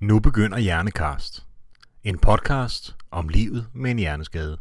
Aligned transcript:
Nu 0.00 0.20
begynder 0.20 0.58
Hjernekast. 0.58 1.44
En 2.04 2.18
podcast 2.18 2.96
om 3.10 3.28
livet 3.28 3.66
med 3.74 3.90
en 3.90 3.98
hjerneskade. 3.98 4.58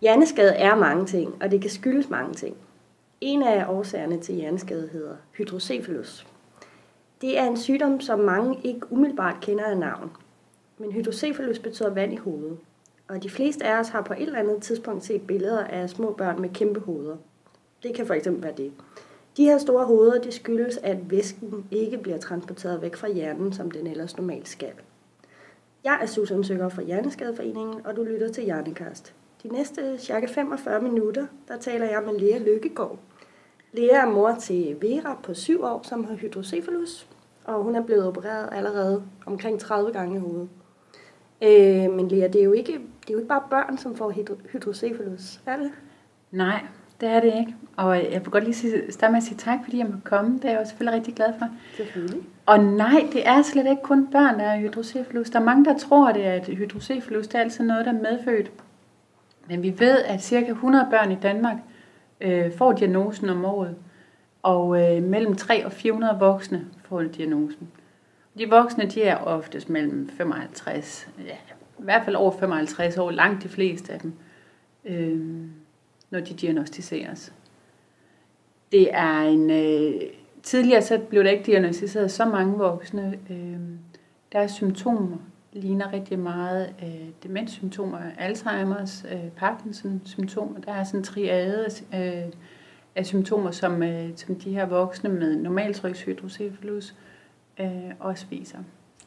Hjerneskade 0.00 0.54
er 0.54 0.74
mange 0.74 1.06
ting, 1.06 1.42
og 1.42 1.50
det 1.50 1.60
kan 1.60 1.70
skyldes 1.70 2.10
mange 2.10 2.34
ting. 2.34 2.56
En 3.20 3.42
af 3.42 3.66
årsagerne 3.68 4.20
til 4.20 4.34
hjerneskade 4.34 4.88
hedder 4.92 5.16
hydrocephalus. 5.32 6.26
Det 7.20 7.38
er 7.38 7.44
en 7.44 7.56
sygdom, 7.56 8.00
som 8.00 8.18
mange 8.18 8.60
ikke 8.64 8.92
umiddelbart 8.92 9.36
kender 9.40 9.64
af 9.64 9.76
navn. 9.76 10.10
Men 10.78 10.92
hydrocephalus 10.92 11.58
betyder 11.58 11.90
vand 11.90 12.12
i 12.12 12.16
hovedet. 12.16 12.58
Og 13.08 13.22
de 13.22 13.30
fleste 13.30 13.64
af 13.64 13.80
os 13.80 13.88
har 13.88 14.02
på 14.02 14.12
et 14.12 14.22
eller 14.22 14.38
andet 14.38 14.62
tidspunkt 14.62 15.04
set 15.04 15.26
billeder 15.26 15.64
af 15.64 15.90
små 15.90 16.12
børn 16.12 16.40
med 16.40 16.48
kæmpe 16.48 16.80
hoveder. 16.80 17.16
Det 17.82 17.94
kan 17.94 18.06
for 18.06 18.14
eksempel 18.14 18.42
være 18.42 18.56
det. 18.56 18.72
De 19.36 19.44
her 19.44 19.58
store 19.58 19.86
hoveder, 19.86 20.20
det 20.20 20.34
skyldes, 20.34 20.76
at 20.76 21.10
væsken 21.10 21.64
ikke 21.70 21.98
bliver 21.98 22.18
transporteret 22.18 22.82
væk 22.82 22.96
fra 22.96 23.08
hjernen, 23.08 23.52
som 23.52 23.70
den 23.70 23.86
ellers 23.86 24.16
normalt 24.16 24.48
skal. 24.48 24.72
Jeg 25.84 25.98
er 26.02 26.06
Susan 26.06 26.44
Søger 26.44 26.68
fra 26.68 26.82
Hjerneskadeforeningen, 26.82 27.86
og 27.86 27.96
du 27.96 28.02
lytter 28.02 28.32
til 28.32 28.44
Hjernekast. 28.44 29.14
De 29.42 29.48
næste 29.48 29.98
cirka 29.98 30.26
45 30.26 30.80
minutter, 30.80 31.26
der 31.48 31.56
taler 31.56 31.86
jeg 31.86 32.02
med 32.06 32.18
Lea 32.18 32.38
Lykkegaard. 32.38 32.98
Lea 33.72 33.96
er 33.96 34.10
mor 34.10 34.36
til 34.40 34.76
Vera 34.80 35.18
på 35.22 35.34
7 35.34 35.62
år, 35.62 35.80
som 35.82 36.04
har 36.04 36.14
hydrocephalus, 36.14 37.06
og 37.44 37.62
hun 37.62 37.76
er 37.76 37.82
blevet 37.82 38.06
opereret 38.06 38.48
allerede 38.52 39.02
omkring 39.26 39.60
30 39.60 39.92
gange 39.92 40.16
i 40.16 40.18
hovedet. 40.18 40.48
Øh, 41.42 41.96
men 41.96 42.08
Lea, 42.08 42.26
det 42.28 42.40
er, 42.40 42.44
jo 42.44 42.52
ikke, 42.52 42.72
det 42.72 43.10
er 43.10 43.12
jo 43.12 43.18
ikke 43.18 43.28
bare 43.28 43.42
børn, 43.50 43.78
som 43.78 43.96
får 43.96 44.12
hydrocephalus, 44.52 45.40
er 45.46 45.56
det? 45.56 45.70
Nej, 46.30 46.66
det 47.00 47.08
er 47.08 47.20
det 47.20 47.34
ikke. 47.38 47.56
Og 47.76 47.96
jeg 47.96 48.20
vil 48.20 48.30
godt 48.30 48.44
lige 48.44 48.54
sige, 48.54 48.92
starte 48.92 49.12
med 49.12 49.18
at 49.18 49.22
sige 49.22 49.36
tak, 49.36 49.58
fordi 49.64 49.78
jeg 49.78 49.86
må 49.86 49.96
komme. 50.04 50.36
Det 50.36 50.44
er 50.44 50.50
jeg 50.50 50.60
jo 50.60 50.68
selvfølgelig 50.68 50.96
rigtig 50.96 51.14
glad 51.14 51.32
for. 51.38 51.46
Selvfølgelig. 51.76 52.22
Og 52.46 52.64
nej, 52.64 53.08
det 53.12 53.28
er 53.28 53.42
slet 53.42 53.66
ikke 53.66 53.82
kun 53.82 54.06
børn, 54.06 54.38
der 54.38 54.48
har 54.48 54.58
hydrocephalus. 54.58 55.30
Der 55.30 55.40
er 55.40 55.44
mange, 55.44 55.64
der 55.64 55.78
tror, 55.78 56.08
at 56.08 56.14
det 56.14 56.26
er, 56.26 56.32
at 56.32 56.46
hydrocephalus 56.46 57.26
det 57.26 57.34
er 57.34 57.40
altid 57.40 57.64
noget, 57.64 57.86
der 57.86 57.92
er 57.92 58.12
medfødt. 58.12 58.52
Men 59.48 59.62
vi 59.62 59.74
ved, 59.78 59.98
at 59.98 60.22
cirka 60.22 60.50
100 60.50 60.86
børn 60.90 61.12
i 61.12 61.16
Danmark 61.22 61.56
øh, 62.20 62.56
får 62.56 62.72
diagnosen 62.72 63.28
om 63.28 63.44
året, 63.44 63.76
og 64.42 64.80
øh, 64.82 65.02
mellem 65.02 65.36
3 65.36 65.66
og 65.66 65.72
400 65.72 66.18
voksne 66.18 66.66
får 66.84 67.02
diagnosen. 67.02 67.68
De 68.38 68.48
voksne, 68.48 68.86
de 68.86 69.02
er 69.02 69.16
oftest 69.16 69.68
mellem 69.68 70.08
55, 70.08 71.08
ja, 71.26 71.36
i 71.78 71.82
hvert 71.82 72.04
fald 72.04 72.16
over 72.16 72.32
55 72.32 72.98
år, 72.98 73.10
langt 73.10 73.42
de 73.42 73.48
fleste 73.48 73.92
af 73.92 74.00
dem, 74.00 74.12
øh, 74.84 75.20
når 76.10 76.20
de 76.20 76.34
diagnostiseres. 76.34 77.32
Det 78.72 78.88
er 78.92 79.20
en... 79.20 79.50
Øh, 79.50 80.00
tidligere 80.42 80.82
så 80.82 80.98
blev 80.98 81.24
der 81.24 81.30
ikke 81.30 81.44
diagnostiseret 81.44 82.10
så 82.10 82.24
mange 82.24 82.58
voksne. 82.58 83.18
Øh, 83.30 83.58
deres 84.32 84.50
symptomer, 84.50 85.16
ligner 85.52 85.92
rigtig 85.92 86.18
meget 86.18 86.74
øh, 86.82 87.08
demenssymptomer, 87.22 87.98
Alzheimer's, 88.18 89.14
øh, 89.14 89.30
Parkinsons 89.36 90.10
symptomer. 90.10 90.60
Der 90.60 90.72
er 90.72 90.84
sådan 90.84 91.00
en 91.00 91.04
triade 91.04 91.66
øh, 91.94 92.32
af 92.96 93.06
symptomer, 93.06 93.50
som, 93.50 93.82
øh, 93.82 94.08
som 94.16 94.34
de 94.34 94.52
her 94.52 94.66
voksne 94.66 95.10
med 95.10 95.36
normaltrykshydrocephalus 95.36 96.94
øh, 97.60 97.66
også 98.00 98.26
viser. 98.30 98.58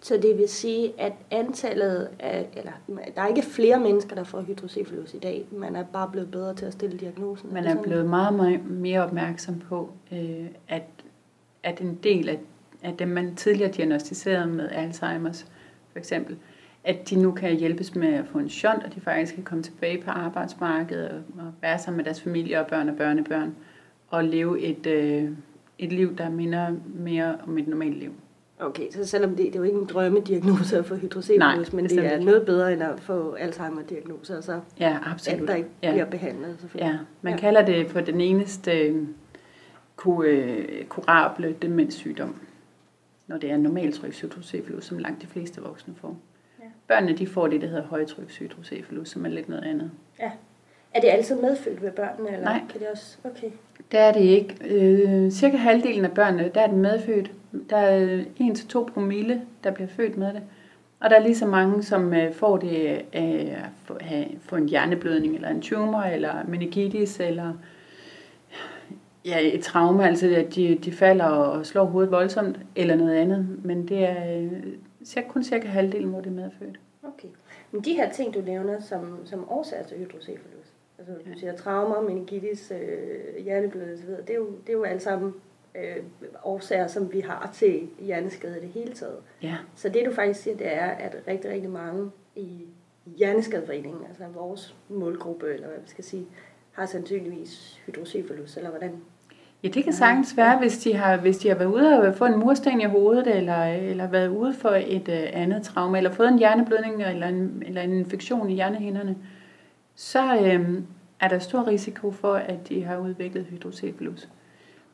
Så 0.01 0.17
det 0.17 0.37
vil 0.37 0.49
sige, 0.49 0.93
at 0.97 1.13
antallet 1.31 2.09
af, 2.19 2.49
eller 2.57 2.71
der 3.15 3.21
er 3.21 3.27
ikke 3.27 3.41
flere 3.41 3.79
mennesker, 3.79 4.15
der 4.15 4.23
får 4.23 4.41
hydrocephalus 4.41 5.13
i 5.13 5.19
dag. 5.19 5.45
Man 5.51 5.75
er 5.75 5.83
bare 5.83 6.09
blevet 6.11 6.31
bedre 6.31 6.53
til 6.55 6.65
at 6.65 6.73
stille 6.73 6.97
diagnosen. 6.97 7.53
Man 7.53 7.65
er 7.65 7.81
blevet 7.81 8.05
meget, 8.05 8.33
meget 8.33 8.69
mere 8.69 9.03
opmærksom 9.03 9.59
på, 9.59 9.89
øh, 10.11 10.45
at, 10.67 10.83
at 11.63 11.81
en 11.81 11.99
del 12.03 12.29
af, 12.29 12.39
af 12.83 12.97
dem, 12.97 13.07
man 13.07 13.35
tidligere 13.35 13.71
diagnostiserede 13.71 14.47
med 14.47 14.69
Alzheimer's, 14.69 15.45
for 15.91 15.99
eksempel, 15.99 16.37
at 16.83 17.09
de 17.09 17.15
nu 17.15 17.31
kan 17.31 17.55
hjælpes 17.55 17.95
med 17.95 18.13
at 18.13 18.25
få 18.27 18.37
en 18.37 18.49
shunt, 18.49 18.83
og 18.83 18.95
de 18.95 19.01
faktisk 19.01 19.35
kan 19.35 19.43
komme 19.43 19.63
tilbage 19.63 20.01
på 20.01 20.11
arbejdsmarkedet 20.11 21.23
og 21.37 21.53
være 21.61 21.79
sammen 21.79 21.97
med 21.97 22.05
deres 22.05 22.21
familie 22.21 22.59
og 22.59 22.67
børn 22.67 22.89
og 22.89 22.95
børnebørn, 22.95 23.47
og 23.47 23.55
leve 24.21 24.61
et, 24.61 24.85
øh, 24.85 25.29
et 25.79 25.93
liv, 25.93 26.17
der 26.17 26.29
minder 26.29 26.75
mere 26.95 27.37
om 27.47 27.57
et 27.57 27.67
normalt 27.67 27.97
liv. 27.97 28.11
Okay, 28.59 28.91
så 28.91 29.05
selvom 29.05 29.35
det, 29.35 29.37
det 29.37 29.55
er 29.55 29.59
jo 29.59 29.63
ikke 29.63 29.77
en 29.77 29.85
drømmediagnose 29.85 30.77
at 30.77 30.85
få 30.85 30.95
hydrocephalus, 30.95 31.73
men 31.73 31.85
det 31.85 32.05
er 32.05 32.13
ikke. 32.13 32.25
noget 32.25 32.45
bedre 32.45 32.73
end 32.73 32.83
at 32.83 32.99
få 32.99 33.31
Alzheimer-diagnoser, 33.33 34.41
så 34.41 34.59
ja, 34.79 34.97
absolut. 35.05 35.41
at 35.41 35.47
der 35.47 35.55
ikke 35.55 35.69
ja. 35.83 35.91
bliver 35.91 36.05
behandlet. 36.05 36.57
Ja, 36.75 36.97
man 37.21 37.33
ja. 37.33 37.39
kalder 37.39 37.65
det 37.65 37.87
for 37.87 38.01
den 38.01 38.21
eneste 38.21 38.71
øh, 40.07 40.85
kurable 40.89 41.55
demenssygdom 41.61 42.35
når 43.27 43.37
det 43.37 43.51
er 43.51 43.57
normaltrykshydrocephalus, 43.57 44.85
som 44.85 44.97
langt 44.97 45.21
de 45.21 45.27
fleste 45.27 45.61
voksne 45.61 45.95
får. 45.95 46.17
Ja. 46.59 46.65
Børnene 46.87 47.17
de 47.17 47.27
får 47.27 47.47
det, 47.47 47.61
der 47.61 47.67
hedder 47.67 47.83
højtrykshydrocephalus, 47.83 49.09
som 49.09 49.25
er 49.25 49.29
lidt 49.29 49.49
noget 49.49 49.63
andet. 49.63 49.91
Ja. 50.19 50.31
Er 50.93 51.01
det 51.01 51.07
altid 51.07 51.41
medfødt 51.41 51.81
ved 51.81 51.91
børnene? 51.91 52.29
Eller 52.33 52.45
Nej. 52.45 52.61
Kan 52.69 52.79
det 52.79 52.87
også? 52.87 53.17
Okay. 53.23 53.49
Det 53.91 53.99
er 53.99 54.11
det 54.11 54.21
ikke. 54.21 54.55
Øh, 54.65 55.31
cirka 55.31 55.57
halvdelen 55.57 56.05
af 56.05 56.11
børnene, 56.11 56.51
der 56.55 56.61
er 56.61 56.67
det 56.67 56.77
medfødt. 56.77 57.31
Der 57.69 57.77
er 57.77 58.23
1-2 58.39 58.93
promille, 58.93 59.41
der 59.63 59.71
bliver 59.71 59.87
født 59.87 60.17
med 60.17 60.33
det. 60.33 60.41
Og 60.99 61.09
der 61.09 61.15
er 61.15 61.19
lige 61.19 61.35
så 61.35 61.45
mange, 61.47 61.83
som 61.83 62.13
øh, 62.13 62.33
får 62.33 62.57
det 62.57 63.01
af 63.13 63.57
at 63.93 64.13
få 64.41 64.55
en 64.55 64.69
hjerneblødning, 64.69 65.35
eller 65.35 65.49
en 65.49 65.61
tumor, 65.61 66.01
eller 66.01 66.33
meningitis, 66.47 67.19
eller 67.19 67.53
ja, 69.25 69.39
et 69.41 69.63
traume, 69.63 70.07
altså 70.07 70.35
at 70.35 70.55
de, 70.55 70.75
de 70.75 70.91
falder 70.91 71.25
og 71.25 71.65
slår 71.65 71.85
hovedet 71.85 72.11
voldsomt, 72.11 72.59
eller 72.75 72.95
noget 72.95 73.15
andet. 73.15 73.47
Men 73.63 73.87
det 73.87 74.05
er 74.05 74.39
øh, 75.17 75.23
kun 75.27 75.43
cirka 75.43 75.67
halvdelen, 75.67 76.09
hvor 76.09 76.19
det 76.19 76.27
er 76.27 76.33
medfødt. 76.33 76.79
Okay. 77.03 77.27
Men 77.71 77.81
de 77.81 77.93
her 77.93 78.11
ting, 78.11 78.33
du 78.33 78.41
nævner 78.41 78.81
som, 78.81 79.19
som 79.25 79.51
årsager 79.51 79.83
til 79.83 79.97
hydrocephalus, 79.97 80.62
altså 81.07 81.31
du 81.31 81.39
siger 81.39 81.55
traumer, 81.55 82.01
meningitis, 82.01 82.71
øh, 82.71 83.43
hjerneblødning 83.43 83.99
osv., 83.99 84.09
det 84.09 84.29
er 84.29 84.35
jo, 84.35 84.45
det 84.45 84.69
er 84.69 84.73
jo 84.73 84.83
alle 84.83 84.99
sammen 84.99 85.33
øh, 85.75 86.03
årsager, 86.43 86.87
som 86.87 87.13
vi 87.13 87.19
har 87.19 87.49
til 87.53 87.89
hjerneskade 87.99 88.57
i 88.57 88.61
det 88.61 88.69
hele 88.69 88.93
taget. 88.93 89.17
Ja. 89.41 89.55
Så 89.75 89.89
det 89.89 90.05
du 90.05 90.13
faktisk 90.13 90.39
siger, 90.39 90.57
det 90.57 90.73
er, 90.73 90.85
at 90.85 91.15
rigtig, 91.27 91.51
rigtig 91.51 91.69
mange 91.69 92.11
i 92.35 92.65
Hjerneskadeforeningen, 93.17 94.01
altså 94.09 94.23
vores 94.33 94.75
målgruppe, 94.89 95.53
eller 95.53 95.67
hvad 95.67 95.77
vi 95.83 95.89
skal 95.89 96.03
sige, 96.03 96.25
har 96.71 96.85
sandsynligvis 96.85 97.81
hydrocephalus, 97.85 98.57
eller 98.57 98.69
hvordan 98.69 98.91
Ja, 99.63 99.67
det 99.67 99.83
kan 99.83 99.93
sagtens 99.93 100.37
være, 100.37 100.59
hvis 100.59 100.77
de 100.77 100.93
har, 100.93 101.17
hvis 101.17 101.37
de 101.37 101.47
har 101.47 101.55
været 101.55 101.73
ude 101.73 102.01
og 102.01 102.15
få 102.15 102.25
en 102.25 102.39
mursten 102.39 102.81
i 102.81 102.85
hovedet, 102.85 103.37
eller, 103.37 103.63
eller 103.63 104.07
været 104.07 104.27
ude 104.27 104.53
for 104.53 104.69
et 104.69 105.07
uh, 105.07 105.41
andet 105.41 105.63
traume, 105.63 105.97
eller 105.97 106.11
fået 106.11 106.27
en 106.27 106.37
hjerneblødning, 106.37 107.03
eller 107.03 107.27
en, 107.27 107.63
eller 107.65 107.81
en 107.81 107.93
infektion 107.93 108.49
i 108.49 108.53
hjernehinderne, 108.53 109.15
så 109.95 110.37
øhm, 110.37 110.85
er 111.19 111.27
der 111.27 111.39
stor 111.39 111.67
risiko 111.67 112.11
for, 112.11 112.33
at 112.33 112.69
de 112.69 112.83
har 112.83 112.97
udviklet 112.97 113.45
hydrocephalus. 113.45 114.29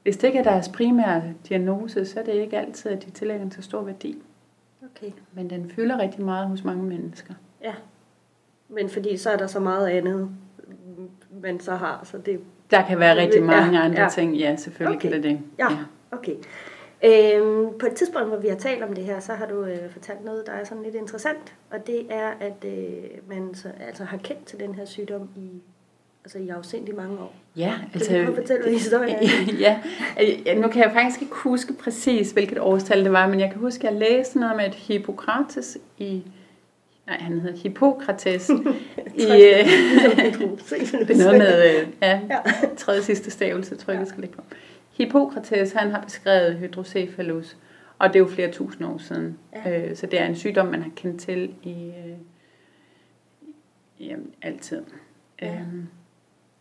Hvis 0.04 0.18
det 0.18 0.28
ikke 0.28 0.40
er 0.40 0.44
deres 0.44 0.70
primære 0.70 1.24
diagnose, 1.50 2.06
så 2.06 2.20
er 2.20 2.24
det 2.24 2.34
ikke 2.34 2.58
altid, 2.58 2.92
at 2.92 3.06
de 3.06 3.12
tillægger 3.12 3.44
den 3.44 3.52
så 3.52 3.62
stor 3.62 3.82
værdi. 3.82 4.22
Okay. 4.84 5.12
Men 5.34 5.50
den 5.50 5.70
fylder 5.70 6.00
rigtig 6.00 6.26
meget 6.26 6.48
hos 6.48 6.64
mange 6.64 6.84
mennesker. 6.84 7.34
Ja, 7.64 7.74
men 8.70 8.90
fordi 8.90 9.18
så 9.18 9.30
er 9.30 9.38
der 9.38 9.48
så 9.48 9.60
meget 9.60 9.88
andet, 9.88 10.30
man 11.42 11.60
så 11.60 11.76
har, 11.76 12.02
så 12.04 12.18
det 12.18 12.40
der 12.72 12.88
kan 12.88 13.00
være 13.00 13.16
rigtig 13.16 13.44
mange 13.44 13.78
ja, 13.78 13.86
andre 13.86 14.02
ja. 14.02 14.10
ting. 14.10 14.36
Ja, 14.36 14.56
selvfølgelig 14.56 14.98
okay. 14.98 15.10
kan 15.10 15.24
det 15.24 15.24
det. 15.24 15.40
Ja, 15.60 15.72
ja. 15.72 15.78
okay. 16.12 16.36
Øhm, 17.04 17.78
på 17.80 17.86
et 17.86 17.94
tidspunkt, 17.94 18.28
hvor 18.28 18.38
vi 18.38 18.48
har 18.48 18.56
talt 18.56 18.84
om 18.84 18.94
det 18.94 19.04
her, 19.04 19.20
så 19.20 19.34
har 19.34 19.46
du 19.46 19.64
øh, 19.64 19.92
fortalt 19.92 20.26
noget, 20.26 20.46
der 20.46 20.52
er 20.52 20.64
sådan 20.64 20.84
lidt 20.84 20.96
interessant. 20.96 21.54
Og 21.72 21.88
det 21.88 22.08
er, 22.10 22.30
at 22.40 22.66
øh, 22.66 23.04
man 23.30 23.56
så, 23.56 23.70
altså 23.88 24.04
har 24.04 24.18
kendt 24.18 24.46
til 24.46 24.60
den 24.60 24.76
her 24.76 24.86
sygdom 24.86 25.30
i 25.36 25.62
altså 26.24 26.38
i 26.38 26.50
afsindig 26.50 26.96
mange 26.96 27.20
år. 27.20 27.36
Ja, 27.56 27.74
altså... 27.94 28.10
Kan 28.10 28.26
du 28.26 28.36
fortælle, 28.36 28.64
hvad 28.64 28.74
historien 28.74 29.16
er? 29.16 29.56
ja, 30.46 30.56
nu 30.56 30.68
kan 30.68 30.84
jeg 30.84 30.92
faktisk 30.94 31.22
ikke 31.22 31.36
huske 31.36 31.74
præcis, 31.74 32.32
hvilket 32.32 32.60
årstal 32.60 33.04
det 33.04 33.12
var, 33.12 33.28
men 33.28 33.40
jeg 33.40 33.52
kan 33.52 33.60
huske, 33.60 33.88
at 33.88 33.94
jeg 33.94 34.00
læste 34.00 34.40
noget 34.40 34.56
med, 34.56 34.66
at 34.66 34.76
Hippokrates 34.76 35.78
i 35.98 36.24
nej, 37.08 37.18
han 37.18 37.40
hedder 37.40 37.58
Hippokrates. 37.58 38.50
i, 39.16 39.24
øh, 39.24 39.66
det 41.08 41.10
er 41.10 41.18
noget 41.18 41.38
med 41.38 41.82
øh, 41.82 41.88
ja, 42.02 42.22
tredje 42.78 43.04
sidste 43.04 43.32
stavelse, 43.32 43.76
tror 43.76 43.94
jeg, 43.94 44.00
ja. 44.00 44.06
skal 44.06 44.22
ligge 44.22 44.36
på. 44.36 44.42
Hippokrates, 45.00 45.72
han 45.72 45.92
har 45.92 46.04
beskrevet 46.04 46.58
hydrocephalus, 46.58 47.58
og 48.00 48.08
det 48.08 48.16
er 48.16 48.20
jo 48.20 48.28
flere 48.28 48.52
tusind 48.52 48.88
år 48.88 48.98
siden. 48.98 49.40
Ja. 49.54 49.90
Øh, 49.90 49.96
så 49.96 50.06
det 50.06 50.22
er 50.22 50.26
en 50.26 50.36
sygdom, 50.36 50.68
man 50.68 50.82
har 50.82 50.92
kendt 50.96 51.22
til 51.22 51.56
i 51.64 51.92
øh, 52.06 52.18
jamen, 54.00 54.34
altid. 54.42 54.84
Ja. 55.42 55.60
Øhm, 55.60 55.88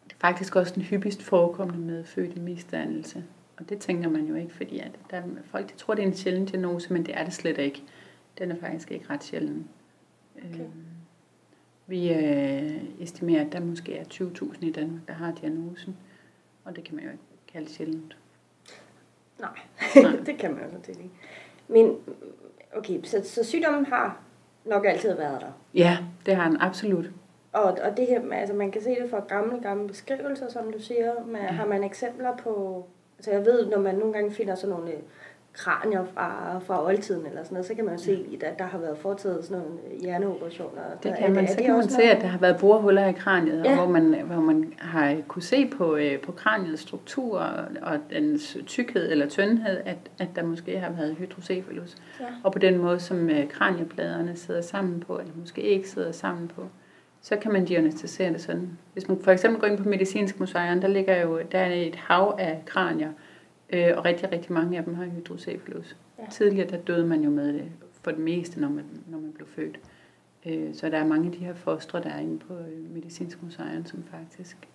det 0.05 0.13
er 0.13 0.19
faktisk 0.19 0.57
også 0.57 0.75
den 0.75 0.83
hyppigst 0.83 1.23
forekommende 1.23 1.81
med 1.81 2.05
født 2.05 2.37
i 2.37 2.39
misdannelse. 2.39 3.25
Og 3.57 3.69
det 3.69 3.79
tænker 3.79 4.09
man 4.09 4.25
jo 4.25 4.35
ikke, 4.35 4.55
fordi 4.55 4.79
at 4.79 4.93
der, 5.11 5.23
folk 5.45 5.73
de 5.73 5.77
tror, 5.77 5.95
det 5.95 6.03
er 6.03 6.07
en 6.07 6.15
sjælden 6.15 6.45
diagnose, 6.45 6.93
men 6.93 7.07
det 7.07 7.17
er 7.19 7.25
det 7.25 7.33
slet 7.33 7.59
ikke. 7.59 7.83
Den 8.39 8.51
er 8.51 8.57
faktisk 8.61 8.91
ikke 8.91 9.11
ret 9.11 9.25
sjælden. 9.25 9.69
Okay. 10.37 10.61
Øh, 10.61 10.67
vi 11.87 12.13
øh, 12.13 12.83
estimerer, 13.01 13.47
at 13.47 13.53
der 13.53 13.61
måske 13.61 13.97
er 13.97 14.05
20.000 14.05 14.67
i 14.67 14.73
Danmark, 14.73 15.03
der 15.09 15.15
har 15.15 15.33
diagnosen. 15.33 15.97
Og 16.65 16.77
det 16.77 16.85
kan 16.85 16.95
man 16.95 17.05
jo 17.05 17.11
ikke 17.11 17.23
kalde 17.53 17.69
sjældent. 17.69 18.17
Nej, 19.41 19.51
Nej. 20.03 20.17
det 20.27 20.39
kan 20.39 20.51
man 20.55 20.63
jo 20.63 20.69
sådan 20.71 20.85
set 20.85 20.97
ikke. 20.97 21.11
Men, 21.69 21.97
okay, 22.77 23.03
så, 23.05 23.21
så 23.25 23.45
sygdommen 23.45 23.87
har 23.87 24.19
nok 24.65 24.87
altid 24.87 25.15
været 25.15 25.41
der. 25.41 25.53
Ja, 25.75 25.99
det 26.27 26.37
har 26.37 26.49
den 26.49 26.57
absolut. 26.61 27.07
Og, 27.53 27.63
og 27.65 27.97
det 27.97 28.07
her, 28.07 28.33
altså 28.33 28.55
man 28.55 28.71
kan 28.71 28.83
se 28.83 28.91
det 28.91 29.11
fra 29.11 29.21
gamle, 29.29 29.61
gamle 29.63 29.89
beskrivelser, 29.89 30.49
som 30.49 30.73
du 30.73 30.79
siger. 30.79 31.13
Men 31.27 31.37
Ja. 31.43 31.47
har 31.47 31.67
man 31.67 31.85
eksempler 31.85 32.37
på, 32.37 32.85
altså 33.19 33.31
jeg 33.31 33.45
ved, 33.47 33.67
når 33.67 33.79
man 33.79 33.95
nogle 33.95 34.13
gange 34.13 34.31
finder 34.31 34.55
sådan 34.55 34.77
nogle 34.77 34.91
øh, 34.93 34.99
kranier 35.53 36.05
fra, 36.15 36.59
fra 36.59 36.87
oldtiden 36.87 37.27
eller 37.27 37.43
sådan 37.43 37.55
noget, 37.55 37.67
så 37.67 37.75
kan 37.75 37.85
man 37.85 37.95
jo 37.95 38.01
se, 38.03 38.39
at 38.43 38.59
der 38.59 38.65
har 38.65 38.79
været 38.79 38.99
foretaget 38.99 39.45
sådan 39.45 39.63
nogle 39.63 39.79
hjerneoperationer. 40.01 40.83
Det 41.03 41.11
Er 41.11 41.17
kan 41.17 41.35
man, 41.35 41.45
er 41.45 41.49
så 41.49 41.55
det 41.57 41.65
kan 41.65 41.75
man 41.75 41.89
se, 41.89 42.03
at 42.03 42.21
der 42.21 42.27
har 42.27 42.39
været 42.39 42.57
borehuller 42.61 43.07
i 43.07 43.13
kraniet, 43.13 43.65
Ja. 43.65 43.75
hvor, 43.77 43.87
man, 43.89 44.21
hvor 44.25 44.41
man 44.41 44.73
har 44.79 45.17
kunne 45.29 45.43
se 45.43 45.67
på, 45.67 45.97
øh, 45.97 46.21
på 46.21 46.33
kraniets 46.33 46.83
struktur 46.83 47.39
og, 47.39 47.65
og 47.83 47.99
dens 48.11 48.57
tykkhed 48.67 49.11
eller 49.11 49.29
tyndhed, 49.29 49.79
at, 49.85 49.99
at 50.19 50.29
der 50.37 50.43
måske 50.43 50.79
har 50.79 50.91
været 50.91 51.17
hydrocephalus. 51.19 51.97
Ja. 52.21 52.25
Og 52.45 52.53
på 52.53 52.59
den 52.59 52.79
måde, 52.79 53.01
som 53.01 53.31
øh, 53.31 53.49
kraniepladerne 53.49 54.37
sidder 54.37 54.61
sammen 54.63 55.01
på, 55.01 55.19
eller 55.19 55.33
måske 55.41 55.61
ikke 55.61 55.89
sidder 55.89 56.13
sammen 56.13 56.49
på, 56.49 56.63
så 57.23 57.37
kan 57.37 57.53
man 57.53 57.65
diagnostisere 57.65 58.33
det 58.33 58.41
sådan. 58.41 58.79
Hvis 58.93 59.09
man 59.09 59.19
for 59.23 59.31
eksempel 59.31 59.61
går 59.61 59.67
ind 59.67 59.79
på 59.79 59.89
medicinsk 59.89 60.41
museum, 60.41 60.81
der 60.81 60.89
ligger 60.89 61.23
jo 61.23 61.41
der 61.53 61.59
er 61.59 61.73
et 61.75 61.97
hav 61.97 62.37
af 62.39 62.63
kranier, 62.67 63.11
øh, 63.71 63.93
og 63.97 64.05
rigtig, 64.05 64.33
rigtig 64.33 64.53
mange 64.53 64.79
af 64.79 64.85
dem 64.85 64.95
har 64.95 65.05
hydrocephalus. 65.05 65.97
Ja. 66.19 66.27
Tidligere 66.31 66.69
der 66.69 66.79
døde 66.79 67.07
man 67.07 67.21
jo 67.21 67.31
med 67.31 67.53
det 67.53 67.73
for 68.03 68.11
det 68.11 68.21
meste, 68.21 68.61
når 68.61 68.69
man, 68.69 68.85
når 69.07 69.19
man 69.19 69.33
blev 69.33 69.47
født. 69.47 69.81
Øh, 70.47 70.75
så 70.75 70.89
der 70.89 70.99
er 70.99 71.07
mange 71.07 71.27
af 71.27 71.33
de 71.33 71.39
her 71.39 71.55
fostre, 71.55 72.03
der 72.03 72.11
er 72.11 72.19
inde 72.19 72.39
på 72.39 72.55
øh, 72.55 72.91
medicinsk 72.95 73.43
museum, 73.43 73.87
som 73.87 74.03
faktisk, 74.03 74.69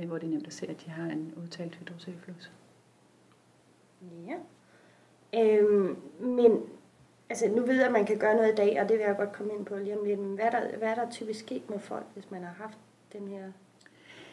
øh, 0.00 0.06
hvor 0.06 0.18
det 0.18 0.26
er 0.26 0.30
nemt 0.30 0.46
at 0.46 0.52
se, 0.52 0.68
at 0.68 0.84
de 0.84 0.90
har 0.90 1.06
en 1.06 1.34
udtalt 1.42 1.74
hydrocephalus. 1.74 2.52
Ja. 4.26 4.36
Øhm, 5.34 5.96
men 6.20 6.62
altså, 7.30 7.48
nu 7.48 7.66
ved 7.66 7.74
jeg, 7.74 7.86
at 7.86 7.92
man 7.92 8.06
kan 8.06 8.18
gøre 8.18 8.36
noget 8.36 8.52
i 8.52 8.54
dag, 8.54 8.80
og 8.82 8.88
det 8.88 8.98
vil 8.98 9.04
jeg 9.04 9.16
godt 9.16 9.32
komme 9.32 9.52
ind 9.54 9.66
på 9.66 9.76
lige 9.76 9.98
om 9.98 10.04
lidt. 10.04 10.20
Men 10.20 10.34
hvad 10.34 10.44
er 10.44 10.50
der, 10.50 10.78
hvad 10.78 10.88
er 10.88 10.94
der 10.94 11.10
typisk 11.10 11.40
sket 11.40 11.70
med 11.70 11.78
folk, 11.78 12.06
hvis 12.14 12.30
man 12.30 12.42
har 12.42 12.54
haft 12.58 12.78
den 13.12 13.28
her, 13.28 13.52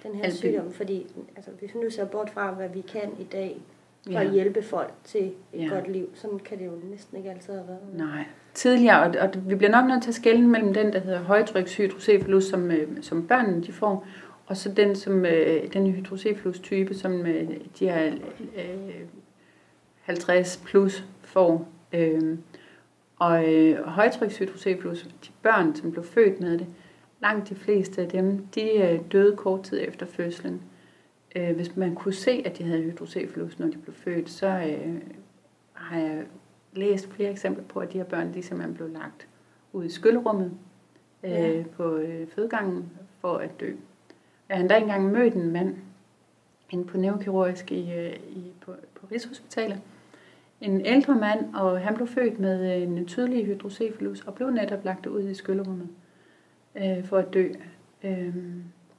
den 0.03 0.15
her 0.15 0.23
Altså, 0.23 0.39
sygdom? 0.39 0.71
Fordi 0.71 1.05
altså, 1.35 1.51
hvis 1.59 1.75
vi 1.75 1.79
nu 1.79 1.89
ser 1.89 2.05
bort 2.05 2.29
fra, 2.29 2.51
hvad 2.51 2.69
vi 2.69 2.81
kan 2.81 3.09
i 3.19 3.23
dag 3.23 3.61
for 4.05 4.11
Ja. 4.11 4.23
at 4.23 4.31
hjælpe 4.31 4.61
folk 4.63 4.93
til 5.03 5.25
et 5.25 5.33
Ja. 5.53 5.65
godt 5.67 5.91
liv, 5.91 6.09
sådan 6.13 6.39
kan 6.39 6.59
det 6.59 6.65
jo 6.65 6.71
næsten 6.91 7.17
ikke 7.17 7.29
altid 7.31 7.53
have 7.53 7.67
været. 7.67 8.09
Nej. 8.09 8.25
Tidligere, 8.53 9.01
og, 9.03 9.15
og 9.19 9.29
vi 9.49 9.55
bliver 9.55 9.71
nok 9.71 9.87
nødt 9.89 10.03
til 10.03 10.09
at 10.09 10.15
skelne 10.15 10.47
mellem 10.47 10.73
den, 10.73 10.93
der 10.93 10.99
hedder 10.99 11.19
højtrykshydrocephalus, 11.19 12.43
som, 12.43 12.71
øh, 12.71 12.87
som 13.01 13.27
børnene 13.27 13.63
de 13.63 13.71
får, 13.71 14.07
og 14.45 14.57
så 14.57 14.71
den, 14.71 14.95
som, 14.95 15.25
øh, 15.25 15.73
den 15.73 15.87
hydrocephalus-type, 15.91 16.93
som 16.93 17.25
øh, 17.25 17.49
de 17.79 17.89
her 17.89 18.13
øh, 18.55 19.01
50 20.01 20.61
plus 20.65 21.05
får. 21.23 21.67
Øh, 21.93 22.37
og 23.19 23.53
øh, 23.53 23.83
højtrykshydrocephalus, 23.87 25.03
de 25.03 25.29
børn, 25.41 25.75
som 25.75 25.91
blev 25.91 26.03
født 26.03 26.39
med 26.41 26.57
det, 26.57 26.67
langt 27.21 27.49
de 27.49 27.55
fleste 27.55 28.01
af 28.01 28.09
dem, 28.09 28.45
de 28.55 28.71
øh, 28.71 28.99
døde 29.11 29.35
kort 29.35 29.63
tid 29.63 29.79
efter 29.87 30.05
fødslen. 30.05 30.61
Øh, 31.35 31.55
hvis 31.55 31.75
man 31.75 31.95
kunne 31.95 32.13
se, 32.13 32.43
at 32.45 32.57
de 32.57 32.63
havde 32.63 32.81
hydrocephalus, 32.81 33.59
når 33.59 33.67
de 33.67 33.77
blev 33.77 33.95
født, 33.95 34.29
så 34.29 34.47
øh, 34.47 35.01
har 35.73 35.99
jeg 35.99 36.23
læst 36.73 37.07
flere 37.07 37.31
eksempler 37.31 37.63
på, 37.63 37.79
at 37.79 37.93
de 37.93 37.97
her 37.97 38.05
børn, 38.05 38.33
de 38.33 38.41
simpelthen 38.43 38.75
blev 38.75 38.89
lagt 38.89 39.27
ud 39.73 39.85
i 39.85 39.89
skyllerummet 39.89 40.51
Ja. 41.23 41.63
på 41.77 41.99
fødegangen 42.35 42.89
for 43.19 43.33
at 43.37 43.59
dø. 43.59 43.73
Jeg 44.49 44.57
har 44.57 44.61
endda 44.61 44.77
engang 44.77 45.11
mødt 45.11 45.33
en 45.33 45.51
mand 45.51 45.75
inde 46.69 46.85
på 46.85 46.97
neurokirurgisk 46.97 47.71
i, 47.71 48.09
i, 48.29 48.51
på, 48.61 48.73
på 48.95 49.07
Rigshospitalet. 49.11 49.81
En 50.61 50.85
ældre 50.85 51.15
mand, 51.15 51.55
og 51.55 51.79
han 51.81 51.95
blev 51.95 52.07
født 52.07 52.39
med 52.39 52.83
en 52.83 53.05
tydelig 53.05 53.45
hydrocephalus 53.45 54.21
og 54.21 54.33
blev 54.33 54.49
netop 54.49 54.85
lagt 54.85 55.05
ud 55.05 55.29
i 55.29 55.33
skyllerummet 55.33 55.87
øh, 56.75 57.05
for 57.05 57.17
at 57.17 57.33
dø. 57.33 57.49
Øh, 58.03 58.35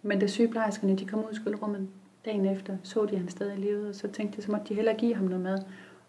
men 0.02 0.19
da 0.19 0.26
sygeplejerskerne 0.26 0.96
de 0.96 1.06
kom 1.06 1.24
ud 1.24 1.32
i 1.32 1.34
skyllerummet 1.34 1.88
dagen 2.24 2.46
efter, 2.46 2.76
så 2.82 3.06
de, 3.06 3.16
han 3.16 3.28
stadig 3.28 3.58
levede, 3.58 3.88
og 3.88 3.94
så 3.94 4.08
tænkte 4.08 4.36
de, 4.36 4.42
så 4.42 4.52
måtte 4.52 4.66
de 4.69 4.74
hellere 4.74 4.96
give 4.96 5.14
ham 5.14 5.24
noget 5.24 5.42
mad. 5.42 5.58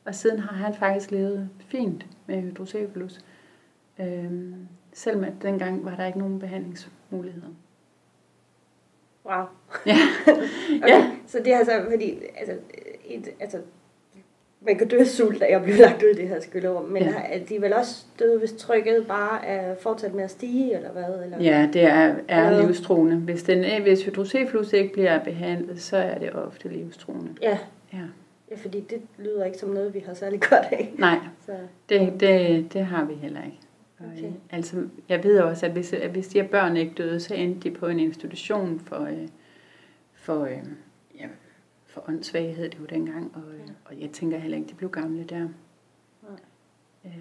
Og 0.05 0.15
siden 0.15 0.39
har 0.39 0.55
han 0.55 0.73
faktisk 0.73 1.11
levet 1.11 1.49
fint 1.59 2.05
med 2.27 2.41
hydrocephalus. 2.41 3.19
Øhm, 3.99 4.67
selvom 4.93 5.23
at 5.23 5.33
dengang 5.41 5.85
var 5.85 5.95
der 5.95 6.05
ikke 6.05 6.19
nogen 6.19 6.39
behandlingsmuligheder. 6.39 7.47
Wow. 9.25 9.45
Ja. 9.85 9.95
Okay, 10.83 10.87
Ja. 10.87 11.11
Så 11.27 11.39
det 11.39 11.53
er 11.53 11.57
altså, 11.57 11.85
fordi, 11.91 12.19
altså, 12.35 12.57
et, 13.05 13.29
altså, 13.39 13.61
man 14.65 14.77
kan 14.77 14.87
dø 14.87 14.99
af 14.99 15.07
sult 15.07 15.43
at 15.43 15.63
blive 15.63 15.77
lagt 15.77 16.03
ud 16.03 16.09
i 16.09 16.13
det 16.21 16.27
her 16.27 16.39
skyllerum, 16.39 16.83
men 16.85 17.03
Ja. 17.03 17.13
er 17.29 17.45
de 17.45 17.61
vel 17.61 17.73
også 17.73 18.05
døde, 18.19 18.39
hvis 18.39 18.51
trykket 18.53 19.05
bare 19.07 19.45
er 19.45 19.75
fortsat 19.75 20.13
med 20.13 20.23
at 20.23 20.31
stige, 20.31 20.75
eller 20.75 20.91
hvad? 20.91 21.23
Eller? 21.23 21.41
Ja, 21.41 21.69
det 21.73 21.83
er, 21.83 22.15
er 22.27 22.51
Ja. 22.51 22.65
livstruende. 22.65 23.15
Hvis, 23.15 23.43
den, 23.43 23.63
er- 23.63 23.81
hvis 23.81 24.03
hydrocephalus 24.05 24.73
ikke 24.73 24.93
bliver 24.93 25.23
behandlet, 25.23 25.81
så 25.81 25.97
er 25.97 26.17
det 26.17 26.33
ofte 26.33 26.67
livstruende. 26.69 27.29
Ja. 27.41 27.57
Ja. 27.93 27.97
ja, 28.51 28.55
fordi 28.55 28.79
det 28.79 29.01
lyder 29.19 29.45
ikke 29.45 29.57
som 29.57 29.69
noget, 29.69 29.93
vi 29.93 30.03
har 30.07 30.13
særlig 30.13 30.39
godt 30.41 30.65
af. 30.71 30.93
Nej, 30.97 31.17
Så, 31.45 31.51
det, 31.89 32.13
det, 32.19 32.73
det 32.73 32.85
har 32.85 33.05
vi 33.05 33.13
heller 33.13 33.39
ikke. 33.45 33.57
Okay. 33.99 34.23
øh, 34.27 34.31
Altså, 34.51 34.75
jeg 35.09 35.23
ved 35.23 35.39
også, 35.39 35.65
at 35.65 35.71
hvis, 35.71 35.93
at 35.93 36.09
hvis 36.09 36.27
de 36.27 36.41
her 36.41 36.47
børn 36.47 36.77
ikke 36.77 36.93
døde, 36.97 37.19
så 37.19 37.33
endte 37.35 37.69
de 37.69 37.75
på 37.75 37.87
en 37.87 37.99
institution 37.99 38.81
for, 38.85 39.03
øh, 39.03 39.27
for, 40.15 40.43
øh, 40.43 40.57
for 41.93 42.03
åndssvaghed, 42.07 42.69
det 42.69 42.79
var 42.79 42.87
dengang. 42.87 43.31
Og, 43.35 43.53
øh, 43.55 43.69
og 43.85 44.01
jeg 44.01 44.09
tænker 44.09 44.37
heller 44.37 44.57
ikke, 44.57 44.69
de 44.69 44.75
blev 44.75 44.89
gamle 44.89 45.23
der. 45.23 45.47
Øh, 47.05 47.11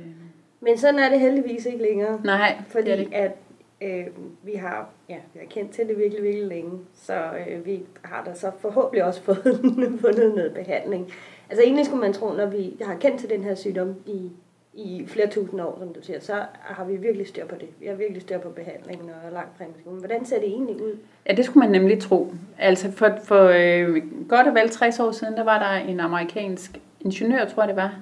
men 0.61 0.79
sådan 0.79 1.01
er 1.01 1.09
det 1.09 1.21
heldigvis 1.21 1.67
ikke 1.67 1.83
længere. 1.83 2.21
nej, 2.25 2.63
Fordi 2.69 2.85
det 2.85 2.93
er 2.93 2.97
det 2.97 3.13
at 3.13 3.37
øh, 3.81 4.07
vi 4.43 4.55
har 4.55 4.89
ja, 5.09 5.17
vi 5.35 5.39
har 5.39 5.47
kendt 5.47 5.71
til 5.73 5.89
det 5.89 5.99
virkelig, 5.99 6.23
virkelig 6.23 6.47
længe, 6.47 6.79
så 6.95 7.33
øh, 7.49 7.67
vi 7.67 7.83
har 8.03 8.25
da 8.25 8.35
så 8.35 8.51
forhåbentlig 8.59 9.05
også 9.05 9.23
fået 9.29 9.61
fundet 10.01 10.35
noget 10.35 10.55
behandling. 10.55 11.13
Altså 11.51 11.63
egentlig 11.63 11.87
skulle 11.87 12.01
man 12.01 12.13
tro, 12.13 12.33
når 12.33 12.47
vi 12.47 12.77
har 12.83 12.97
kendt 12.97 13.21
til 13.21 13.31
den 13.31 13.45
her 13.45 13.55
sygdom 13.55 13.95
i, 14.07 14.31
i 14.75 15.05
flere 15.07 15.31
tusind 15.31 15.61
år, 15.61 15.77
som 15.79 15.95
du 15.95 16.03
siger, 16.03 16.21
så 16.21 16.45
har 16.61 16.85
vi 16.85 16.97
virkelig 16.97 17.27
styr 17.27 17.47
på 17.47 17.55
det. 17.55 17.69
Vi 17.81 17.87
har 17.87 17.95
virkelig 17.95 18.23
styr 18.23 18.39
på 18.39 18.49
behandlingen 18.49 19.11
og 19.11 19.33
langt 19.33 19.57
frem. 19.59 19.99
Hvordan 19.99 20.25
ser 20.25 20.39
det 20.39 20.49
egentlig 20.49 20.77
ud? 20.77 20.99
Ja, 21.27 21.35
det 21.35 21.45
skulle 21.45 21.69
man 21.69 21.81
nemlig 21.81 22.01
tro. 22.01 22.33
Altså 22.59 22.93
for, 22.93 23.19
for 23.25 23.53
øh, 23.55 24.03
godt 24.29 24.47
og 24.47 24.55
vel 24.55 24.71
60 24.71 25.01
år 25.01 25.13
siden, 25.13 25.35
der 25.35 25.45
var 25.45 25.59
der 25.59 25.89
en 25.89 26.01
amerikansk 26.01 26.81
ingeniør, 27.01 27.45
tror 27.45 27.63
jeg 27.63 27.69
det 27.69 27.77
var, 27.77 27.95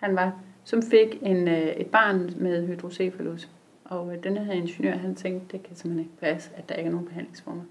han 0.00 0.16
var, 0.16 0.32
som 0.64 0.82
fik 0.82 1.18
en, 1.22 1.48
øh, 1.48 1.66
et 1.66 1.86
barn 1.86 2.30
med 2.36 2.66
hydrocephalus. 2.66 3.48
Og 3.84 4.12
øh, 4.12 4.22
denne 4.22 4.44
her 4.44 4.52
ingeniør, 4.52 4.96
han 4.96 5.14
tænkte, 5.14 5.56
det 5.56 5.62
kan 5.62 5.76
simpelthen 5.76 6.00
ikke 6.00 6.20
passe, 6.20 6.50
at 6.56 6.68
der 6.68 6.74
ikke 6.74 6.88
er 6.88 6.92
nogen 6.92 7.06
behandlingsformer. 7.06 7.62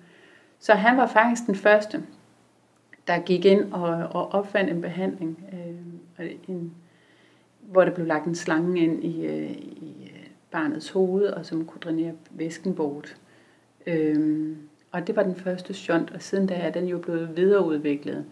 Så 0.60 0.74
han 0.74 0.98
var 0.98 1.08
faktisk 1.08 1.48
den 1.48 1.56
første, 1.56 2.04
der 3.08 3.20
gik 3.20 3.46
ind 3.46 3.74
og, 3.74 3.90
og 3.92 4.32
opfandt 4.32 4.70
en 4.70 4.82
behandling, 4.82 5.44
øh, 6.20 6.32
en, 6.48 6.74
hvor 7.68 7.86
der 7.86 7.92
blev 7.92 8.06
lagt 8.08 8.26
en 8.26 8.36
slange 8.36 8.82
ind 8.82 9.04
i, 9.04 9.26
øh, 9.26 9.52
i 9.52 10.12
øh, 10.16 10.28
barnets 10.52 10.90
hoved, 10.90 11.28
og 11.28 11.46
som 11.46 11.66
kunne 11.66 11.82
drænere 11.82 12.14
væsken 12.32 12.76
bort. 12.76 13.18
Øhm, 13.88 14.58
og 14.92 15.08
det 15.08 15.16
var 15.16 15.24
den 15.24 15.36
første 15.36 15.74
shunt, 15.74 16.12
og 16.12 16.22
siden 16.22 16.48
da 16.48 16.54
er 16.54 16.72
den 16.72 16.88
jo 16.88 16.98
blevet 16.98 17.38
videreudviklet. 17.38 18.26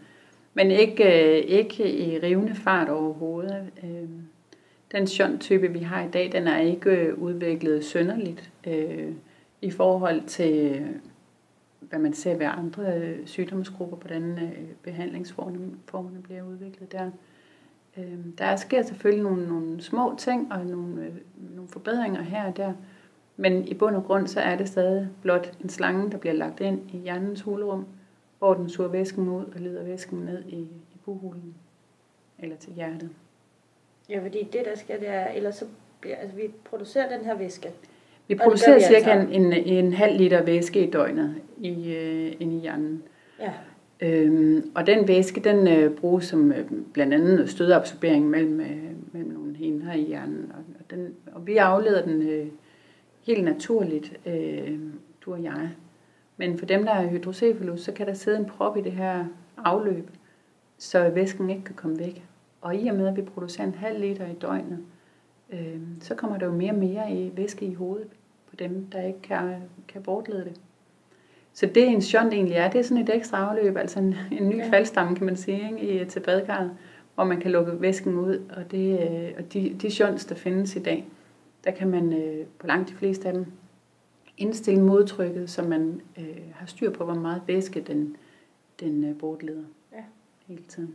Men 0.54 0.72
ikke, 0.72 1.04
øh, 1.04 1.44
ikke 1.46 1.94
i 1.94 2.20
rivende 2.20 2.56
fart 2.56 2.90
overhovedet. 2.90 3.72
Øhm, 3.84 4.22
den 4.92 5.08
shunt-type, 5.08 5.68
vi 5.68 5.80
har 5.80 6.04
i 6.04 6.10
dag, 6.10 6.32
den 6.32 6.48
er 6.48 6.60
ikke 6.60 6.90
øh, 6.90 7.18
udviklet 7.18 7.86
sønderligt 7.86 8.52
øh, 8.68 9.12
i 9.62 9.72
forhold 9.72 10.22
til, 10.28 10.82
øh, 10.82 10.88
hvad 11.80 12.00
man 12.00 12.13
ser 12.13 12.38
ved 12.38 12.46
andre 12.46 12.98
øh, 12.98 13.18
sygdomsgrupper, 13.25 13.98
hvordan 13.98 14.24
øh, 14.24 14.68
behandlingsformerne 14.84 16.22
bliver 16.24 16.44
udviklet 16.44 16.92
der. 16.92 17.12
Øhm, 17.98 18.36
der 18.38 18.56
sker 18.56 18.82
selvfølgelig 18.82 19.24
nogle, 19.24 19.48
nogle 19.48 19.82
små 19.82 20.16
ting 20.18 20.54
og 20.54 20.66
nogle, 20.66 21.02
øh, 21.02 21.12
nogle 21.56 21.70
forbedringer 21.70 22.22
her 22.22 22.46
og 22.46 22.58
der, 22.58 22.74
men 23.38 23.68
i 23.68 23.74
bund 23.74 23.96
og 23.96 24.04
grund 24.04 24.28
så 24.28 24.40
er 24.40 24.56
det 24.56 24.68
stadig 24.68 25.10
blot 25.22 25.58
en 25.64 25.70
slange, 25.70 26.12
der 26.12 26.18
bliver 26.18 26.34
lagt 26.34 26.60
ind 26.60 26.92
i 26.94 26.98
hjernens 26.98 27.42
hulrum, 27.42 27.86
hvor 28.40 28.54
den 28.54 28.70
suger 28.70 28.90
væsken 28.90 29.30
ud 29.30 29.46
og 29.46 29.60
leder 29.60 29.84
væsken 29.84 30.20
ned 30.20 30.44
i, 30.48 30.56
i 30.60 30.98
buhulen 31.06 31.56
eller 32.40 32.56
til 32.56 32.74
hjertet. 32.74 33.10
Ja, 34.10 34.24
fordi 34.24 34.44
det 34.44 34.62
der 34.66 34.76
skal, 34.76 35.00
det 35.00 35.10
er, 35.10 35.28
ellers 35.28 35.56
så 35.56 35.66
bliver, 36.00 36.16
altså 36.16 36.36
vi 36.36 36.52
producerer 36.64 37.18
den 37.18 37.26
her 37.26 37.36
væske. 37.36 37.72
Vi 38.28 38.36
producerer 38.36 38.76
vi 38.76 38.82
cirka 38.82 39.12
altså. 39.12 39.34
en, 39.34 39.54
en, 39.54 39.86
en 39.86 39.94
halv 39.94 40.18
liter 40.18 40.44
væske 40.44 40.88
i 40.88 40.92
døgnet 40.92 41.36
i, 41.58 41.94
øh, 41.94 42.34
inde 42.40 42.58
i 42.58 42.60
hjernen. 42.60 43.04
Ja. 43.40 43.54
Øhm, 44.02 44.72
og 44.76 44.88
den 44.88 45.08
væske, 45.08 45.42
den 45.42 45.68
øh, 45.68 45.96
bruges 45.96 46.26
som 46.26 46.52
øh, 46.52 46.72
blandt 46.94 47.14
andet 47.14 47.50
stødabsorbering 47.50 48.30
mellem, 48.30 48.60
øh, 48.60 48.92
mellem 49.12 49.32
nogle 49.32 49.56
hinder 49.56 49.94
i 49.94 50.02
hjernen. 50.02 50.52
Og, 50.52 50.64
og, 50.80 50.92
den, 50.92 51.14
og 51.32 51.48
vi 51.48 51.58
afleder 51.58 52.06
den 52.06 52.22
øh, 52.22 52.48
helt 53.22 53.44
naturligt, 53.44 54.20
øh, 54.26 54.80
du 55.22 55.34
og 55.34 55.44
jeg. 55.44 55.70
Men 56.38 56.58
for 56.58 56.66
dem, 56.66 56.84
der 56.84 56.92
er 56.92 57.10
hydrocephalus, 57.10 57.82
så 57.82 57.92
kan 57.92 58.08
der 58.08 58.14
sidde 58.14 58.38
en 58.38 58.46
prop 58.46 58.78
i 58.78 58.82
det 58.82 58.92
her 58.92 59.26
afløb, 59.58 60.10
så 60.78 61.10
væsken 61.10 61.50
ikke 61.50 61.64
kan 61.64 61.76
komme 61.76 62.00
væk. 62.00 62.26
Og 62.62 62.76
i 62.76 62.88
og 62.88 62.96
med, 62.96 63.08
at 63.08 63.16
vi 63.16 63.22
producerer 63.22 63.68
en 63.68 63.74
halv 63.74 64.02
liter 64.02 64.26
i 64.26 64.34
døgnet, 64.34 64.80
øh, 65.54 65.80
så 66.02 66.16
kommer 66.16 66.38
der 66.38 66.46
jo 66.46 66.52
mere 66.52 66.72
og 66.72 66.78
mere 66.78 67.12
i 67.12 67.32
væske 67.36 67.66
i 67.66 67.74
hovedet 67.74 68.08
på 68.50 68.56
dem, 68.56 68.86
der 68.92 69.02
ikke 69.02 69.22
kan, 69.22 69.56
kan 69.88 70.04
bortlede 70.04 70.44
det. 70.44 70.60
Så 71.54 71.66
det 71.66 71.88
en 71.88 72.02
shunt 72.02 72.34
egentlig 72.34 72.56
er, 72.56 72.70
det 72.70 72.80
er 72.80 72.84
sådan 72.84 73.04
et 73.04 73.16
ekstra 73.16 73.50
afløb, 73.50 73.78
altså 73.78 74.00
en, 74.00 74.16
en 74.32 74.50
ny 74.50 74.58
ja. 74.58 74.70
faldstamme, 74.70 75.16
kan 75.16 75.26
man 75.26 75.36
sige, 75.36 75.72
ikke, 75.72 76.02
i, 76.02 76.06
til 76.06 76.20
badekarret, 76.20 76.72
hvor 77.16 77.24
man 77.24 77.40
kan 77.40 77.52
lukke 77.52 77.82
væsken 77.82 78.20
ud. 78.20 78.42
Og, 78.58 78.72
det, 78.72 79.00
øh, 79.00 79.32
og 79.38 79.54
de, 79.54 79.76
de 79.82 79.92
shunts, 79.92 80.26
der 80.26 80.36
findes 80.36 80.76
i 80.76 80.80
dag, 80.80 81.08
der 81.64 81.72
kan 81.72 81.88
man 81.88 82.14
øh, 82.14 82.46
på 82.60 82.68
langt 82.68 82.90
de 82.90 82.94
fleste 82.94 83.28
af 83.28 83.34
dem 83.34 83.46
indstille 84.38 84.82
modtrykket, 84.82 85.50
så 85.50 85.62
man 85.62 86.02
øh, 86.18 86.38
har 86.54 86.66
styr 86.66 86.92
på, 86.92 87.06
hvor 87.06 87.14
meget 87.14 87.42
væske 87.48 87.82
den, 87.82 88.16
den 88.80 89.04
øh, 89.04 89.18
bortleder 89.18 89.64
ja. 89.94 90.04
hele 90.48 90.64
tiden. 90.64 90.94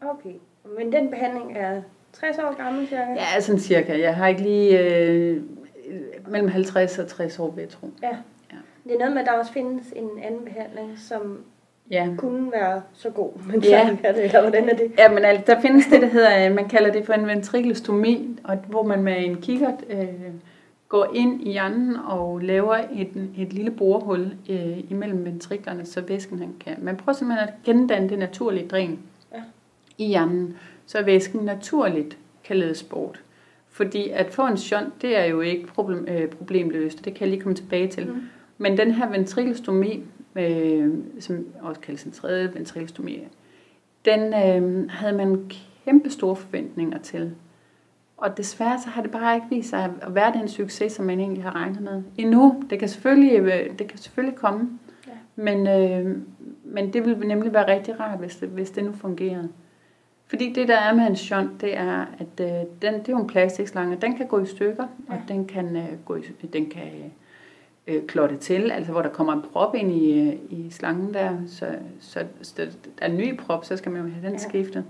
Okay, 0.00 0.34
men 0.78 0.92
den 0.92 1.10
behandling 1.10 1.56
er 1.56 1.82
60 2.12 2.38
år 2.38 2.56
gammel 2.56 2.88
cirka? 2.88 3.12
Ja, 3.12 3.40
sådan 3.40 3.60
cirka. 3.60 4.00
Jeg 4.00 4.16
har 4.16 4.28
ikke 4.28 4.42
lige 4.42 4.78
øh, 4.78 5.42
mellem 6.28 6.48
50 6.48 6.98
og 6.98 7.08
60 7.08 7.38
år, 7.38 7.50
vil 7.50 7.62
jeg 7.62 7.70
tro. 7.70 7.90
Ja. 8.02 8.16
Det 8.84 8.94
er 8.94 8.98
noget 8.98 9.12
med, 9.12 9.20
at 9.20 9.26
der 9.26 9.32
også 9.32 9.52
findes 9.52 9.92
en 9.96 10.08
anden 10.22 10.44
behandling, 10.44 10.98
som 10.98 11.44
ja. 11.90 12.08
kunne 12.18 12.52
være 12.52 12.82
så 12.92 13.10
god, 13.10 13.30
men 13.50 13.60
ja. 13.60 13.96
er 14.04 14.12
det, 14.12 14.24
eller 14.24 14.40
hvordan 14.40 14.68
er 14.68 14.76
det? 14.76 14.92
Ja, 14.98 15.12
men 15.12 15.24
altså, 15.24 15.54
der 15.54 15.60
findes 15.60 15.86
det, 15.86 16.02
der 16.02 16.08
hedder, 16.08 16.54
man 16.54 16.68
kalder 16.68 16.92
det 16.92 17.06
for 17.06 17.12
en 17.12 17.26
ventriklestomi, 17.26 18.38
og 18.44 18.56
hvor 18.56 18.82
man 18.82 19.02
med 19.02 19.24
en 19.24 19.40
kikkert 19.40 19.84
øh, 19.90 20.08
går 20.88 21.10
ind 21.14 21.46
i 21.46 21.52
hjernen 21.52 21.96
og 21.96 22.38
laver 22.38 22.74
et, 22.74 23.30
et 23.38 23.52
lille 23.52 23.70
borehul 23.70 24.32
øh, 24.50 24.90
imellem 24.90 25.24
ventriklerne, 25.24 25.86
så 25.86 26.00
væsken 26.00 26.38
han 26.38 26.54
kan. 26.60 26.76
Man 26.82 26.96
prøver 26.96 27.16
simpelthen 27.16 27.48
at 27.48 27.54
gendanne 27.64 28.08
det 28.08 28.18
naturlige 28.18 28.68
dræn 28.68 28.98
ja. 29.34 29.42
i 29.98 30.06
hjernen, 30.06 30.56
så 30.86 31.02
væsken 31.02 31.40
naturligt 31.40 32.18
kan 32.44 32.56
ledes 32.56 32.82
bort. 32.82 33.22
Fordi 33.70 34.08
at 34.08 34.30
få 34.30 34.46
en 34.46 34.56
shunt, 34.56 35.02
det 35.02 35.16
er 35.16 35.24
jo 35.24 35.40
ikke 35.40 35.66
problem, 35.66 36.06
øh, 36.08 36.28
problemløst, 36.28 37.04
det 37.04 37.14
kan 37.14 37.20
jeg 37.20 37.28
lige 37.28 37.40
komme 37.40 37.56
tilbage 37.56 37.88
til. 37.88 38.06
Mm. 38.06 38.22
Men 38.62 38.78
den 38.78 38.90
her 38.90 39.10
ventrikelstomi, 39.10 40.04
øh, 40.36 40.94
som 41.20 41.46
også 41.60 41.80
kaldes 41.80 42.04
en 42.04 42.12
tredje 42.12 42.54
ventrikelstomi, 42.54 43.28
den 44.04 44.20
øh, 44.20 44.90
havde 44.90 45.16
man 45.16 45.50
kæmpe 45.84 46.10
store 46.10 46.36
forventninger 46.36 46.98
til. 46.98 47.34
Og 48.16 48.36
desværre 48.36 48.80
så 48.80 48.88
har 48.88 49.02
det 49.02 49.10
bare 49.10 49.34
ikke 49.34 49.46
vist 49.50 49.70
sig 49.70 49.92
at 50.02 50.14
være 50.14 50.32
den 50.32 50.48
succes, 50.48 50.92
som 50.92 51.04
man 51.04 51.20
egentlig 51.20 51.42
har 51.42 51.54
regnet 51.54 51.82
med. 51.82 52.02
Endnu. 52.18 52.62
Det 52.70 52.78
kan 52.78 52.88
selvfølgelig, 52.88 53.40
øh, 53.40 53.78
det 53.78 53.86
kan 53.86 53.98
selvfølgelig 53.98 54.38
komme. 54.38 54.78
Ja. 55.06 55.12
Men, 55.36 55.66
øh, 55.66 56.16
men 56.64 56.92
det 56.92 57.04
vil 57.04 57.18
nemlig 57.18 57.52
være 57.52 57.74
rigtig 57.74 58.00
rart, 58.00 58.18
hvis 58.18 58.36
det, 58.36 58.48
hvis 58.48 58.70
det 58.70 58.84
nu 58.84 58.92
fungerede. 58.92 59.48
Fordi 60.26 60.52
det, 60.52 60.68
der 60.68 60.76
er 60.76 60.94
med 60.94 61.06
en 61.06 61.16
shunt, 61.16 61.60
det 61.60 61.76
er, 61.76 62.06
at 62.18 62.40
øh, 62.40 62.66
den, 62.82 62.94
det 62.94 63.08
er 63.08 63.12
jo 63.12 63.18
en 63.18 63.26
plastikslange. 63.26 63.96
Den 63.96 64.16
kan 64.16 64.26
gå 64.26 64.40
i 64.40 64.46
stykker, 64.46 64.86
ja. 65.08 65.14
og 65.14 65.20
den 65.28 65.44
kan, 65.44 65.76
øh, 65.76 66.04
gå 66.04 66.16
i, 66.16 66.22
den 66.52 66.70
kan 66.70 66.82
øh, 67.86 68.06
klotte 68.06 68.36
til, 68.36 68.70
altså 68.70 68.92
hvor 68.92 69.02
der 69.02 69.08
kommer 69.08 69.32
en 69.32 69.42
prop 69.52 69.74
ind 69.74 69.92
i, 69.92 70.20
øh, 70.20 70.34
i 70.50 70.70
slangen 70.70 71.14
der, 71.14 71.36
så, 71.46 71.66
så, 72.00 72.24
så 72.42 72.62
der 72.62 72.68
er 73.00 73.06
en 73.06 73.16
ny 73.16 73.38
prop, 73.38 73.64
så 73.64 73.76
skal 73.76 73.92
man 73.92 74.02
jo 74.02 74.08
have 74.08 74.26
den 74.26 74.32
ja. 74.32 74.38
skiftet. 74.38 74.84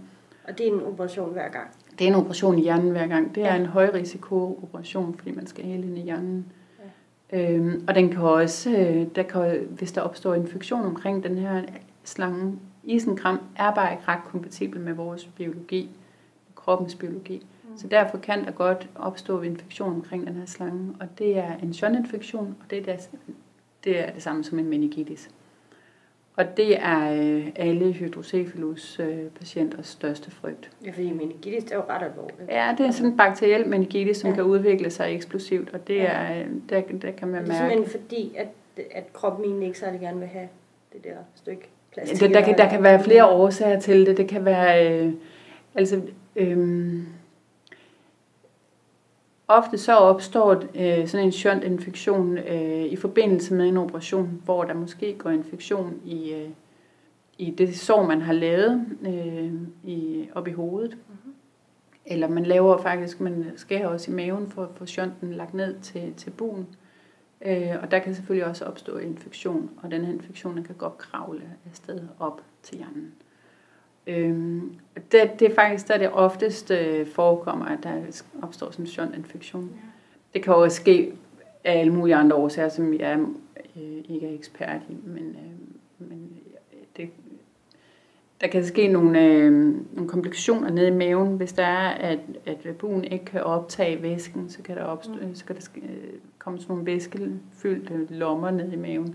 Og 0.49 0.59
det 0.59 0.69
er 0.69 0.73
en 0.73 0.83
operation 0.83 1.33
hver 1.33 1.49
gang? 1.49 1.71
Det 1.99 2.05
er 2.05 2.09
en 2.09 2.15
operation 2.15 2.59
i 2.59 2.63
hjernen 2.63 2.91
hver 2.91 3.07
gang. 3.07 3.35
Det 3.35 3.43
er 3.43 3.55
ja. 3.55 3.61
en 3.61 3.67
højrisiko-operation, 3.67 5.15
fordi 5.15 5.31
man 5.31 5.47
skal 5.47 5.65
hele 5.65 5.87
ind 5.87 5.99
i 5.99 6.03
hjernen. 6.03 6.47
Ja. 7.33 7.53
Øhm, 7.53 7.85
og 7.89 7.95
den 7.95 8.11
kan 8.11 8.21
også, 8.21 8.71
øh, 8.71 9.07
der 9.17 9.23
kan, 9.23 9.67
hvis 9.71 9.93
der 9.93 10.01
opstår 10.01 10.35
infektion 10.35 10.83
omkring 10.87 11.25
den 11.25 11.39
her 11.39 11.63
slange, 12.05 12.59
isenkram 12.85 13.41
er 13.57 13.75
bare 13.75 13.93
ikke 13.93 14.05
ret 14.09 14.25
kompatibel 14.25 14.81
med 14.81 14.93
vores 14.93 15.25
biologi, 15.25 15.91
kroppens 16.55 16.95
biologi. 16.95 17.47
Så 17.77 17.87
derfor 17.87 18.19
kan 18.19 18.45
der 18.45 18.51
godt 18.51 18.89
opstå 18.95 19.43
infektion 19.43 19.95
omkring 19.95 20.27
den 20.27 20.35
her 20.35 20.47
slange, 20.47 20.95
og 21.01 21.07
det 21.19 21.39
er 21.39 21.57
en 21.63 21.75
shunt-infektion, 21.75 22.57
og 22.61 22.71
det 22.71 22.79
er, 22.79 22.97
det, 22.97 23.09
det 23.85 24.01
er 24.01 24.11
det 24.11 24.23
samme 24.23 24.45
som 24.45 24.59
en 24.59 24.69
meningitis. 24.69 25.31
Og 26.37 26.57
det 26.57 26.79
er 26.79 27.13
øh, 27.13 27.49
alle 27.57 27.93
hydrocephalus 27.93 29.01
øh, 29.01 29.19
patienters 29.19 29.87
største 29.87 30.31
frygt. 30.31 30.71
Ja, 30.85 30.91
fordi 30.91 31.13
meningitis 31.13 31.65
det 31.65 31.73
er 31.73 31.77
jo 31.77 31.83
ret 31.89 32.03
alvorligt. 32.03 32.49
Ja, 32.49 32.75
det 32.79 32.87
er 32.87 32.91
sådan 32.91 33.11
en 33.11 33.17
bakteriel 33.17 33.69
meningitis, 33.69 34.17
som 34.17 34.31
ja. 34.31 34.37
kan 34.37 34.45
udvikle 34.45 34.91
sig 34.91 35.15
eksplosivt, 35.15 35.71
og 35.75 35.89
det 35.89 35.97
ja. 35.97 36.03
er, 36.03 36.41
øh, 36.41 36.47
der, 36.69 36.83
der 37.03 37.11
kan 37.11 37.29
man 37.29 37.43
mærke. 37.43 37.47
Det 37.47 37.53
er 37.53 37.69
simpelthen 37.69 38.01
fordi, 38.01 38.35
at, 38.37 38.49
at 38.91 39.13
kroppen 39.13 39.45
egentlig 39.45 39.67
ikke 39.67 39.79
særlig 39.79 40.01
gerne 40.01 40.19
vil 40.19 40.29
have 40.29 40.49
det 40.93 41.05
der 41.05 41.17
stykke 41.35 41.69
plastik. 41.93 42.21
Der, 42.21 42.29
der, 42.29 42.41
kan, 42.47 42.59
der 42.59 42.69
kan 42.69 42.83
være 42.83 43.05
flere 43.05 43.27
årsager 43.27 43.81
til 43.81 44.07
det. 44.07 44.17
Det 44.17 44.29
kan 44.29 44.45
være, 44.45 44.93
øh, 44.93 45.13
altså, 45.75 46.01
øh, 46.37 46.99
ofte 49.59 49.79
så 49.79 49.93
opstår 49.93 50.53
øh, 50.75 51.09
sådan 51.09 51.27
en 51.27 51.33
shunt-infektion 51.33 52.39
øh, 52.39 52.85
i 52.85 52.97
forbindelse 52.97 53.55
med 53.55 53.69
en 53.69 53.77
operation, 53.77 54.43
hvor 54.45 54.65
der 54.65 54.75
måske 54.75 55.15
går 55.19 55.31
infektion 55.31 56.01
i, 56.05 56.33
øh, 56.33 56.49
i 57.39 57.51
det 57.51 57.77
sår, 57.77 58.07
man 58.07 58.21
har 58.21 58.33
lavet 58.33 58.87
øh, 59.03 59.53
i, 59.85 60.29
op 60.35 60.49
i 60.49 60.53
hovedet. 60.53 60.97
Mm-hmm. 61.09 61.35
Eller 62.07 62.29
man 62.29 62.47
laver 62.47 62.79
faktisk, 62.79 63.21
man 63.21 63.53
skærer 63.57 63.89
også 63.89 64.11
i 64.11 64.15
maven 64.15 64.49
for 64.49 64.63
at 64.63 64.69
få 64.77 64.87
shunten 64.87 65.33
lagt 65.33 65.55
ned 65.55 65.81
til, 65.81 66.15
til 66.17 66.31
buen. 66.31 66.67
Øh, 67.47 67.71
og 67.83 67.91
der 67.91 67.99
kan 67.99 68.15
selvfølgelig 68.15 68.47
også 68.47 68.65
opstå 68.65 68.99
infektion, 68.99 69.71
og 69.83 69.91
den 69.91 70.05
her 70.05 70.13
infektion 70.13 70.65
kan 70.65 70.75
godt 70.75 70.99
kravle 70.99 71.43
afsted 71.71 72.01
op 72.19 72.41
til 72.63 72.77
hjernen. 72.77 73.13
Øhm, 74.07 74.75
det, 75.13 75.31
det 75.39 75.51
er 75.51 75.55
faktisk 75.55 75.89
der, 75.89 75.99
det 75.99 76.11
oftest 76.13 76.71
øh, 76.71 77.07
forekommer, 77.07 77.65
at 77.65 77.79
der 77.83 78.23
opstår 78.43 78.71
sådan 78.71 78.85
en 78.85 78.91
shuntinfektion. 78.91 79.71
Ja. 79.75 79.89
Det 80.35 80.43
kan 80.43 80.55
også 80.55 80.77
ske 80.77 81.13
af 81.65 81.81
alle 81.81 81.93
mulige 81.93 82.17
andre 82.17 82.37
årsager, 82.37 82.69
som 82.69 82.95
jeg 82.95 83.19
øh, 83.77 84.05
ikke 84.09 84.27
er 84.27 84.35
ekspert 84.35 84.81
i, 84.89 84.97
men, 85.05 85.25
øh, 85.25 86.09
men 86.09 86.31
det, 86.97 87.09
der 88.41 88.47
kan 88.49 88.65
ske 88.65 88.89
nogle, 88.89 89.25
øh, 89.25 89.53
nogle 89.93 90.09
komplikationer 90.09 90.71
nede 90.71 90.89
i 90.89 90.91
maven, 90.91 91.37
hvis 91.37 91.53
der 91.53 91.65
er, 91.65 91.89
at, 91.89 92.19
at 92.47 92.77
buen 92.79 93.05
ikke 93.05 93.25
kan 93.25 93.43
optage 93.43 94.03
væsken, 94.03 94.51
så 94.51 94.63
kan 94.63 94.77
der, 94.77 94.83
opstå, 94.83 95.13
mm. 95.13 95.35
så 95.35 95.45
kan 95.45 95.57
der 95.57 95.69
øh, 95.77 96.13
komme 96.39 96.59
sådan 96.59 96.73
nogle 96.73 96.87
væskefyldte 96.87 98.07
lommer 98.11 98.51
ned 98.51 98.73
i 98.73 98.77
maven. 98.77 99.15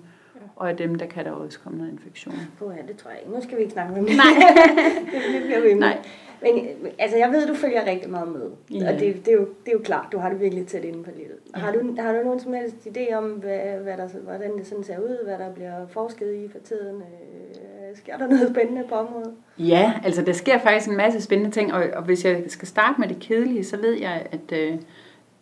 Og 0.57 0.69
af 0.69 0.77
dem, 0.77 0.95
der 0.95 1.05
kan 1.05 1.25
der 1.25 1.31
også 1.31 1.59
komme 1.59 1.77
noget 1.77 1.91
infektion. 1.91 2.35
Puh, 2.59 2.73
ja, 2.77 2.81
det 2.87 2.97
tror 2.97 3.11
jeg 3.11 3.19
ikke. 3.19 3.31
Nu 3.31 3.41
skal 3.41 3.57
vi 3.57 3.61
ikke 3.61 3.73
snakke 3.73 3.93
med 3.93 4.01
mig. 4.01 4.15
Nej. 4.15 4.33
det 5.33 5.43
bliver 5.45 5.61
vi 5.61 5.73
Nej. 5.73 5.97
Men 6.41 6.67
altså, 6.99 7.17
jeg 7.17 7.31
ved, 7.31 7.47
du 7.47 7.53
følger 7.53 7.85
rigtig 7.85 8.09
meget 8.09 8.27
med. 8.27 8.51
Ja. 8.71 8.93
Og 8.93 8.99
det, 8.99 9.25
det, 9.25 9.27
er 9.27 9.35
jo, 9.35 9.47
det 9.65 9.67
er 9.67 9.71
jo 9.71 9.81
klart, 9.83 10.07
du 10.11 10.17
har 10.17 10.29
det 10.29 10.39
virkelig 10.39 10.67
tæt 10.67 10.83
inde 10.83 11.03
på 11.03 11.09
livet. 11.15 11.37
Ja. 11.55 11.59
Har, 11.59 11.71
du, 11.71 11.95
har 11.99 12.13
du 12.13 12.23
nogen 12.23 12.39
som 12.39 12.53
helst 12.53 12.75
idé 12.87 13.13
om, 13.13 13.23
hvad, 13.23 13.59
hvad 13.83 13.97
der, 13.97 14.07
hvordan 14.23 14.57
det 14.57 14.67
sådan 14.67 14.83
ser 14.83 14.99
ud? 14.99 15.25
Hvad 15.25 15.37
der 15.37 15.53
bliver 15.53 15.87
forsket 15.87 16.35
i 16.35 16.49
for 16.51 16.59
tiden? 16.59 16.95
Øh, 16.95 17.97
sker 17.97 18.17
der 18.17 18.27
noget 18.27 18.49
spændende 18.49 18.83
på 18.89 18.95
området? 18.95 19.33
Ja, 19.57 19.93
altså 20.03 20.21
der 20.21 20.33
sker 20.33 20.59
faktisk 20.59 20.89
en 20.89 20.97
masse 20.97 21.21
spændende 21.21 21.51
ting. 21.51 21.73
Og, 21.73 21.83
og 21.93 22.03
hvis 22.03 22.25
jeg 22.25 22.43
skal 22.47 22.67
starte 22.67 22.99
med 22.99 23.07
det 23.07 23.19
kedelige, 23.19 23.63
så 23.63 23.77
ved 23.77 23.93
jeg, 23.93 24.27
at... 24.31 24.59
Øh, 24.59 24.77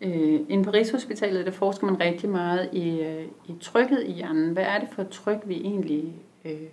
Øh, 0.02 0.40
inden 0.50 0.66
på 0.66 0.72
Rigshospitalet, 0.72 1.46
der 1.46 1.52
forsker 1.52 1.88
man 1.88 2.00
rigtig 2.00 2.30
meget 2.30 2.70
i, 2.74 3.02
øh, 3.02 3.26
i 3.48 3.56
trykket 3.62 4.04
i 4.06 4.12
hjernen. 4.12 4.54
Hvad 4.54 4.64
er 4.64 4.80
det 4.80 4.90
for 4.92 5.02
et 5.02 5.10
tryk, 5.10 5.38
vi 5.46 5.56
egentlig 5.56 6.14
øh, 6.46 6.68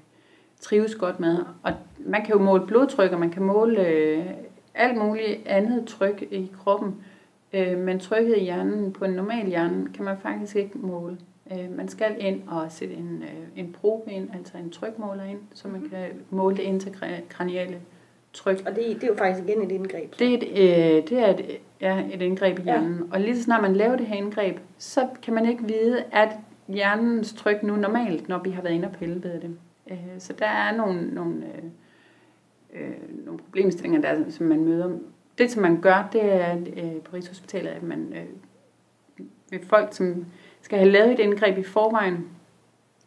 trives 0.61 0.95
godt 0.95 1.21
med? 1.21 1.39
Og 1.63 1.73
man 1.99 2.25
kan 2.25 2.35
jo 2.35 2.43
måle 2.43 2.67
blodtryk, 2.67 3.13
og 3.13 3.21
man 3.21 3.31
kan 3.31 3.43
måle 3.43 3.87
øh, 3.87 4.27
alt 4.75 4.99
muligt 4.99 5.47
andet 5.47 5.87
tryk 5.87 6.23
i 6.31 6.51
kroppen. 6.59 6.95
Øh, 7.53 7.79
men 7.79 8.01
trykket 8.01 8.37
i 8.37 8.41
hjernen 8.41 8.93
på 8.93 9.05
en 9.05 9.13
normal 9.13 9.47
hjerne 9.47 9.89
kan 9.95 10.05
man 10.05 10.17
faktisk 10.23 10.57
ikke 10.57 10.79
måle. 10.79 11.19
Øh, 11.53 11.77
man 11.77 11.89
skal 11.89 12.17
ind 12.19 12.49
og 12.49 12.73
sætte 12.73 12.95
en, 12.95 13.23
øh, 13.23 13.65
en 13.65 13.73
probe 13.73 14.13
ind, 14.13 14.29
altså 14.35 14.59
en 14.59 14.71
trykmåler 14.71 15.25
ind, 15.25 15.41
så 15.55 15.69
man 15.69 15.89
kan 15.91 16.09
måle 16.31 16.57
det 16.57 16.63
interkraniale 16.63 17.81
tryk. 18.33 18.63
Og 18.67 18.77
det, 18.77 18.87
det 18.95 19.03
er 19.05 19.07
jo 19.07 19.15
faktisk 19.15 19.49
igen 19.49 19.63
et 19.63 19.73
indgreb. 19.73 20.15
Så. 20.15 20.19
Det 20.19 20.35
er 20.35 20.39
et, 20.39 20.43
øh, 20.43 21.09
det 21.09 21.19
er 21.19 21.27
et, 21.27 21.59
ja, 21.81 22.05
et 22.13 22.23
indgreb 22.23 22.59
i 22.59 22.63
hjernen. 22.63 22.97
Ja. 22.99 23.15
Og 23.15 23.21
lige 23.21 23.37
så 23.37 23.43
snart 23.43 23.63
man 23.63 23.77
laver 23.77 23.97
det 23.97 24.07
her 24.07 24.17
indgreb, 24.17 24.59
så 24.79 25.09
kan 25.23 25.35
man 25.35 25.47
ikke 25.47 25.65
vide, 25.65 26.05
at 26.13 26.29
hjernens 26.69 27.33
tryk 27.33 27.63
nu 27.63 27.77
normalt, 27.77 28.29
når 28.29 28.39
vi 28.39 28.51
har 28.51 28.63
været 28.63 28.75
inde 28.75 28.89
og 28.89 28.95
pille 28.95 29.23
ved 29.23 29.41
det. 29.41 29.57
Øh, 29.91 29.97
så 30.19 30.33
der 30.33 30.47
er 30.47 30.77
nogle, 30.77 31.07
nogle, 31.15 31.35
øh, 31.35 32.83
øh, 32.83 33.25
nogle 33.25 33.39
problemstillinger, 33.39 34.01
der, 34.01 34.31
som 34.31 34.47
man 34.47 34.65
møder. 34.65 34.99
Det, 35.39 35.51
som 35.51 35.63
man 35.63 35.81
gør, 35.81 36.09
det 36.13 36.25
er 36.25 36.57
øh, 36.57 37.01
på 37.05 37.17
Rigshospitalet, 37.17 37.71
at 37.71 37.83
man 37.83 38.13
øh, 38.17 38.25
med 39.51 39.61
folk, 39.63 39.89
som 39.95 40.27
skal 40.63 40.79
have 40.79 40.91
lavet 40.91 41.13
et 41.13 41.19
indgreb 41.19 41.59
i 41.59 41.63
forvejen, 41.63 42.29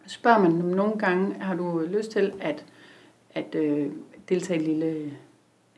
spørger 0.08 0.39
man 0.39 0.51
dem 0.51 0.70
nogle 0.70 1.00
gange, 1.00 1.36
har 1.39 1.55
du 1.55 1.79
lyst 1.79 2.12
til 2.12 2.34
at, 2.39 2.65
at 3.34 3.55
øh, 3.55 3.91
deltage 4.29 4.60
i 4.60 4.63
et 4.63 4.67
lille, 4.67 5.12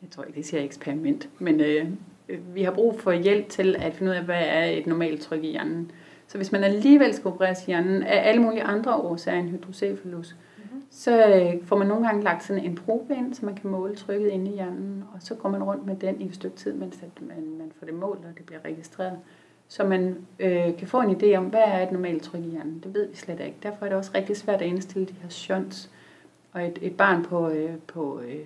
jeg 0.02 0.10
tror 0.12 0.24
ikke, 0.24 0.38
det 0.38 0.46
siger 0.46 0.64
eksperiment, 0.64 1.30
men 1.40 1.60
øh, 1.60 1.86
vi 2.54 2.64
har 2.64 2.72
brug 2.72 3.00
for 3.00 3.12
hjælp 3.12 3.50
til 3.50 3.76
at 3.80 3.94
finde 3.94 4.12
ud 4.12 4.16
af, 4.16 4.24
hvad 4.24 4.42
er 4.46 4.66
et 4.66 4.88
normalt 4.88 5.22
tryk 5.22 5.44
i 5.44 5.52
hjernen. 5.52 5.92
Så 6.28 6.38
hvis 6.38 6.52
man 6.52 6.64
alligevel 6.64 7.14
skal 7.14 7.28
opereres 7.28 7.64
i 7.64 7.66
hjernen 7.66 8.04
af 8.04 8.30
alle 8.30 8.42
mulige 8.42 8.64
andre 8.64 8.96
årsager 8.96 9.40
end 9.40 9.50
hydrocephalus, 9.50 10.36
mm-hmm. 10.58 10.82
så 10.92 11.28
øh, 11.28 11.66
får 11.66 11.78
man 11.78 11.88
nogle 11.88 12.08
gange 12.08 12.24
lagt 12.24 12.44
sådan 12.44 12.64
en 12.64 12.76
probe 12.76 13.16
ind, 13.16 13.34
så 13.34 13.46
man 13.46 13.56
kan 13.56 13.70
måle 13.70 13.96
trykket 13.96 14.30
inde 14.30 14.52
i 14.52 14.54
hjernen, 14.54 15.04
og 15.14 15.22
så 15.22 15.36
går 15.36 15.50
man 15.50 15.64
rundt 15.64 15.86
med 15.86 15.96
den 15.96 16.22
i 16.22 16.26
et 16.26 16.36
stykke 16.36 16.56
tid, 16.56 16.74
mens 16.74 17.04
man, 17.22 17.58
man 17.58 17.72
får 17.80 17.86
det 17.86 17.96
målt, 17.96 18.20
og 18.20 18.38
det 18.38 18.46
bliver 18.46 18.60
registreret. 18.66 19.20
Så 19.68 19.84
man 19.84 20.18
øh, 20.40 20.78
kan 20.78 20.88
få 20.88 21.02
en 21.02 21.16
idé 21.16 21.36
om, 21.36 21.46
hvad 21.46 21.64
er 21.66 21.84
et 21.84 21.92
normalt 21.92 22.24
tryk 22.24 22.42
i 22.42 22.50
hjernen. 22.50 22.80
Det 22.84 22.94
ved 22.94 23.08
vi 23.08 23.16
slet 23.16 23.40
ikke. 23.40 23.58
Derfor 23.64 23.86
er 23.86 23.90
det 23.90 23.98
også 23.98 24.12
rigtig 24.16 24.38
svært 24.38 24.62
at 24.62 24.68
indstille 24.68 25.08
de 25.08 25.14
her 25.22 25.30
shunts. 25.30 25.92
Og 26.52 26.68
et, 26.68 26.80
et 26.82 26.98
barn 26.98 27.24
på, 27.24 27.50
øh, 27.50 27.78
på 27.88 28.22
øh, 28.28 28.40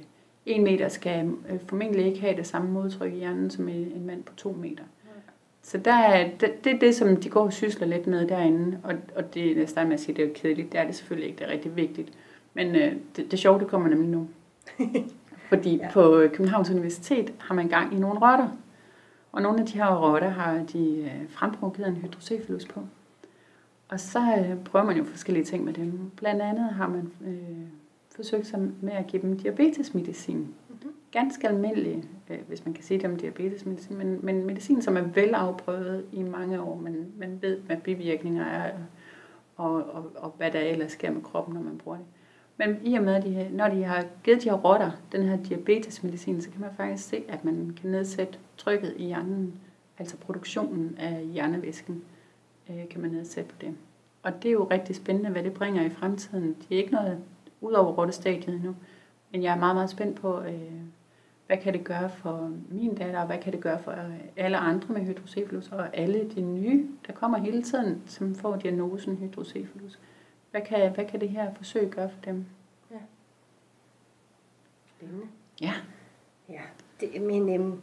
en 0.45 0.63
meter 0.63 0.87
skal 0.87 1.31
øh, 1.49 1.59
formentlig 1.67 2.05
ikke 2.05 2.21
have 2.21 2.37
det 2.37 2.47
samme 2.47 2.71
modtryk 2.71 3.13
i 3.13 3.17
hjernen 3.17 3.49
som 3.49 3.69
en, 3.69 3.75
en 3.75 4.05
mand 4.05 4.23
på 4.23 4.35
to 4.35 4.51
meter. 4.51 4.83
Så 5.63 5.77
der 5.77 5.93
er, 5.93 6.29
det, 6.39 6.63
det 6.63 6.73
er 6.73 6.79
det, 6.79 6.95
som 6.95 7.15
de 7.15 7.29
går 7.29 7.43
og 7.43 7.53
sysler 7.53 7.87
lidt 7.87 8.07
med 8.07 8.27
derinde. 8.27 8.79
Og, 8.83 8.93
og 9.15 9.33
det, 9.33 9.57
jeg 9.57 9.69
starter 9.69 9.87
med 9.87 9.93
at 9.93 9.99
sige, 9.99 10.15
det 10.15 10.25
er 10.25 10.33
kedeligt. 10.33 10.71
Det 10.71 10.79
er 10.79 10.85
det 10.85 10.95
selvfølgelig 10.95 11.29
ikke. 11.29 11.39
Det 11.39 11.47
er 11.47 11.51
rigtig 11.51 11.75
vigtigt. 11.75 12.11
Men 12.53 12.75
øh, 12.75 12.95
det, 13.15 13.31
det 13.31 13.39
sjove, 13.39 13.59
det 13.59 13.67
kommer 13.67 13.89
nemlig 13.89 14.09
nu. 14.09 14.27
Fordi 15.49 15.75
ja. 15.75 15.89
på 15.91 16.23
Københavns 16.33 16.69
Universitet 16.69 17.33
har 17.37 17.55
man 17.55 17.67
gang 17.67 17.93
i 17.93 17.99
nogle 17.99 18.19
rotter. 18.19 18.49
Og 19.31 19.41
nogle 19.41 19.59
af 19.59 19.65
de 19.65 19.73
her 19.73 20.05
rotter 20.05 20.29
har 20.29 20.63
de 20.73 20.97
øh, 20.97 21.29
fremprovokeret 21.29 21.87
en 21.87 21.95
hydrocephalus 21.95 22.65
på. 22.65 22.81
Og 23.89 23.99
så 23.99 24.19
øh, 24.19 24.63
prøver 24.63 24.85
man 24.85 24.97
jo 24.97 25.03
forskellige 25.03 25.45
ting 25.45 25.63
med 25.63 25.73
dem. 25.73 26.11
Blandt 26.15 26.41
andet 26.41 26.69
har 26.73 26.87
man 26.87 27.11
øh, 27.27 27.67
forsøgt 28.21 28.47
sig 28.47 28.59
med 28.81 28.93
at 28.93 29.07
give 29.07 29.21
dem 29.21 29.37
diabetesmedicin. 29.37 30.37
Mm-hmm. 30.37 30.91
Ganske 31.11 31.47
almindelig, 31.47 32.03
øh, 32.29 32.37
hvis 32.47 32.65
man 32.65 32.73
kan 32.73 32.83
sige 32.83 32.99
det 32.99 33.09
om 33.09 33.15
diabetesmedicin, 33.15 33.97
men, 33.97 34.19
men 34.23 34.45
medicin, 34.45 34.81
som 34.81 34.97
er 34.97 35.01
velafprøvet 35.01 36.05
i 36.11 36.23
mange 36.23 36.61
år. 36.61 36.75
Man, 36.75 37.05
man 37.17 37.37
ved, 37.41 37.59
hvad 37.59 37.77
bivirkninger 37.77 38.45
er, 38.45 38.71
og, 39.55 39.73
og, 39.73 40.11
og 40.15 40.33
hvad 40.37 40.51
der 40.51 40.59
ellers 40.59 40.91
sker 40.91 41.11
med 41.11 41.21
kroppen, 41.21 41.53
når 41.53 41.61
man 41.61 41.77
bruger 41.77 41.97
det. 41.97 42.05
Men 42.57 42.77
i 42.83 42.95
og 42.95 43.03
med, 43.03 43.15
at 43.15 43.23
de, 43.23 43.49
når 43.51 43.69
de 43.69 43.83
har 43.83 44.05
givet 44.23 44.43
de 44.43 44.49
her 44.49 44.57
rotter 44.57 44.91
den 45.11 45.23
her 45.23 45.43
diabetesmedicin, 45.43 46.41
så 46.41 46.49
kan 46.49 46.61
man 46.61 46.69
faktisk 46.77 47.09
se, 47.09 47.23
at 47.27 47.45
man 47.45 47.77
kan 47.81 47.89
nedsætte 47.89 48.39
trykket 48.57 48.93
i 48.97 49.05
hjernen, 49.05 49.53
altså 49.99 50.17
produktionen 50.17 50.95
af 50.99 51.25
hjernevæsken, 51.25 52.03
øh, 52.69 52.89
kan 52.89 53.01
man 53.01 53.11
nedsætte 53.11 53.49
på 53.49 53.55
det. 53.61 53.75
Og 54.23 54.43
det 54.43 54.49
er 54.49 54.53
jo 54.53 54.63
rigtig 54.63 54.95
spændende, 54.95 55.29
hvad 55.29 55.43
det 55.43 55.53
bringer 55.53 55.85
i 55.85 55.89
fremtiden. 55.89 56.55
Det 56.59 56.75
er 56.75 56.77
ikke 56.77 56.93
noget 56.93 57.17
ud 57.61 57.73
over 57.73 57.93
rottestadiet 57.93 58.47
endnu, 58.55 58.75
men 59.31 59.43
jeg 59.43 59.53
er 59.53 59.59
meget, 59.59 59.75
meget 59.75 59.89
spændt 59.89 60.21
på, 60.21 60.41
øh, 60.41 60.81
hvad 61.47 61.57
kan 61.57 61.73
det 61.73 61.83
gøre 61.83 62.09
for 62.09 62.51
min 62.69 62.95
datter, 62.95 63.19
og 63.19 63.25
hvad 63.25 63.37
kan 63.37 63.53
det 63.53 63.61
gøre 63.61 63.79
for 63.79 63.95
alle 64.37 64.57
andre 64.57 64.93
med 64.93 65.01
hydrocephalus, 65.01 65.69
og 65.71 65.97
alle 65.97 66.29
de 66.35 66.41
nye, 66.41 66.87
der 67.07 67.13
kommer 67.13 67.37
hele 67.37 67.63
tiden, 67.63 68.03
som 68.05 68.35
får 68.35 68.55
diagnosen 68.55 69.17
hydrocephalus. 69.17 69.99
Hvad 70.51 70.61
kan, 70.61 70.93
hvad 70.93 71.05
kan 71.05 71.21
det 71.21 71.29
her 71.29 71.53
forsøg 71.53 71.89
gøre 71.89 72.09
for 72.09 72.21
dem? 72.25 72.45
Ja. 72.91 72.97
Spændende. 74.97 75.25
Ja. 75.61 75.73
Ja, 76.49 76.61
det, 76.99 77.21
men 77.21 77.49
øhm, 77.49 77.81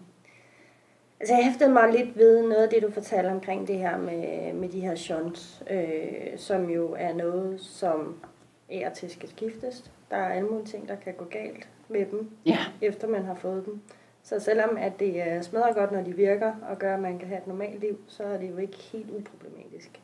altså 1.20 1.34
jeg 1.34 1.44
hæftede 1.44 1.72
mig 1.72 1.92
lidt 1.92 2.16
ved 2.16 2.42
noget 2.42 2.62
af 2.62 2.68
det, 2.68 2.82
du 2.82 2.90
fortalte 2.90 3.28
omkring 3.28 3.68
det 3.68 3.78
her 3.78 3.98
med, 3.98 4.52
med 4.52 4.68
de 4.68 4.80
her 4.80 4.94
shunts, 4.94 5.62
øh, 5.70 6.38
som 6.38 6.70
jo 6.70 6.94
er 6.98 7.14
noget, 7.14 7.60
som 7.60 8.16
er 8.70 8.90
til 8.90 9.10
skal 9.10 9.28
skiftes. 9.28 9.90
Der 10.10 10.16
er 10.16 10.28
alle 10.28 10.48
mulige 10.48 10.66
ting, 10.66 10.88
der 10.88 10.96
kan 10.96 11.14
gå 11.14 11.24
galt 11.24 11.68
med 11.88 12.06
dem, 12.06 12.30
ja. 12.46 12.58
efter 12.80 13.08
man 13.08 13.24
har 13.24 13.34
fået 13.34 13.66
dem. 13.66 13.80
Så 14.22 14.40
selvom 14.40 14.76
at 14.76 15.00
det 15.00 15.44
smadrer 15.44 15.74
godt, 15.74 15.92
når 15.92 16.02
de 16.02 16.16
virker 16.16 16.52
og 16.70 16.78
gør, 16.78 16.94
at 16.94 17.00
man 17.00 17.18
kan 17.18 17.28
have 17.28 17.38
et 17.38 17.46
normalt 17.46 17.80
liv, 17.80 17.98
så 18.06 18.22
er 18.22 18.38
det 18.38 18.50
jo 18.50 18.56
ikke 18.56 18.76
helt 18.76 19.10
uproblematisk. 19.10 20.00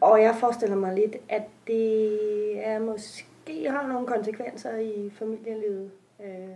Og 0.00 0.22
jeg 0.22 0.34
forestiller 0.40 0.76
mig 0.76 0.94
lidt, 0.94 1.16
at 1.28 1.42
det 1.66 2.66
er 2.66 2.78
måske 2.78 3.70
har 3.70 3.86
nogle 3.88 4.06
konsekvenser 4.06 4.76
i 4.76 5.10
familielivet. 5.18 5.90
Øh, 6.20 6.48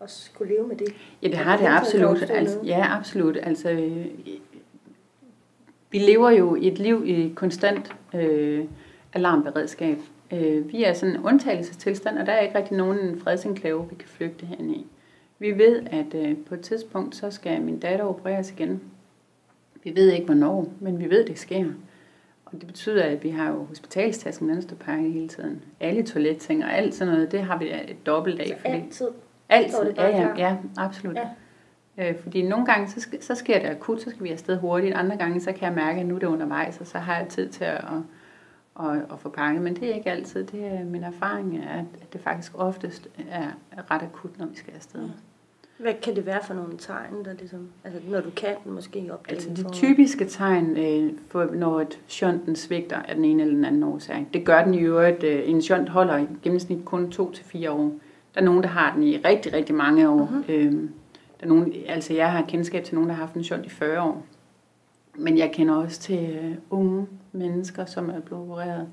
at 0.00 0.10
skulle 0.10 0.54
leve 0.54 0.66
med 0.68 0.76
det. 0.76 0.94
Ja, 1.22 1.28
det 1.28 1.36
har 1.36 1.56
det 1.56 1.66
absolut. 1.66 2.30
Altså, 2.30 2.60
ja, 2.64 2.96
absolut. 2.98 3.38
Altså, 3.42 3.70
øh, 3.70 4.06
vi 5.90 5.98
lever 5.98 6.30
jo 6.30 6.56
et 6.60 6.78
liv 6.78 7.02
i 7.06 7.32
konstant 7.36 7.94
øh, 8.14 8.64
alarmberedskab. 9.12 9.98
Øh, 10.32 10.72
vi 10.72 10.84
er 10.84 10.92
sådan 10.92 11.14
en 11.14 11.24
undtagelsestilstand, 11.24 12.18
og 12.18 12.26
der 12.26 12.32
er 12.32 12.40
ikke 12.40 12.58
rigtig 12.58 12.76
nogen 12.76 13.20
fredsenklave, 13.20 13.88
vi 13.90 13.94
kan 13.94 14.08
flygte 14.08 14.46
hen 14.46 14.70
i. 14.70 14.86
Vi 15.38 15.58
ved, 15.58 15.82
at 15.90 16.14
øh, 16.14 16.36
på 16.48 16.54
et 16.54 16.60
tidspunkt, 16.60 17.16
så 17.16 17.30
skal 17.30 17.62
min 17.62 17.78
datter 17.78 18.04
opereres 18.04 18.50
igen. 18.50 18.80
Vi 19.84 19.92
ved 19.94 20.10
ikke, 20.10 20.26
hvornår, 20.26 20.72
men 20.80 20.98
vi 20.98 21.10
ved, 21.10 21.26
det 21.26 21.38
sker. 21.38 21.64
Og 22.44 22.52
det 22.52 22.66
betyder, 22.66 23.04
at 23.04 23.24
vi 23.24 23.30
har 23.30 23.50
jo 23.50 23.64
hospitalstasken 23.64 24.62
pakke 24.80 25.10
hele 25.10 25.28
tiden. 25.28 25.64
Alle 25.80 26.02
toiletting 26.02 26.64
og 26.64 26.76
alt 26.76 26.94
sådan 26.94 27.14
noget, 27.14 27.32
det 27.32 27.40
har 27.40 27.58
vi 27.58 27.70
et 27.70 28.06
dobbelt 28.06 28.40
af. 28.40 28.56
Fordi 28.60 28.74
altid? 28.74 29.08
Altid, 29.48 29.92
ja, 29.96 30.08
ja, 30.08 30.28
ja, 30.36 30.56
absolut. 30.76 31.16
Ja. 31.16 31.28
Øh, 31.98 32.18
fordi 32.18 32.42
nogle 32.42 32.66
gange, 32.66 32.88
så, 32.88 33.06
så 33.20 33.34
sker 33.34 33.58
det 33.58 33.68
akut, 33.68 34.02
så 34.02 34.10
skal 34.10 34.24
vi 34.24 34.30
afsted 34.30 34.56
hurtigt. 34.56 34.94
Andre 34.94 35.16
gange, 35.16 35.40
så 35.40 35.52
kan 35.52 35.62
jeg 35.62 35.72
mærke, 35.72 36.00
at 36.00 36.06
nu 36.06 36.14
er 36.14 36.18
det 36.18 36.26
undervejs, 36.26 36.80
og 36.80 36.86
så 36.86 36.98
har 36.98 37.16
jeg 37.18 37.28
tid 37.28 37.48
til 37.48 37.64
at, 37.64 37.74
at, 37.74 38.02
at, 38.80 38.96
at 39.12 39.18
få 39.18 39.28
pakket. 39.28 39.62
Men 39.62 39.76
det 39.76 39.90
er 39.90 39.94
ikke 39.94 40.10
altid. 40.10 40.44
Det 40.44 40.64
er, 40.64 40.84
min 40.84 41.04
erfaring 41.04 41.58
er, 41.58 41.78
at 41.78 42.12
det 42.12 42.20
faktisk 42.20 42.52
oftest 42.54 43.08
er 43.30 43.48
ret 43.90 44.02
akut, 44.02 44.38
når 44.38 44.46
vi 44.46 44.56
skal 44.56 44.72
afsted. 44.74 45.00
Ja. 45.00 45.08
Hvad 45.78 45.92
kan 46.02 46.16
det 46.16 46.26
være 46.26 46.40
for 46.44 46.54
nogle 46.54 46.72
tegn, 46.78 47.24
der 47.24 47.32
ligesom, 47.32 47.68
altså 47.84 48.00
når 48.08 48.20
du 48.20 48.30
kan 48.30 48.54
måske 48.64 49.08
opdage 49.12 49.34
Altså 49.34 49.50
de 49.62 49.70
typiske 49.72 50.24
tegn, 50.24 50.76
øh, 50.76 51.12
for 51.28 51.44
når 51.44 51.80
et 51.80 52.00
shunten 52.08 52.56
svigter 52.56 52.96
af 52.96 53.14
den 53.14 53.24
ene 53.24 53.42
eller 53.42 53.54
den 53.54 53.64
anden 53.64 53.82
årsag. 53.82 54.26
Det 54.34 54.44
gør 54.44 54.64
den 54.64 54.74
i 54.74 54.78
øvrigt, 54.78 55.22
øh, 55.22 55.48
en 55.48 55.62
shunt 55.62 55.88
holder 55.88 56.18
i 56.18 56.26
gennemsnit 56.42 56.84
kun 56.84 57.10
to 57.10 57.32
til 57.32 57.44
fire 57.44 57.70
år. 57.70 57.92
Der 58.34 58.40
er 58.40 58.44
nogen, 58.44 58.62
der 58.62 58.68
har 58.68 58.94
den 58.94 59.02
i 59.02 59.16
rigtig, 59.16 59.52
rigtig 59.52 59.74
mange 59.74 60.08
år. 60.08 60.26
Uh-huh. 60.26 60.52
Øh, 60.52 60.72
der 61.40 61.44
er 61.44 61.46
nogen, 61.46 61.72
altså 61.86 62.14
jeg 62.14 62.32
har 62.32 62.44
kendskab 62.48 62.84
til 62.84 62.94
nogen, 62.94 63.10
der 63.10 63.14
har 63.14 63.22
haft 63.22 63.34
en 63.34 63.44
shunt 63.44 63.66
i 63.66 63.68
40 63.68 64.02
år. 64.02 64.22
Men 65.18 65.38
jeg 65.38 65.52
kender 65.52 65.74
også 65.74 66.00
til 66.00 66.36
øh, 66.36 66.56
unge 66.70 67.06
mennesker, 67.32 67.84
som 67.84 68.10
er 68.10 68.20
blevet 68.20 68.44
opereret 68.44 68.88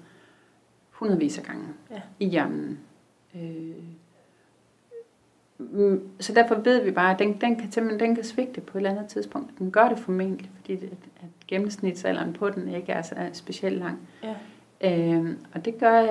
hundredvis 0.90 1.38
af 1.38 1.44
gange 1.44 1.66
ja. 1.92 2.02
i 2.20 2.26
hjernen. 2.30 2.80
Øh, 3.36 3.94
Mm, 5.72 6.10
så 6.20 6.34
derfor 6.34 6.56
ved 6.56 6.84
vi 6.84 6.92
bare, 6.92 7.14
at 7.14 7.20
den, 7.20 7.42
den, 7.42 7.56
kan, 7.56 7.72
simpelthen, 7.72 8.00
den 8.00 8.16
kan 8.16 8.24
svigte 8.24 8.62
på 8.62 8.78
et 8.78 8.80
eller 8.80 8.92
andet 8.92 9.08
tidspunkt. 9.08 9.60
Den 9.60 9.72
gør 9.72 9.90
det 9.90 10.00
formentlig, 10.00 10.52
fordi 10.56 10.76
det, 10.76 10.90
at 11.22 11.28
gennemsnitsalderen 11.48 12.34
på 12.34 12.50
den 12.50 12.68
ikke 12.68 12.92
er 12.92 13.02
så 13.02 13.16
specielt 13.34 13.78
lang. 13.78 14.08
Ja. 14.24 14.36
Øhm, 14.82 15.38
og 15.54 15.66
det 15.66 15.78
gør, 15.80 16.02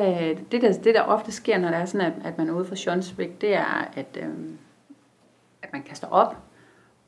det 0.52 0.62
der, 0.62 0.72
det 0.72 0.94
der 0.94 1.02
ofte 1.02 1.32
sker, 1.32 1.58
når 1.58 1.68
det 1.68 1.76
er 1.76 1.84
sådan, 1.84 2.06
at, 2.06 2.26
at 2.26 2.38
man 2.38 2.48
er 2.48 2.52
ude 2.52 2.64
for 2.64 2.74
sjonsvægt, 2.74 3.40
det 3.40 3.54
er, 3.54 3.90
at, 3.94 4.18
øhm, 4.20 4.58
at 5.62 5.72
man 5.72 5.82
kaster 5.82 6.06
op 6.06 6.36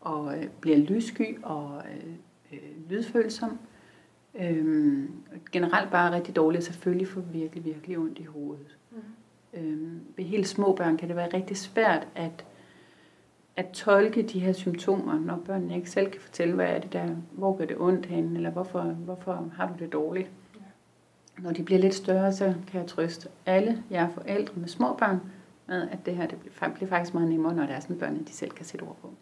og 0.00 0.38
øh, 0.38 0.46
bliver 0.60 0.76
lyssky 0.76 1.42
og 1.42 1.82
øh, 1.94 2.10
øh, 2.54 2.90
lydfølsom. 2.90 3.58
Øhm, 4.34 5.10
generelt 5.52 5.90
bare 5.90 6.14
rigtig 6.14 6.36
dårligt, 6.36 6.64
selvfølgelig 6.64 7.08
får 7.08 7.20
virkelig, 7.20 7.64
virkelig 7.64 7.98
ondt 7.98 8.18
i 8.18 8.24
hovedet. 8.24 8.76
Mm. 8.90 8.98
Øhm, 9.54 10.00
ved 10.16 10.24
helt 10.24 10.48
små 10.48 10.74
børn 10.74 10.96
kan 10.96 11.08
det 11.08 11.16
være 11.16 11.34
rigtig 11.34 11.56
svært 11.56 12.08
at, 12.14 12.44
at 13.56 13.66
tolke 13.68 14.22
de 14.22 14.40
her 14.40 14.52
symptomer, 14.52 15.20
når 15.20 15.42
børnene 15.46 15.76
ikke 15.76 15.90
selv 15.90 16.10
kan 16.10 16.20
fortælle, 16.20 16.54
hvad 16.54 16.66
er 16.66 16.78
det 16.78 16.92
der, 16.92 17.08
hvor 17.32 17.56
gør 17.56 17.64
det 17.64 17.76
ondt 17.78 18.06
hen, 18.06 18.36
eller 18.36 18.50
hvorfor, 18.50 18.82
hvorfor 18.82 19.50
har 19.56 19.66
du 19.68 19.84
det 19.84 19.92
dårligt. 19.92 20.30
Når 21.38 21.52
de 21.52 21.62
bliver 21.62 21.80
lidt 21.80 21.94
større, 21.94 22.32
så 22.32 22.54
kan 22.66 22.80
jeg 22.80 22.88
trøste 22.88 23.28
alle 23.46 23.82
jer 23.90 24.10
forældre 24.10 24.52
med 24.56 24.68
små 24.68 24.96
børn 24.96 25.20
med, 25.66 25.88
at 25.90 26.06
det 26.06 26.16
her 26.16 26.26
det 26.26 26.38
bliver 26.74 26.88
faktisk 26.88 27.14
meget 27.14 27.28
nemmere, 27.28 27.54
når 27.54 27.66
der 27.66 27.72
er 27.72 27.80
sådan 27.80 27.98
børn, 27.98 28.24
de 28.24 28.32
selv 28.32 28.50
kan 28.50 28.64
sætte 28.64 28.82
ord 28.82 28.96
på. 29.02 29.14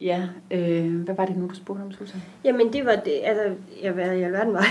Ja, 0.00 0.22
øh, 0.50 1.00
hvad 1.04 1.14
var 1.14 1.24
det 1.24 1.36
nu, 1.36 1.46
du 1.46 1.54
spurgte 1.54 1.82
om, 1.82 1.92
Susan? 1.92 2.22
Jamen, 2.44 2.72
det 2.72 2.86
var 2.86 2.94
det, 2.94 3.20
altså, 3.24 3.42
jeg 3.82 3.92
hvad 3.92 4.16
i 4.16 4.22
alverden 4.22 4.54
var 4.54 4.64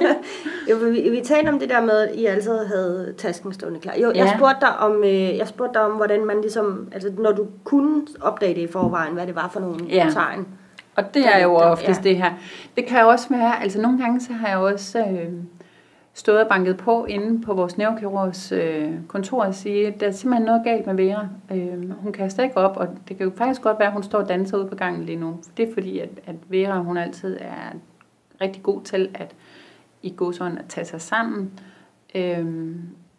jo, 0.70 0.76
vi, 0.76 1.10
vi 1.10 1.20
talte 1.24 1.48
om 1.48 1.58
det 1.58 1.68
der 1.68 1.80
med, 1.80 1.98
at 1.98 2.14
I 2.14 2.26
altid 2.26 2.66
havde 2.66 3.14
tasken 3.18 3.52
stående 3.52 3.80
klar. 3.80 3.94
Jo, 3.94 4.12
ja. 4.14 4.24
jeg, 4.24 4.34
spurgte 4.36 4.60
dig 4.60 4.78
om, 4.78 5.04
øh, 5.04 5.36
jeg 5.36 5.48
spurgte 5.48 5.74
dig 5.74 5.82
om, 5.82 5.92
hvordan 5.92 6.24
man 6.24 6.40
ligesom, 6.40 6.88
altså 6.92 7.12
når 7.18 7.32
du 7.32 7.46
kunne 7.64 8.06
opdage 8.20 8.54
det 8.54 8.60
i 8.60 8.72
forvejen, 8.72 9.14
hvad 9.14 9.26
det 9.26 9.34
var 9.34 9.50
for 9.52 9.60
nogle 9.60 9.86
ja. 9.88 10.08
tegn. 10.12 10.46
Og 10.96 11.14
det 11.14 11.26
er 11.26 11.42
jo 11.42 11.54
oftest 11.54 12.04
ja. 12.04 12.08
det 12.08 12.16
her. 12.16 12.32
Det 12.76 12.86
kan 12.86 13.00
jo 13.00 13.08
også 13.08 13.28
være, 13.30 13.62
altså 13.62 13.80
nogle 13.80 13.98
gange 13.98 14.20
så 14.20 14.32
har 14.32 14.48
jeg 14.48 14.58
også... 14.58 14.98
Øh, 14.98 15.32
stået 16.14 16.40
og 16.40 16.48
banket 16.48 16.76
på 16.76 17.04
inde 17.04 17.42
på 17.42 17.54
vores 17.54 17.78
neurokirurgs 17.78 18.52
øh, 18.52 18.92
kontor 19.08 19.44
og 19.44 19.54
sige, 19.54 19.86
at 19.86 20.00
der 20.00 20.06
er 20.06 20.10
simpelthen 20.10 20.46
noget 20.46 20.64
galt 20.64 20.86
med 20.86 20.94
Vera. 20.94 21.28
Øh, 21.52 21.90
hun 21.90 22.12
kaster 22.12 22.42
ikke 22.42 22.56
op, 22.56 22.76
og 22.76 22.88
det 23.08 23.16
kan 23.16 23.26
jo 23.26 23.32
faktisk 23.36 23.62
godt 23.62 23.78
være, 23.78 23.88
at 23.88 23.94
hun 23.94 24.02
står 24.02 24.18
og 24.18 24.28
danser 24.28 24.56
ude 24.56 24.66
på 24.66 24.74
gangen 24.74 25.04
lige 25.04 25.18
nu. 25.18 25.40
Det 25.56 25.68
er 25.68 25.74
fordi, 25.74 25.98
at, 25.98 26.10
at 26.26 26.34
Vera 26.48 26.78
hun 26.82 26.96
altid 26.96 27.36
er 27.40 27.72
rigtig 28.40 28.62
god 28.62 28.82
til 28.82 29.10
at 29.14 29.34
i 30.02 30.14
godsøjne 30.16 30.58
at 30.58 30.64
tage 30.68 30.84
sig 30.84 31.00
sammen 31.00 31.60
øh, 32.14 32.76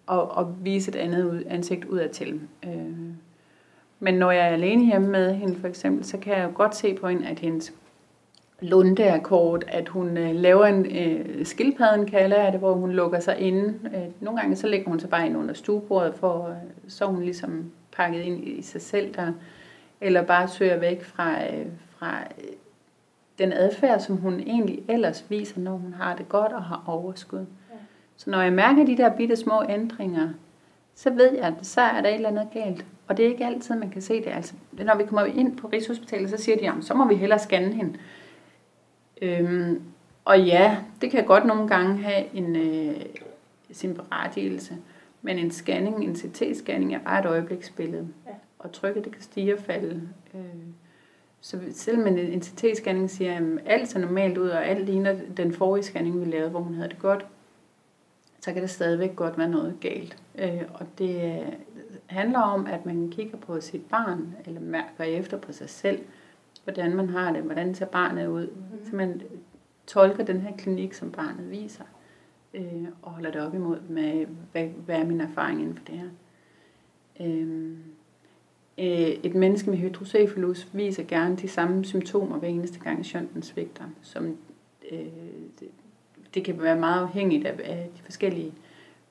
og, 0.08 0.32
og 0.32 0.56
vise 0.64 0.90
et 0.90 0.96
andet 0.96 1.24
ud, 1.24 1.44
ansigt 1.48 1.86
udadtil. 1.86 2.42
Øh, 2.66 2.94
men 4.00 4.14
når 4.14 4.32
jeg 4.32 4.48
er 4.48 4.54
alene 4.54 4.86
hjemme 4.86 5.08
med 5.08 5.34
hende 5.34 5.60
for 5.60 5.68
eksempel, 5.68 6.06
så 6.06 6.18
kan 6.18 6.38
jeg 6.38 6.44
jo 6.44 6.52
godt 6.56 6.76
se 6.76 6.94
på 6.94 7.08
hende, 7.08 7.28
at 7.28 7.40
hendes 7.40 7.74
lundeakkord, 8.64 9.64
at 9.68 9.90
hun 9.90 10.18
øh, 10.18 10.36
laver 10.36 10.66
en 10.66 10.86
øh, 10.86 11.46
skildpadden, 11.46 12.06
kalder 12.06 12.44
jeg 12.44 12.52
det, 12.52 12.60
hvor 12.60 12.74
hun 12.74 12.92
lukker 12.92 13.20
sig 13.20 13.40
inde. 13.40 13.80
Øh, 13.86 14.02
nogle 14.20 14.40
gange 14.40 14.56
så 14.56 14.68
lægger 14.68 14.90
hun 14.90 15.00
sig 15.00 15.10
bare 15.10 15.26
ind 15.26 15.38
under 15.38 15.54
stuebordet, 15.54 16.16
for 16.16 16.50
øh, 16.50 16.56
så 16.88 17.06
hun 17.06 17.24
ligesom 17.24 17.72
pakket 17.98 18.22
ind 18.22 18.48
i 18.48 18.62
sig 18.62 18.82
selv 18.82 19.14
der. 19.16 19.32
Eller 20.02 20.24
bare 20.24 20.48
søger 20.48 20.80
væk 20.80 21.04
fra, 21.04 21.44
øh, 21.44 21.66
fra 21.98 22.20
øh, 22.20 22.54
den 23.40 23.54
adfærd, 23.54 24.00
som 24.00 24.18
hun 24.18 24.40
egentlig 24.40 24.84
ellers 24.88 25.26
viser, 25.30 25.60
når 25.60 25.72
hun 25.72 25.94
har 25.94 26.16
det 26.16 26.30
godt 26.30 26.52
og 26.52 26.64
har 26.64 26.84
overskud. 26.88 27.40
Ja. 27.40 27.76
Så 28.16 28.30
når 28.30 28.42
jeg 28.42 28.54
mærker 28.54 28.86
de 28.86 28.98
der 28.98 29.16
bitte 29.16 29.36
små 29.36 29.64
ændringer, 29.70 30.30
så 30.96 31.10
ved 31.10 31.34
jeg, 31.34 31.44
at 31.44 31.54
så 31.62 31.82
er 31.82 32.02
der 32.02 32.10
et 32.10 32.16
eller 32.16 32.30
andet 32.30 32.48
galt. 32.54 32.86
Og 33.08 33.18
det 33.18 33.26
er 33.26 33.30
ikke 33.30 33.46
altid, 33.46 33.76
man 33.76 33.90
kan 33.90 34.02
se 34.02 34.14
det. 34.14 34.28
Altså, 34.28 34.54
når 34.72 34.98
vi 34.98 35.04
kommer 35.06 35.26
ind 35.26 35.58
på 35.58 35.68
Rigshospitalet, 35.68 36.30
så 36.30 36.38
siger 36.38 36.58
de, 36.58 36.64
jamen, 36.64 36.84
så 36.84 36.94
må 36.94 37.08
vi 37.08 37.16
hellere 37.16 37.40
scanne 37.40 37.74
hende. 37.74 37.94
Øhm, 39.24 39.82
og 40.26 40.42
ja, 40.42 40.78
det 41.02 41.12
kan 41.12 41.26
godt 41.26 41.46
nogle 41.46 41.68
gange 41.68 41.98
have 41.98 42.26
en, 42.34 42.56
øh, 42.56 43.02
sin 43.72 43.94
berettigelse. 43.94 44.78
Men 45.22 45.38
en 45.38 45.52
scanning, 45.52 46.04
en 46.04 46.16
CT-scanning 46.16 46.94
er 46.96 47.00
bare 47.00 47.20
et 47.20 47.26
øjebliksbillede. 47.26 48.08
Ja. 48.28 48.32
Og 48.60 48.72
trykket, 48.72 49.04
det 49.04 49.14
kan 49.14 49.22
stige 49.22 49.54
og 49.54 49.60
falde. 49.60 50.02
Øh, 50.34 50.42
så 51.42 51.60
selvom 51.72 52.08
en 52.08 52.42
CT-scanning 52.42 53.08
siger, 53.08 53.36
at 53.36 53.44
alt 53.66 53.88
ser 53.88 54.00
normalt 54.00 54.38
ud, 54.38 54.50
og 54.50 54.66
alt 54.66 54.86
ligner 54.86 55.16
den 55.38 55.54
forrige 55.54 55.84
scanning, 55.84 56.22
vi 56.22 56.26
lavede, 56.26 56.50
hvor 56.50 56.60
hun 56.60 56.74
havde 56.74 56.90
det 56.90 57.00
godt, 57.00 57.26
så 58.42 58.54
kan 58.54 58.62
det 58.62 58.70
stadigvæk 58.70 59.16
godt 59.16 59.38
være 59.38 59.50
noget 59.50 59.78
galt. 59.82 60.18
Øh, 60.36 60.62
og 60.74 60.86
det 60.98 61.44
handler 62.06 62.40
om, 62.40 62.66
at 62.66 62.86
man 62.86 63.12
kigger 63.12 63.38
på 63.38 63.62
sit 63.62 63.86
barn, 63.90 64.36
eller 64.46 64.62
mærker 64.62 65.04
efter 65.04 65.38
på 65.38 65.52
sig 65.52 65.70
selv, 65.70 66.00
hvordan 66.64 66.96
man 66.96 67.10
har 67.10 67.34
det, 67.34 67.42
hvordan 67.42 67.76
ser 67.76 67.86
barnet 67.86 68.28
ud. 68.28 68.48
Mm. 68.48 68.86
Så 68.86 68.96
man 68.96 69.22
tolker 69.88 70.24
den 70.24 70.42
her 70.42 70.58
klinik, 70.58 70.94
som 70.94 71.12
barnet 71.12 71.52
viser, 71.52 71.84
øh, 72.54 72.86
og 73.02 73.12
holder 73.12 73.32
det 73.32 73.42
op 73.42 73.54
imod, 73.54 73.80
med, 73.90 74.26
hvad, 74.52 74.68
hvad 74.68 75.00
er 75.00 75.06
min 75.06 75.22
erfaring 75.22 75.62
inden 75.62 75.78
for 75.78 75.86
det 75.86 75.96
her. 75.96 76.10
Øh, 77.20 77.72
øh, 78.78 79.18
et 79.24 79.36
menneske 79.36 79.70
med 79.70 79.78
hydrocephalus 79.78 80.68
viser 80.74 81.04
gerne 81.04 81.36
de 81.36 81.48
samme 81.48 81.86
symptomer 81.86 82.38
hver 82.38 82.48
eneste 82.48 82.80
gang 82.80 83.06
shunten 83.06 83.42
svigter. 83.42 83.84
Som, 84.02 84.38
øh, 84.92 85.00
det, 85.60 85.68
det 86.34 86.46
kan 86.46 86.62
være 86.62 86.80
meget 86.80 87.02
afhængigt 87.02 87.48
af, 87.48 87.60
af 87.64 87.90
de 87.98 88.02
forskellige, 88.02 88.54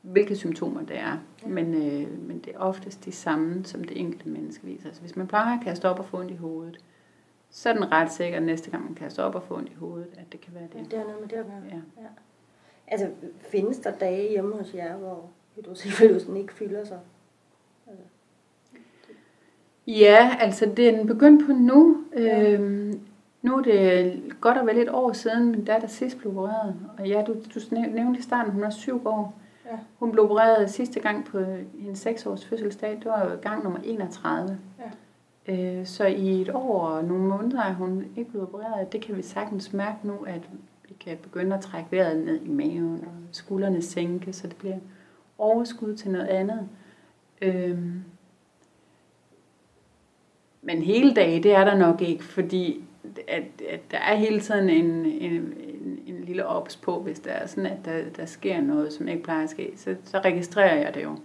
hvilke 0.02 0.36
symptomer 0.36 0.82
det 0.82 0.98
er. 0.98 1.18
Ja. 1.42 1.48
Men, 1.48 1.74
øh, 1.74 2.26
men 2.28 2.38
det 2.38 2.54
er 2.54 2.58
oftest 2.58 3.04
de 3.04 3.12
samme, 3.12 3.64
som 3.64 3.84
det 3.84 4.00
enkelte 4.00 4.28
menneske 4.28 4.66
viser. 4.66 4.86
Altså, 4.86 5.02
hvis 5.02 5.16
man 5.16 5.26
plejer 5.26 5.58
at 5.58 5.64
kaste 5.64 5.88
op 5.88 5.98
og 5.98 6.04
få 6.04 6.20
ondt 6.20 6.30
i 6.30 6.36
hovedet, 6.36 6.78
så 7.52 7.68
er 7.68 7.72
den 7.72 7.92
ret 7.92 8.12
sikker, 8.12 8.40
næste 8.40 8.70
gang 8.70 8.84
man 8.84 8.94
kaster 8.94 9.22
op 9.22 9.34
og 9.34 9.42
få 9.42 9.56
ondt 9.56 9.68
i 9.68 9.74
hovedet, 9.74 10.08
at 10.18 10.32
det 10.32 10.40
kan 10.40 10.54
være 10.54 10.68
det. 10.72 10.74
Ja, 10.74 10.96
det 10.96 10.98
er 10.98 11.04
noget 11.04 11.20
med 11.20 11.28
det 11.28 11.36
at 11.36 11.46
gøre. 11.46 11.62
Ja. 11.70 12.02
ja. 12.02 12.08
Altså, 12.86 13.10
findes 13.40 13.78
der 13.78 13.90
dage 13.90 14.30
hjemme 14.30 14.56
hos 14.56 14.74
jer, 14.74 14.96
hvor 14.96 15.30
hydrocephalusen 15.56 16.36
ikke 16.36 16.52
fylder 16.52 16.84
sig? 16.84 16.98
Altså. 17.86 18.04
Ja, 19.86 20.36
altså 20.40 20.72
det 20.76 20.88
er 20.88 20.96
den 20.96 21.06
begyndt 21.06 21.46
på 21.46 21.52
nu. 21.52 22.04
Ja. 22.16 22.52
Øhm, 22.52 23.00
nu 23.42 23.56
er 23.56 23.62
det 23.62 24.22
godt 24.40 24.58
og 24.58 24.66
vel 24.66 24.78
et 24.78 24.88
år 24.88 25.12
siden, 25.12 25.50
min 25.50 25.64
datter 25.64 25.88
sidst 25.88 26.18
blev 26.18 26.38
opereret. 26.38 26.76
Og 26.98 27.08
ja, 27.08 27.24
du, 27.26 27.34
du 27.34 27.60
nævnte 27.70 28.18
i 28.18 28.22
starten, 28.22 28.52
hun 28.52 28.64
er 28.64 28.70
syv 28.70 29.06
år. 29.06 29.34
Ja. 29.66 29.78
Hun 29.98 30.12
blev 30.12 30.24
opereret 30.24 30.70
sidste 30.70 31.00
gang 31.00 31.24
på 31.24 31.38
en 31.78 31.96
6 31.96 32.26
års 32.26 32.46
fødselsdag. 32.46 32.90
Det 32.90 33.04
var 33.04 33.36
gang 33.36 33.64
nummer 33.64 33.78
31. 33.84 34.58
Ja. 34.78 34.84
Øh, 35.46 35.86
så 35.86 36.06
i 36.06 36.40
et 36.40 36.50
år 36.54 36.80
og 36.80 37.04
nogle 37.04 37.24
måneder 37.24 37.62
er 37.62 37.74
hun 37.74 38.04
ikke 38.16 38.30
blevet 38.30 38.48
opereret. 38.48 38.92
Det 38.92 39.00
kan 39.00 39.16
vi 39.16 39.22
sagtens 39.22 39.72
mærke 39.72 40.06
nu, 40.06 40.14
at 40.26 40.48
vi 40.88 40.94
kan 41.00 41.18
begynde 41.22 41.56
at 41.56 41.62
trække 41.62 41.92
vejret 41.92 42.24
ned 42.24 42.42
i 42.42 42.48
maven, 42.48 43.04
og 43.06 43.12
skuldrene 43.32 43.82
sænke, 43.82 44.32
så 44.32 44.46
det 44.46 44.56
bliver 44.56 44.78
overskud 45.38 45.94
til 45.94 46.10
noget 46.10 46.26
andet. 46.26 46.68
Øhm. 47.42 48.02
Men 50.62 50.82
hele 50.82 51.14
dagen, 51.14 51.42
det 51.42 51.54
er 51.54 51.64
der 51.64 51.76
nok 51.76 52.02
ikke, 52.02 52.24
fordi 52.24 52.84
at, 53.28 53.42
at 53.70 53.80
der 53.90 53.98
er 53.98 54.14
hele 54.14 54.40
tiden 54.40 54.68
en, 54.68 55.04
en, 55.04 55.32
en, 55.32 55.98
en 56.06 56.24
lille 56.24 56.46
ops 56.46 56.76
på, 56.76 57.00
hvis 57.00 57.20
der 57.20 57.30
er 57.30 57.46
sådan, 57.46 57.66
at 57.66 57.84
der, 57.84 58.02
der 58.16 58.26
sker 58.26 58.60
noget, 58.60 58.92
som 58.92 59.08
ikke 59.08 59.22
plejer 59.22 59.42
at 59.42 59.50
ske, 59.50 59.72
så, 59.76 59.96
så 60.04 60.18
registrerer 60.18 60.76
jeg 60.76 60.94
det 60.94 61.02
jo. 61.02 61.16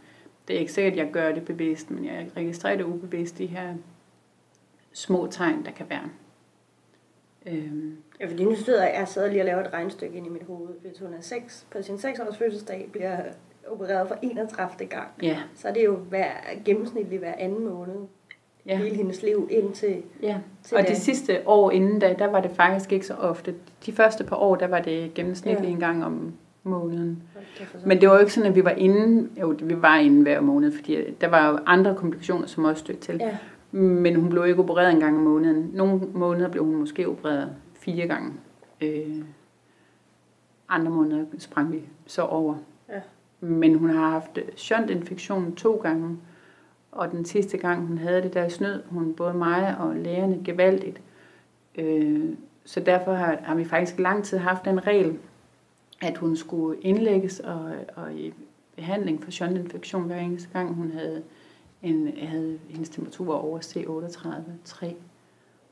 Det 0.48 0.56
er 0.56 0.60
ikke 0.60 0.72
sikkert, 0.72 0.94
at 0.94 1.00
jeg 1.00 1.12
gør 1.12 1.34
det 1.34 1.46
bevidst, 1.46 1.92
men 1.92 2.06
jeg 2.06 2.28
registrerer 2.38 2.78
det 2.78 2.84
ubevidst, 2.84 3.38
de 3.38 3.46
her 3.46 3.74
små 4.98 5.28
tegn, 5.32 5.66
der 5.66 5.72
kan 5.72 5.86
være. 5.90 6.10
Øhm. 7.46 7.98
Ja, 8.20 8.28
fordi 8.28 8.44
nu 8.44 8.56
sidder 8.56 8.84
jeg, 8.84 8.96
jeg 9.00 9.08
sidder 9.08 9.28
lige 9.28 9.42
og 9.42 9.46
laver 9.46 9.62
et 9.62 9.74
regnstykke 9.74 10.18
ind 10.18 10.26
i 10.26 10.30
mit 10.30 10.44
hoved. 10.44 10.70
Hvis 10.82 11.00
hun 11.00 11.14
er 11.14 11.22
6, 11.22 11.68
på 11.72 11.82
sin 11.82 12.00
6 12.00 12.20
års 12.20 12.38
fødselsdag 12.38 12.90
bliver 12.92 13.18
opereret 13.68 14.08
for 14.08 14.18
31. 14.22 14.88
gang, 14.88 15.08
ja. 15.22 15.38
så 15.56 15.68
er 15.68 15.74
det 15.74 15.86
jo 15.86 15.96
hver, 15.96 16.30
gennemsnitligt 16.66 17.22
hver 17.22 17.34
anden 17.38 17.66
måned 17.66 17.96
ja. 18.66 18.78
hele 18.78 18.96
hendes 18.96 19.24
liv 19.24 19.48
indtil 19.52 20.04
ja. 20.22 20.38
Til 20.64 20.78
og 20.78 20.84
det. 20.84 20.90
de 20.90 20.96
sidste 20.96 21.42
år 21.46 21.72
inden 21.72 22.00
da, 22.00 22.16
der 22.20 22.28
var 22.28 22.42
det 22.42 22.52
faktisk 22.52 22.92
ikke 22.92 23.06
så 23.06 23.14
ofte. 23.14 23.56
De 23.86 23.92
første 23.92 24.24
par 24.24 24.36
år, 24.36 24.56
der 24.56 24.68
var 24.68 24.80
det 24.80 25.14
gennemsnitligt 25.14 25.68
ja. 25.68 25.74
en 25.74 25.80
gang 25.80 26.06
om 26.06 26.34
måneden. 26.64 27.24
Men 27.86 28.02
det 28.02 28.10
var 28.10 28.16
jo 28.16 28.20
ikke 28.20 28.34
sådan, 28.34 28.50
at 28.50 28.56
vi 28.56 28.64
var 28.64 28.72
inde, 28.72 29.30
jo, 29.42 29.56
vi 29.64 29.82
var 29.82 29.98
inde 29.98 30.22
hver 30.22 30.42
måned, 30.42 30.72
fordi 30.72 31.12
der 31.22 31.28
var 31.28 31.50
jo 31.52 31.60
andre 31.66 31.96
komplikationer, 31.96 32.48
som 32.48 32.64
også 32.64 32.80
stødte 32.80 33.02
til. 33.02 33.18
Ja. 33.20 33.38
Men 33.72 34.16
hun 34.16 34.30
blev 34.30 34.46
ikke 34.46 34.60
opereret 34.62 34.92
en 34.92 35.00
gang 35.00 35.18
om 35.18 35.24
måneden. 35.24 35.72
Nogle 35.74 36.02
måneder 36.14 36.50
blev 36.50 36.64
hun 36.64 36.76
måske 36.76 37.08
opereret 37.10 37.56
fire 37.74 38.08
gange. 38.08 38.34
Øh, 38.82 39.22
andre 40.70 40.92
måneder 40.92 41.26
sprang 41.38 41.72
vi 41.72 41.82
så 42.06 42.22
over. 42.22 42.56
Ja. 42.90 43.02
Men 43.40 43.76
hun 43.76 43.90
har 43.90 44.10
haft 44.10 44.40
shuntinfektion 44.56 45.56
to 45.56 45.76
gange. 45.76 46.18
Og 46.92 47.12
den 47.12 47.26
sidste 47.26 47.58
gang 47.58 47.88
hun 47.88 47.98
havde 47.98 48.22
det 48.22 48.34
der 48.34 48.50
snød, 48.50 48.84
hun 48.90 49.14
både 49.14 49.34
mig 49.34 49.78
og 49.80 49.96
lægerne 49.96 50.42
gevaldigt. 50.44 51.02
Øh, 51.76 52.30
så 52.66 52.80
derfor 52.80 53.14
har, 53.14 53.38
har 53.44 53.56
vi 53.56 53.66
faktisk 53.66 54.00
lang 54.00 54.24
tid 54.24 54.38
haft 54.38 54.66
den 54.66 54.88
regel, 54.88 55.18
at 56.02 56.18
hun 56.18 56.36
skulle 56.36 56.82
indlægges 56.82 57.40
og, 57.40 57.72
og 57.96 58.14
i 58.14 58.34
behandling 58.76 59.24
for 59.24 59.32
shuntinfektion 59.32 60.04
hver 60.04 60.20
eneste 60.20 60.50
gang 60.54 60.74
hun 60.74 60.92
havde 60.92 61.24
en, 61.84 62.18
havde 62.18 62.60
hendes 62.70 62.90
temperatur 62.90 63.36
over 63.36 63.60
C38,3. 63.60 64.86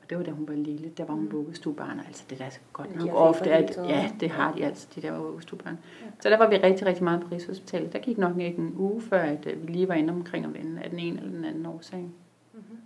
Og 0.06 0.10
det 0.10 0.18
var 0.18 0.24
da 0.24 0.32
hun 0.32 0.48
var 0.48 0.54
lille, 0.54 0.90
der 0.90 1.06
var 1.06 1.14
hun 1.14 1.24
mm. 1.24 1.32
vuggestuebarn. 1.32 2.00
Altså 2.00 2.24
det 2.30 2.40
der 2.40 2.46
er 2.46 2.50
godt 2.74 2.96
nok 2.96 3.10
ofte, 3.14 3.52
at 3.52 3.78
ja, 3.78 4.12
det 4.20 4.30
har 4.30 4.54
de 4.54 4.66
altså, 4.66 4.88
de 4.96 5.02
der 5.02 5.20
vuggestuebarn. 5.20 5.78
Ja. 6.02 6.08
Så 6.20 6.30
der 6.30 6.38
var 6.38 6.50
vi 6.50 6.58
rigtig, 6.58 6.88
rigtig 6.88 7.04
meget 7.04 7.22
på 7.22 7.28
Rigshospitalet. 7.32 7.94
Der 7.94 8.00
gik 8.00 8.18
nok 8.18 8.38
ikke 8.40 8.58
en 8.58 8.74
uge 8.78 9.02
før, 9.02 9.22
at 9.22 9.46
øh, 9.46 9.68
vi 9.68 9.72
lige 9.72 9.88
var 9.88 9.94
inde 9.94 10.14
omkring 10.14 10.46
og 10.46 10.54
vende 10.54 10.82
af 10.82 10.90
den 10.90 11.00
ene 11.00 11.20
eller 11.20 11.32
den 11.32 11.46
anden 11.46 11.66
årsag. 11.66 12.10
Mm-hmm. 12.54 12.78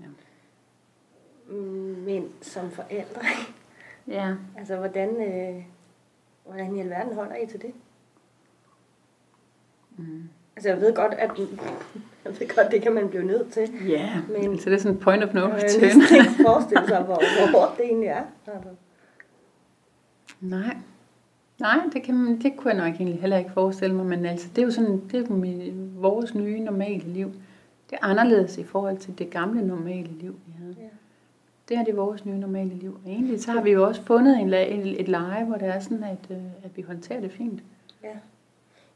Ja. 0.00 0.06
Men 2.04 2.32
som 2.40 2.70
forældre, 2.70 3.22
ja. 4.18 4.34
altså 4.56 4.76
hvordan, 4.76 5.08
øh, 5.22 5.64
hvordan 6.46 6.76
i 6.76 6.80
alverden 6.80 7.14
holder 7.14 7.36
I 7.36 7.46
til 7.46 7.62
det? 7.62 7.74
Mm. 9.96 10.28
Altså 10.56 10.68
jeg 10.68 10.80
ved 10.80 10.94
godt, 10.94 11.14
at 11.14 11.30
jeg 12.24 12.40
ved 12.40 12.54
godt, 12.56 12.70
det 12.70 12.82
kan 12.82 12.92
man 12.92 13.08
blive 13.08 13.24
nødt 13.24 13.52
til. 13.52 13.68
Ja, 13.88 13.92
yeah. 13.92 14.48
men 14.50 14.58
så 14.58 14.70
det 14.70 14.76
er 14.76 14.80
sådan 14.80 14.96
en 14.96 15.02
point 15.02 15.24
of 15.24 15.34
no 15.34 15.40
return. 15.40 15.82
Jeg 15.82 16.08
kan 16.08 16.18
ikke 16.18 16.42
forestille 16.46 16.88
sig, 16.88 17.02
hvor, 17.02 17.14
hvor 17.14 17.58
hårdt 17.58 17.78
det 17.78 17.84
egentlig 17.84 18.08
er. 18.08 18.22
Altså. 18.46 18.68
Nej. 20.40 20.76
Nej, 21.60 21.78
det, 21.92 22.02
kan, 22.02 22.40
det 22.42 22.56
kunne 22.56 22.74
jeg 22.74 22.84
nok 22.84 22.94
egentlig 22.94 23.20
heller 23.20 23.38
ikke 23.38 23.52
forestille 23.52 23.96
mig, 23.96 24.06
men 24.06 24.26
altså, 24.26 24.48
det 24.48 24.62
er 24.62 24.66
jo 24.66 24.70
sådan, 24.70 25.02
det 25.12 25.14
er 25.14 25.18
jo 25.18 25.72
vores 25.96 26.34
nye 26.34 26.60
normale 26.60 27.04
liv. 27.04 27.32
Det 27.90 27.98
er 28.02 28.06
anderledes 28.06 28.58
i 28.58 28.64
forhold 28.64 28.98
til 28.98 29.18
det 29.18 29.30
gamle 29.30 29.66
normale 29.66 30.08
liv, 30.20 30.34
vi 30.46 30.52
havde. 30.58 30.76
Ja. 30.78 30.88
Det 31.68 31.76
er 31.76 31.84
det 31.84 31.96
vores 31.96 32.26
nye 32.26 32.38
normale 32.38 32.74
liv. 32.74 33.00
Og 33.04 33.10
egentlig 33.10 33.42
så 33.42 33.52
har 33.52 33.62
vi 33.62 33.70
jo 33.70 33.86
også 33.86 34.02
fundet 34.02 34.40
en, 34.40 34.54
et, 34.54 35.00
et 35.00 35.08
leje, 35.08 35.44
hvor 35.44 35.56
det 35.56 35.68
er 35.68 35.80
sådan, 35.80 36.04
at, 36.04 36.30
øh, 36.30 36.36
at 36.62 36.76
vi 36.76 36.82
håndterer 36.82 37.20
det 37.20 37.32
fint. 37.32 37.62
Ja. 38.04 38.08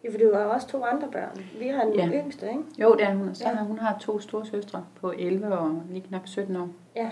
Ja, 0.07 0.12
for 0.12 0.19
det 0.19 0.31
var 0.33 0.45
også 0.45 0.69
to 0.69 0.85
andre 0.85 1.09
børn. 1.12 1.45
Vi 1.59 1.66
har 1.69 1.83
en 1.83 1.95
ja. 1.95 2.23
yngste, 2.23 2.49
ikke? 2.49 2.62
Jo, 2.79 2.95
det 2.95 3.03
er 3.03 3.14
hun. 3.14 3.35
Så 3.35 3.49
ja. 3.49 3.64
hun 3.64 3.79
har 3.79 3.99
to 4.01 4.21
store 4.21 4.47
søstre 4.47 4.85
på 5.01 5.12
11 5.19 5.47
og 5.47 5.83
lige 5.90 6.01
knap 6.09 6.27
17 6.29 6.57
år. 6.57 6.69
Ja. 6.97 7.11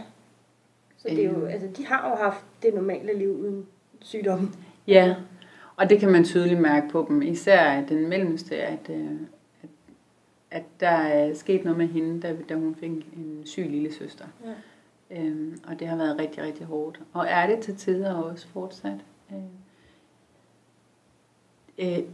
Så 0.96 1.08
det 1.08 1.24
er 1.24 1.30
jo, 1.30 1.46
øh. 1.46 1.52
altså, 1.52 1.68
de 1.76 1.86
har 1.86 2.10
jo 2.10 2.16
haft 2.16 2.44
det 2.62 2.74
normale 2.74 3.18
liv 3.18 3.30
uden 3.30 3.66
sygdom. 4.00 4.54
Ja, 4.86 5.14
og 5.76 5.90
det 5.90 6.00
kan 6.00 6.12
man 6.12 6.24
tydeligt 6.24 6.60
mærke 6.60 6.88
på 6.88 7.06
dem. 7.08 7.22
Især 7.22 7.84
den 7.88 8.08
mellemste, 8.08 8.56
at, 8.56 8.90
øh, 8.90 9.10
at, 9.62 9.68
at 10.50 10.64
der 10.80 10.88
er 10.88 11.34
sket 11.34 11.64
noget 11.64 11.78
med 11.78 11.86
hende, 11.86 12.20
da, 12.20 12.36
da 12.48 12.54
hun 12.54 12.74
fik 12.74 12.90
en 12.90 13.42
syg 13.44 13.66
lille 13.70 13.92
søster. 13.92 14.24
Ja. 14.44 15.20
Øhm, 15.20 15.58
og 15.68 15.80
det 15.80 15.88
har 15.88 15.96
været 15.96 16.18
rigtig, 16.18 16.42
rigtig 16.42 16.66
hårdt. 16.66 17.00
Og 17.12 17.26
er 17.28 17.46
det 17.46 17.58
til 17.58 17.76
tider 17.76 18.14
også 18.14 18.48
fortsat. 18.48 18.98
Øhm, 19.30 19.38
Øh, 19.38 19.63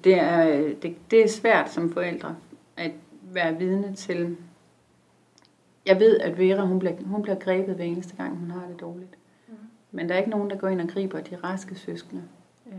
det, 0.04 0.14
er, 0.14 0.44
det, 0.82 0.96
det 1.10 1.24
er 1.24 1.28
svært 1.28 1.70
som 1.70 1.92
forældre 1.92 2.36
at 2.76 2.90
være 3.22 3.58
vidne 3.58 3.94
til. 3.94 4.36
Jeg 5.86 6.00
ved, 6.00 6.20
at 6.20 6.38
Vera 6.38 6.64
hun 6.64 6.78
bliver, 6.78 6.94
hun 7.04 7.22
bliver 7.22 7.38
grebet 7.38 7.74
hver 7.74 7.84
eneste 7.84 8.16
gang, 8.16 8.36
hun 8.36 8.50
har 8.50 8.66
det 8.66 8.80
dårligt. 8.80 9.18
Mm. 9.48 9.54
Men 9.90 10.08
der 10.08 10.14
er 10.14 10.18
ikke 10.18 10.30
nogen, 10.30 10.50
der 10.50 10.56
går 10.56 10.68
ind 10.68 10.80
og 10.80 10.88
griber 10.88 11.20
de 11.20 11.36
raske 11.36 11.74
søskende. 11.74 12.22
Øh, 12.66 12.74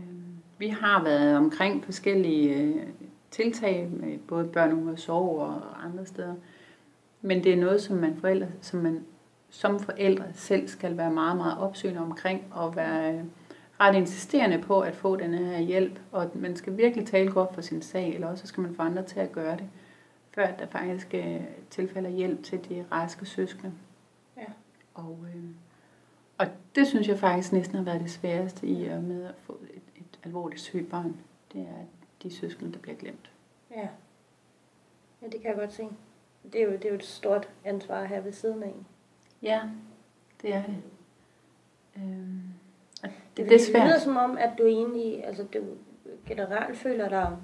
vi 0.58 0.68
har 0.68 1.04
været 1.04 1.36
omkring 1.36 1.84
forskellige 1.84 2.56
øh, 2.56 2.86
tiltag 3.30 3.88
med 3.90 4.18
både 4.18 4.44
børn 4.44 4.88
og 4.88 4.98
sorg 4.98 5.40
og 5.40 5.84
andre 5.84 6.06
steder. 6.06 6.34
Men 7.22 7.44
det 7.44 7.52
er 7.52 7.56
noget, 7.56 7.82
som 7.82 7.96
man, 7.96 8.16
forældre, 8.16 8.46
som 8.60 8.80
man 8.80 9.04
som 9.50 9.80
forældre 9.80 10.24
selv 10.34 10.68
skal 10.68 10.96
være 10.96 11.10
meget, 11.10 11.36
meget 11.36 11.58
opsøgende 11.58 12.00
omkring 12.00 12.44
og 12.50 12.76
være 12.76 13.14
øh, 13.14 13.24
ret 13.82 13.94
insisterende 13.94 14.58
på 14.58 14.80
at 14.80 14.96
få 14.96 15.16
den 15.16 15.34
her 15.34 15.58
hjælp. 15.58 16.00
Og 16.12 16.30
man 16.34 16.56
skal 16.56 16.76
virkelig 16.76 17.06
tale 17.06 17.32
godt 17.32 17.54
for 17.54 17.60
sin 17.60 17.82
sag, 17.82 18.14
eller 18.14 18.26
også 18.26 18.46
skal 18.46 18.60
man 18.60 18.74
få 18.74 18.82
andre 18.82 19.04
til 19.04 19.20
at 19.20 19.32
gøre 19.32 19.56
det, 19.56 19.68
før 20.30 20.50
der 20.56 20.66
faktisk 20.66 21.14
øh, 21.14 21.40
tilfælder 21.70 22.10
hjælp 22.10 22.42
til 22.42 22.68
de 22.68 22.84
raske 22.92 23.26
søskende. 23.26 23.72
Ja. 24.36 24.46
Og, 24.94 25.18
øh, 25.34 25.44
og 26.38 26.46
det 26.74 26.86
synes 26.86 27.08
jeg 27.08 27.18
faktisk 27.18 27.52
næsten 27.52 27.76
har 27.76 27.84
været 27.84 28.00
det 28.00 28.10
sværeste 28.10 28.66
i 28.66 28.88
og 28.88 29.02
med 29.02 29.24
at 29.24 29.34
få 29.42 29.60
et, 29.74 29.82
et 29.96 30.18
alvorligt 30.22 30.60
sygt 30.60 30.90
barn. 30.90 31.16
Det 31.52 31.60
er 31.60 31.84
de 32.22 32.30
søskende, 32.30 32.72
der 32.72 32.78
bliver 32.78 32.96
glemt. 32.96 33.30
Ja. 33.70 33.88
Ja, 35.22 35.26
det 35.26 35.40
kan 35.40 35.50
jeg 35.50 35.56
godt 35.56 35.72
se. 35.72 35.88
Det 36.52 36.60
er 36.60 36.64
jo, 36.64 36.72
det 36.72 36.84
er 36.84 36.88
jo 36.88 36.94
et 36.94 37.04
stort 37.04 37.48
ansvar 37.64 38.00
at 38.00 38.08
have 38.08 38.24
ved 38.24 38.32
siden 38.32 38.62
af. 38.62 38.74
Ja, 39.42 39.60
det 40.42 40.54
er 40.54 40.62
det. 40.62 40.76
Øhm, 41.96 42.42
det, 43.36 43.50
det, 43.50 43.60
det, 43.60 43.74
det 43.74 43.84
lyder 43.84 43.98
som 43.98 44.16
om, 44.16 44.38
at 44.38 44.50
du 44.58 44.66
egentlig, 44.66 45.26
altså 45.26 45.42
du 45.54 45.58
generelt 46.26 46.76
føler 46.76 47.08
dig 47.08 47.36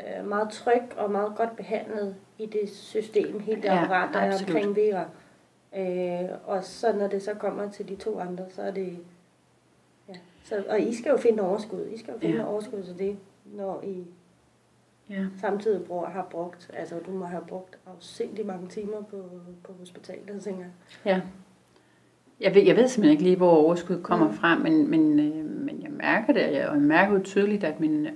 øh, 0.00 0.28
meget 0.28 0.50
tryg 0.50 0.82
og 0.96 1.10
meget 1.10 1.36
godt 1.36 1.56
behandlet 1.56 2.16
i 2.38 2.46
det 2.46 2.70
system, 2.70 3.40
helt 3.40 3.62
det 3.62 3.68
ja, 3.68 3.82
apparat, 3.82 4.14
der 4.14 4.20
er 4.20 4.38
omkring 4.38 4.76
Vera. 4.76 5.04
Øh, 5.76 6.28
og 6.44 6.64
så 6.64 6.92
når 6.92 7.06
det 7.06 7.22
så 7.22 7.34
kommer 7.34 7.70
til 7.70 7.88
de 7.88 7.96
to 7.96 8.18
andre, 8.18 8.44
så 8.50 8.62
er 8.62 8.70
det... 8.70 8.98
Ja, 10.08 10.14
så, 10.44 10.64
og 10.68 10.80
I 10.80 10.94
skal 10.94 11.10
jo 11.10 11.16
finde 11.16 11.42
overskud. 11.42 11.86
I 11.86 11.98
skal 11.98 12.14
jo 12.14 12.20
finde 12.20 12.36
ja. 12.36 12.46
overskud 12.46 12.82
til 12.82 12.98
det, 12.98 13.18
når 13.44 13.82
I 13.82 14.06
ja. 15.10 15.26
samtidig 15.40 15.84
bruger, 15.84 16.08
har 16.08 16.26
brugt, 16.30 16.70
altså 16.74 16.98
du 17.06 17.10
må 17.10 17.24
have 17.24 17.44
brugt 17.48 17.78
afsindig 17.86 18.46
mange 18.46 18.68
timer 18.68 19.02
på, 19.02 19.30
på 19.64 19.72
hospitalet, 19.78 20.42
tænker 20.42 20.64
jeg. 20.64 20.72
Ja. 21.04 21.20
Jeg 22.40 22.54
ved, 22.54 22.62
jeg 22.62 22.76
ved 22.76 22.88
simpelthen 22.88 23.12
ikke 23.12 23.22
lige, 23.22 23.36
hvor 23.36 23.50
overskud 23.50 24.02
kommer 24.02 24.28
mm. 24.28 24.34
fra, 24.34 24.58
men, 24.58 24.90
men, 24.90 25.20
øh, 25.20 25.44
men 25.44 25.82
jeg 25.82 25.90
mærker 25.90 26.32
det, 26.32 26.44
og 26.44 26.52
jeg, 26.52 26.68
og 26.68 26.74
jeg 26.74 26.82
mærker 26.82 27.14
jo 27.14 27.22
tydeligt, 27.24 27.64
at 27.64 27.80
min, 27.80 28.08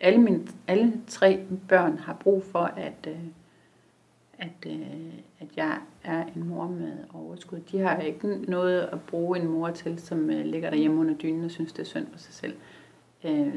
alle, 0.00 0.20
mine, 0.20 0.46
alle 0.68 0.92
tre 1.06 1.40
børn 1.68 1.98
har 1.98 2.14
brug 2.14 2.44
for, 2.44 2.64
at, 2.76 3.06
øh, 3.08 3.18
at, 4.38 4.66
øh, 4.66 5.14
at 5.40 5.48
jeg 5.56 5.78
er 6.04 6.24
en 6.36 6.48
mor 6.48 6.68
med 6.68 6.92
overskud. 7.14 7.58
De 7.72 7.78
har 7.78 8.00
ikke 8.00 8.28
noget 8.48 8.80
at 8.80 9.00
bruge 9.00 9.38
en 9.38 9.48
mor 9.48 9.70
til, 9.70 9.98
som 9.98 10.30
øh, 10.30 10.44
ligger 10.44 10.70
derhjemme 10.70 11.00
under 11.00 11.14
dynen 11.14 11.44
og 11.44 11.50
synes, 11.50 11.72
det 11.72 11.80
er 11.80 11.86
synd 11.86 12.06
for 12.12 12.18
sig 12.18 12.34
selv. 12.34 12.54
Øh, 13.24 13.54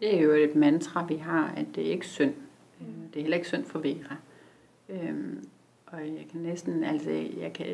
det 0.00 0.16
er 0.16 0.20
jo 0.20 0.32
et 0.32 0.54
mantra, 0.54 1.06
vi 1.06 1.16
har, 1.16 1.54
at 1.56 1.66
det 1.74 1.86
er 1.86 1.92
ikke 1.92 2.06
synd. 2.06 2.34
Øh, 2.80 2.86
det 2.86 3.16
er 3.16 3.20
heller 3.20 3.36
ikke 3.36 3.48
synd 3.48 3.64
for 3.64 3.78
Vera. 3.78 4.16
Øhm, 4.88 5.48
og 5.86 6.00
jeg 6.00 6.26
kan 6.32 6.40
næsten, 6.40 6.84
altså, 6.84 7.10
jeg 7.40 7.52
kan, 7.52 7.66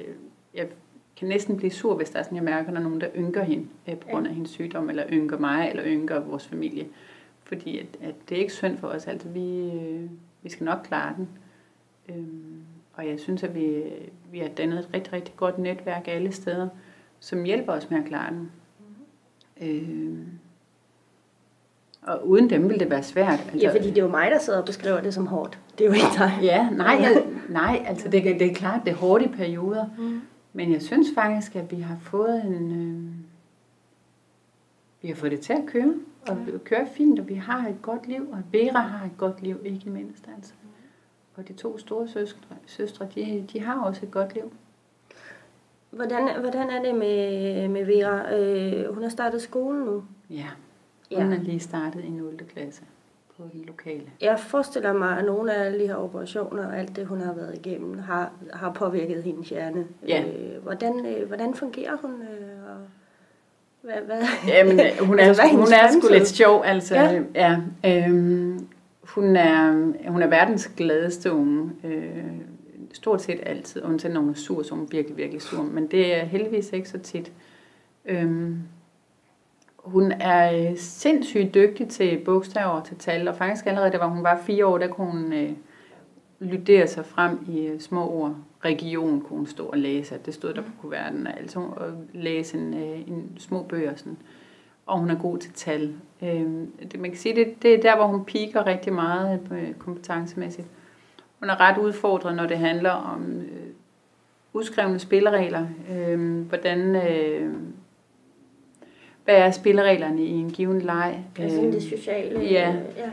jeg 0.54 0.68
kan 1.16 1.28
næsten 1.28 1.56
blive 1.56 1.70
sur, 1.70 1.94
hvis 1.94 2.10
der 2.10 2.18
er 2.18 2.22
sådan, 2.22 2.36
jeg 2.36 2.44
mærker, 2.44 2.70
der 2.70 2.78
er 2.78 2.82
nogen, 2.82 3.00
der 3.00 3.08
ynker 3.16 3.42
hende 3.42 3.66
øh, 3.88 3.96
på 3.96 4.08
grund 4.08 4.26
af 4.26 4.34
hendes 4.34 4.50
sygdom, 4.50 4.90
eller 4.90 5.04
ynker 5.12 5.38
mig, 5.38 5.68
eller 5.70 5.84
ynker 5.86 6.20
vores 6.20 6.46
familie. 6.46 6.86
Fordi 7.44 7.78
at, 7.78 7.86
at 8.02 8.14
det 8.28 8.36
er 8.36 8.40
ikke 8.40 8.52
synd 8.52 8.78
for 8.78 8.88
os, 8.88 9.06
altså 9.06 9.28
vi, 9.28 9.70
øh, 9.70 10.10
vi 10.42 10.48
skal 10.48 10.64
nok 10.64 10.78
klare 10.84 11.14
den. 11.16 11.28
Øhm, 12.08 12.62
og 12.94 13.06
jeg 13.08 13.20
synes, 13.20 13.42
at 13.42 13.54
vi, 13.54 13.82
vi 14.32 14.38
har 14.38 14.48
dannet 14.48 14.78
et 14.78 14.88
rigtig, 14.94 15.12
rigtig 15.12 15.36
godt 15.36 15.58
netværk 15.58 16.08
alle 16.08 16.32
steder, 16.32 16.68
som 17.20 17.44
hjælper 17.44 17.72
os 17.72 17.90
med 17.90 17.98
at 17.98 18.04
klare 18.04 18.30
den. 18.30 18.50
Mm. 19.60 19.66
Øhm, 19.66 20.26
og 22.02 22.28
uden 22.28 22.50
dem 22.50 22.62
ville 22.62 22.78
det 22.78 22.90
være 22.90 23.02
svært. 23.02 23.40
Altså, 23.52 23.58
ja, 23.58 23.72
fordi 23.72 23.88
det 23.88 23.98
er 23.98 24.02
jo 24.02 24.08
mig, 24.08 24.30
der 24.30 24.38
sidder 24.38 24.58
og 24.58 24.64
beskriver 24.64 25.00
det 25.00 25.14
som 25.14 25.26
hårdt. 25.26 25.58
Det 25.78 25.84
er 25.84 25.88
jo 25.88 25.94
ikke 25.94 26.06
dig. 26.18 26.32
Ja, 26.42 26.70
nej, 26.70 27.04
nej 27.48 27.84
altså 27.86 28.08
det, 28.08 28.24
det 28.24 28.42
er 28.42 28.54
klart, 28.54 28.80
det 28.84 28.90
er 28.90 28.96
hårdt 28.96 29.24
i 29.24 29.28
perioder. 29.28 29.86
Mm. 29.98 30.20
Men 30.56 30.72
jeg 30.72 30.82
synes 30.82 31.06
faktisk, 31.14 31.56
at 31.56 31.70
vi 31.70 31.80
har 31.80 31.96
fået 32.00 32.44
en... 32.44 32.72
Øh, 32.72 33.12
vi 35.02 35.08
har 35.08 35.14
fået 35.14 35.32
det 35.32 35.40
til 35.40 35.52
at 35.52 35.66
køre, 35.66 35.94
og 36.28 36.36
ja. 36.46 36.58
køre 36.58 36.86
fint, 36.94 37.20
og 37.20 37.28
vi 37.28 37.34
har 37.34 37.68
et 37.68 37.82
godt 37.82 38.06
liv, 38.08 38.28
og 38.32 38.42
Vera 38.52 38.80
har 38.80 39.06
et 39.06 39.16
godt 39.18 39.42
liv, 39.42 39.60
ikke 39.64 39.90
mindst 39.90 40.28
altså. 40.36 40.52
Og 41.34 41.48
de 41.48 41.52
to 41.52 41.78
store 41.78 42.08
søstre, 42.08 42.56
søstre 42.66 43.08
de, 43.14 43.46
de 43.52 43.60
har 43.60 43.80
også 43.80 44.06
et 44.06 44.10
godt 44.10 44.34
liv. 44.34 44.52
Hvordan, 45.90 46.40
hvordan 46.40 46.70
er 46.70 46.82
det 46.82 46.94
med, 46.94 47.68
med 47.68 47.84
Vera? 47.84 48.36
Øh, 48.36 48.94
hun 48.94 49.02
har 49.02 49.10
startet 49.10 49.42
skolen 49.42 49.84
nu. 49.84 50.04
Ja. 50.30 50.48
Hun 51.16 51.32
ja. 51.32 51.36
er 51.36 51.42
lige 51.42 51.60
startet 51.60 52.04
i 52.04 52.10
0. 52.10 52.36
klasse 52.48 52.82
på 53.36 53.42
den 53.52 53.64
lokale. 53.66 54.02
Jeg 54.20 54.38
forestiller 54.40 54.92
mig, 54.92 55.18
at 55.18 55.24
nogle 55.24 55.54
af 55.54 55.64
alle 55.64 55.80
de 55.80 55.86
her 55.86 55.94
operationer 55.94 56.66
og 56.66 56.78
alt 56.78 56.96
det, 56.96 57.06
hun 57.06 57.20
har 57.20 57.34
været 57.34 57.54
igennem, 57.54 57.98
har, 57.98 58.32
har 58.52 58.72
påvirket 58.72 59.22
hendes 59.22 59.48
hjerne. 59.48 59.86
Ja. 60.08 60.24
Øh, 60.24 60.62
hvordan, 60.62 61.06
øh, 61.06 61.26
hvordan 61.26 61.54
fungerer 61.54 61.96
hun? 61.96 62.10
Øh, 62.10 62.70
og 62.70 62.76
hvad, 63.82 63.94
hvad? 64.06 64.22
Jamen, 64.48 64.80
øh, 64.80 65.06
hun 65.06 65.18
er, 65.20 65.24
altså, 65.24 65.42
hun 65.52 65.72
er 65.72 66.00
sgu 66.00 66.12
lidt 66.12 66.28
sjov. 66.28 66.62
Altså, 66.64 66.94
ja. 66.94 67.22
ja 67.84 68.06
øhm, 68.08 68.68
hun, 69.02 69.36
er, 69.36 69.72
hun 70.10 70.22
er 70.22 70.26
verdens 70.26 70.70
gladeste 70.76 71.32
unge. 71.32 71.70
Øh, 71.84 72.24
stort 72.92 73.22
set 73.22 73.40
altid, 73.42 73.82
undtagen 73.84 74.14
når 74.14 74.20
hun 74.20 74.30
er 74.30 74.34
sur, 74.34 74.62
så 74.62 74.74
hun 74.74 74.84
er 74.84 74.88
virkelig, 74.90 75.16
virkelig 75.16 75.42
sur. 75.42 75.62
Men 75.62 75.86
det 75.86 76.14
er 76.14 76.24
heldigvis 76.24 76.72
ikke 76.72 76.88
så 76.88 76.98
tit. 76.98 77.32
Øhm, 78.04 78.58
hun 79.86 80.12
er 80.12 80.70
øh, 80.70 80.76
sindssygt 80.76 81.54
dygtig 81.54 81.88
til 81.88 82.18
bogstaver 82.24 82.70
og 82.70 82.84
til 82.84 82.96
tal, 82.96 83.28
og 83.28 83.36
faktisk 83.36 83.66
allerede 83.66 83.90
da 83.90 83.98
hun 83.98 84.22
var 84.22 84.42
fire 84.46 84.66
år, 84.66 84.78
der 84.78 84.86
kunne 84.88 85.10
hun 85.10 85.32
øh, 85.32 85.50
lydere 86.40 86.86
sig 86.86 87.06
frem 87.06 87.38
i 87.48 87.66
øh, 87.66 87.80
små 87.80 88.10
ord. 88.10 88.34
Region 88.64 89.20
kunne 89.20 89.36
hun 89.36 89.46
stå 89.46 89.66
og 89.66 89.78
læse, 89.78 90.18
det 90.26 90.34
stod 90.34 90.54
der 90.54 90.62
på 90.62 90.70
kuverten, 90.80 91.26
altså 91.26 91.60
og 91.60 91.92
læse 92.12 92.58
en, 92.58 92.74
øh, 92.74 93.08
en 93.08 93.30
små 93.38 93.62
bøger 93.62 93.94
sådan. 93.96 94.16
Og 94.86 94.98
hun 94.98 95.10
er 95.10 95.18
god 95.18 95.38
til 95.38 95.52
tal. 95.52 95.94
Øh, 96.22 96.46
det, 96.92 97.00
man 97.00 97.10
kan 97.10 97.18
sige, 97.18 97.34
det, 97.34 97.62
det 97.62 97.74
er 97.74 97.82
der, 97.82 97.96
hvor 97.96 98.06
hun 98.06 98.24
piker 98.24 98.66
rigtig 98.66 98.92
meget 98.92 99.40
øh, 99.52 99.74
kompetencemæssigt. 99.74 100.68
Hun 101.38 101.50
er 101.50 101.60
ret 101.60 101.78
udfordret, 101.78 102.36
når 102.36 102.46
det 102.46 102.58
handler 102.58 102.90
om 102.90 103.40
øh, 103.40 103.66
udskrevne 104.52 104.98
spilleregler. 104.98 105.66
Øh, 105.90 106.40
hvordan... 106.40 106.96
Øh, 106.96 107.54
hvad 109.26 109.36
er 109.36 109.50
spillereglerne 109.50 110.24
i 110.24 110.30
en 110.30 110.50
given 110.50 110.80
leg? 110.80 111.24
Altså 111.38 111.60
det 111.60 111.82
sociale. 111.82 112.40
Ja. 112.40 112.76
ja. 112.96 113.10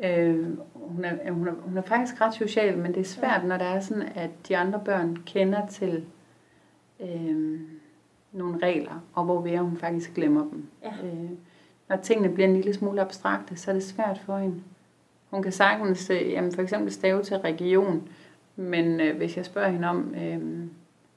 Øh, 0.00 0.58
hun, 0.74 1.04
er, 1.04 1.32
hun, 1.32 1.48
er, 1.48 1.52
hun 1.52 1.76
er 1.76 1.82
faktisk 1.82 2.20
ret 2.20 2.34
social, 2.34 2.78
men 2.78 2.94
det 2.94 3.00
er 3.00 3.04
svært, 3.04 3.42
ja. 3.42 3.48
når 3.48 3.56
der 3.56 3.64
er 3.64 3.80
sådan, 3.80 4.08
at 4.14 4.30
de 4.48 4.56
andre 4.56 4.80
børn 4.84 5.16
kender 5.26 5.66
til 5.66 6.04
øh, 7.00 7.60
nogle 8.32 8.58
regler, 8.62 9.04
og 9.14 9.24
hvor 9.24 9.40
vi 9.40 9.50
er, 9.50 9.60
hun 9.60 9.76
faktisk 9.76 10.14
glemmer 10.14 10.40
dem. 10.40 10.66
Ja. 10.82 11.06
Øh, 11.06 11.30
når 11.88 11.96
tingene 11.96 12.34
bliver 12.34 12.48
en 12.48 12.54
lille 12.54 12.74
smule 12.74 13.00
abstrakte, 13.00 13.56
så 13.56 13.70
er 13.70 13.74
det 13.74 13.84
svært 13.84 14.20
for 14.26 14.38
hende. 14.38 14.62
Hun 15.30 15.42
kan 15.42 15.52
sagtens 15.52 16.10
øh, 16.10 16.30
jamen 16.30 16.52
for 16.52 16.62
eksempel 16.62 16.92
stave 16.92 17.22
til 17.22 17.36
region, 17.36 18.08
men 18.56 19.00
øh, 19.00 19.16
hvis 19.16 19.36
jeg 19.36 19.44
spørger 19.44 19.68
hende 19.68 19.88
om, 19.88 20.14
øh, 20.14 20.68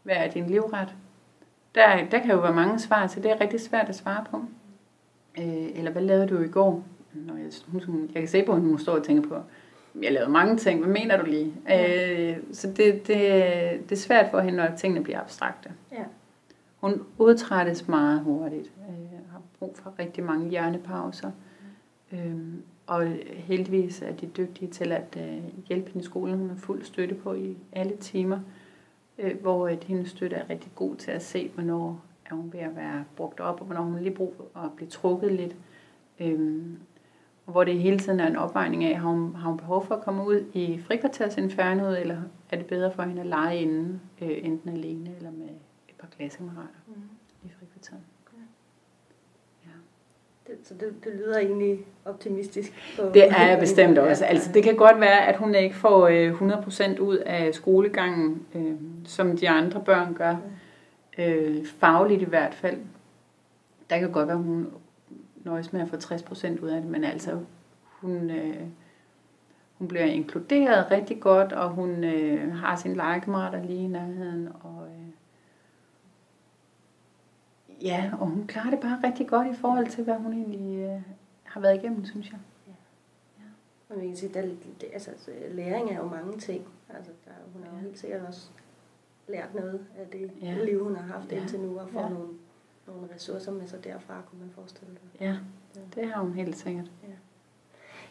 hvad 0.03 0.15
er 0.15 0.31
din 0.31 0.47
livret, 0.47 0.95
der, 1.75 2.05
der 2.11 2.19
kan 2.19 2.31
jo 2.31 2.39
være 2.39 2.53
mange 2.53 2.79
svar 2.79 3.07
til. 3.07 3.23
Det 3.23 3.31
er 3.31 3.41
rigtig 3.41 3.61
svært 3.61 3.89
at 3.89 3.95
svare 3.95 4.25
på. 4.31 4.37
Øh, 5.37 5.69
eller 5.75 5.91
hvad 5.91 6.01
lavede 6.01 6.27
du 6.27 6.39
i 6.39 6.47
går? 6.47 6.83
Når 7.13 7.35
jeg, 7.35 7.51
hun, 7.85 8.09
jeg 8.13 8.21
kan 8.21 8.27
se 8.27 8.43
på, 8.43 8.51
at 8.51 8.61
hun 8.61 8.79
står 8.79 8.93
og 8.93 9.03
tænker 9.03 9.29
på, 9.29 9.35
jeg 10.01 10.11
lavede 10.11 10.31
mange 10.31 10.57
ting, 10.57 10.83
hvad 10.83 10.93
mener 10.93 11.17
du 11.17 11.25
lige? 11.25 11.53
Ja. 11.67 12.31
Øh, 12.31 12.37
så 12.51 12.67
det, 12.67 12.77
det, 12.77 13.17
det 13.89 13.91
er 13.91 13.95
svært 13.95 14.31
for 14.31 14.39
hende, 14.39 14.57
når 14.57 14.75
tingene 14.77 15.03
bliver 15.03 15.19
abstrakte. 15.19 15.69
Ja. 15.91 16.03
Hun 16.77 17.03
udtrættes 17.17 17.87
meget 17.87 18.19
hurtigt, 18.19 18.71
øh, 18.89 19.31
har 19.31 19.41
brug 19.59 19.77
for 19.83 19.93
rigtig 19.99 20.23
mange 20.23 20.49
hjernepauser. 20.49 21.31
Mm. 22.11 22.17
Øh, 22.17 22.35
og 22.87 23.07
heldigvis 23.27 24.01
er 24.01 24.11
de 24.11 24.25
dygtige 24.25 24.71
til 24.71 24.91
at 24.91 25.17
øh, 25.17 25.43
hjælpe 25.67 25.87
hende 25.91 26.03
i 26.03 26.05
skolen. 26.05 26.37
Hun 26.37 26.49
har 26.49 26.55
fuld 26.55 26.83
støtte 26.83 27.15
på 27.15 27.33
i 27.33 27.57
alle 27.71 27.95
timer 27.97 28.39
øh, 29.19 29.41
hvor 29.41 29.67
et 29.67 29.83
hendes 29.83 30.09
støtte 30.09 30.35
er 30.35 30.49
rigtig 30.49 30.71
god 30.75 30.95
til 30.95 31.11
at 31.11 31.23
se, 31.23 31.51
hvornår 31.53 32.01
er 32.25 32.35
hun 32.35 32.53
ved 32.53 32.59
at 32.59 32.75
være 32.75 33.03
brugt 33.15 33.39
op, 33.39 33.59
og 33.59 33.65
hvornår 33.65 33.81
hun 33.81 33.99
lige 33.99 34.15
brug 34.15 34.33
for 34.37 34.59
at 34.59 34.71
blive 34.75 34.89
trukket 34.89 35.31
lidt. 35.31 35.55
Øhm, 36.19 36.77
og 37.45 37.51
hvor 37.51 37.63
det 37.63 37.79
hele 37.79 37.99
tiden 37.99 38.19
er 38.19 38.27
en 38.27 38.35
opvejning 38.35 38.83
af, 38.83 38.99
har 38.99 39.09
hun, 39.09 39.35
har 39.35 39.49
hun 39.49 39.57
behov 39.57 39.85
for 39.85 39.95
at 39.95 40.01
komme 40.03 40.25
ud 40.27 40.45
i 40.53 40.79
frikvartersinfernoet, 40.81 42.01
eller 42.01 42.21
er 42.49 42.57
det 42.57 42.65
bedre 42.65 42.91
for 42.91 43.03
hende 43.03 43.21
at 43.21 43.27
lege 43.27 43.61
inde, 43.61 43.99
øh, 44.21 44.37
enten 44.41 44.69
alene 44.69 45.15
eller 45.17 45.31
med 45.31 45.49
et 45.89 45.95
par 45.99 46.07
klassekammerater 46.07 46.79
mm. 46.87 46.93
i 47.43 47.49
frikvarteret. 47.59 48.01
Det, 50.49 50.57
så 50.67 50.73
det, 50.73 51.03
det 51.03 51.13
lyder 51.13 51.37
egentlig 51.37 51.79
optimistisk. 52.05 52.73
På 52.99 53.09
Det 53.13 53.27
er 53.31 53.47
jeg 53.47 53.59
bestemt 53.59 53.97
også. 53.97 54.25
Altså, 54.25 54.51
det 54.53 54.63
kan 54.63 54.75
godt 54.75 54.99
være, 54.99 55.27
at 55.27 55.37
hun 55.37 55.55
ikke 55.55 55.75
får 55.75 56.07
øh, 56.07 56.31
100% 56.31 56.99
ud 56.99 57.17
af 57.17 57.53
skolegangen, 57.53 58.45
øh, 58.55 58.73
som 59.05 59.37
de 59.37 59.49
andre 59.49 59.81
børn 59.85 60.13
gør. 60.13 60.35
Øh, 61.17 61.65
fagligt 61.65 62.21
i 62.21 62.25
hvert 62.25 62.53
fald. 62.53 62.77
Der 63.89 63.99
kan 63.99 64.11
godt 64.11 64.27
være, 64.27 64.37
at 64.37 64.43
hun 64.43 64.67
nøjes 65.43 65.73
med 65.73 65.81
at 65.81 65.87
få 65.87 65.95
60% 65.95 66.61
ud 66.61 66.69
af 66.69 66.81
det, 66.81 66.89
men 66.91 67.03
altså, 67.03 67.39
hun, 68.01 68.29
øh, 68.29 68.55
hun 69.77 69.87
bliver 69.87 70.05
inkluderet 70.05 70.91
rigtig 70.91 71.19
godt, 71.19 71.53
og 71.53 71.69
hun 71.69 72.03
øh, 72.03 72.55
har 72.55 72.75
sine 72.75 72.95
legekammerater 72.95 73.63
lige 73.63 73.83
i 73.83 73.87
nærheden, 73.87 74.49
og 74.63 74.87
øh, 74.87 74.98
ja, 77.81 78.11
og 78.19 78.27
hun 78.27 78.47
klarer 78.47 78.69
det 78.69 78.79
bare 78.79 78.99
rigtig 79.03 79.27
godt 79.27 79.47
i 79.47 79.53
forhold 79.53 79.87
til, 79.87 80.03
hvad 80.03 80.15
hun 80.15 80.33
egentlig 80.33 80.77
øh, 80.79 81.01
har 81.43 81.61
været 81.61 81.75
igennem, 81.75 82.05
synes 82.05 82.29
jeg. 82.31 82.39
Og 83.89 83.97
man 83.97 84.07
kan 84.07 84.15
sige, 84.17 84.33
der, 84.33 84.39
er 84.41 84.45
det, 84.81 84.87
altså, 84.93 85.11
læring 85.51 85.89
er 85.91 85.97
jo 85.97 86.05
mange 86.09 86.37
ting. 86.37 86.65
Altså, 86.89 87.11
der, 87.25 87.31
hun 87.53 87.63
har 87.63 87.69
jo 87.71 87.75
Ja. 87.77 87.81
helt 87.83 87.99
sikkert 87.99 88.21
også 88.27 88.49
lært 89.27 89.55
noget 89.55 89.85
af 89.97 90.07
det 90.07 90.31
Ja. 90.41 90.47
ja. 90.47 90.65
liv, 90.65 90.83
hun 90.83 90.95
har 90.95 91.03
haft 91.13 91.31
Ja. 91.31 91.35
ja. 91.35 91.41
indtil 91.41 91.59
nu, 91.59 91.79
og 91.79 91.89
får 91.89 91.99
Ja. 91.99 92.05
ja. 92.07 92.13
nogle, 92.13 92.27
nogle 92.87 93.07
ressourcer 93.15 93.51
med 93.51 93.67
sig 93.67 93.83
derfra, 93.83 94.21
kunne 94.29 94.39
man 94.41 94.49
forestille 94.55 94.93
sig. 94.93 95.21
Ja, 95.21 95.37
det 95.95 96.07
har 96.11 96.21
hun 96.21 96.33
helt 96.33 96.57
sikkert. 96.57 96.91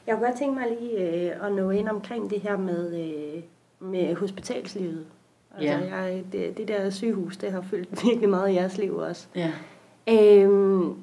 Jeg 0.07 0.17
kunne 0.17 0.27
godt 0.27 0.39
tænke 0.39 0.55
mig 0.55 0.69
lige 0.81 1.31
øh, 1.35 1.47
at 1.47 1.53
nå 1.53 1.71
ind 1.71 1.89
omkring 1.89 2.31
det 2.31 2.41
her 2.41 2.57
med, 2.57 3.01
øh, 3.37 3.43
med 3.91 4.15
hospitalslivet. 4.15 5.07
Altså, 5.61 5.87
Ja. 5.97 5.97
jeg, 5.97 6.25
det, 6.33 6.57
det 6.57 6.69
der 6.69 6.91
sygehus, 6.91 7.37
det 7.37 7.53
har 7.53 7.61
fyldt 7.61 7.89
virkelig 8.05 8.29
meget 8.29 8.51
i 8.51 8.55
jeres 8.55 8.79
liv 8.79 8.97
også. 8.97 9.27
Ja. 9.35 9.53
Øhm, 10.11 10.95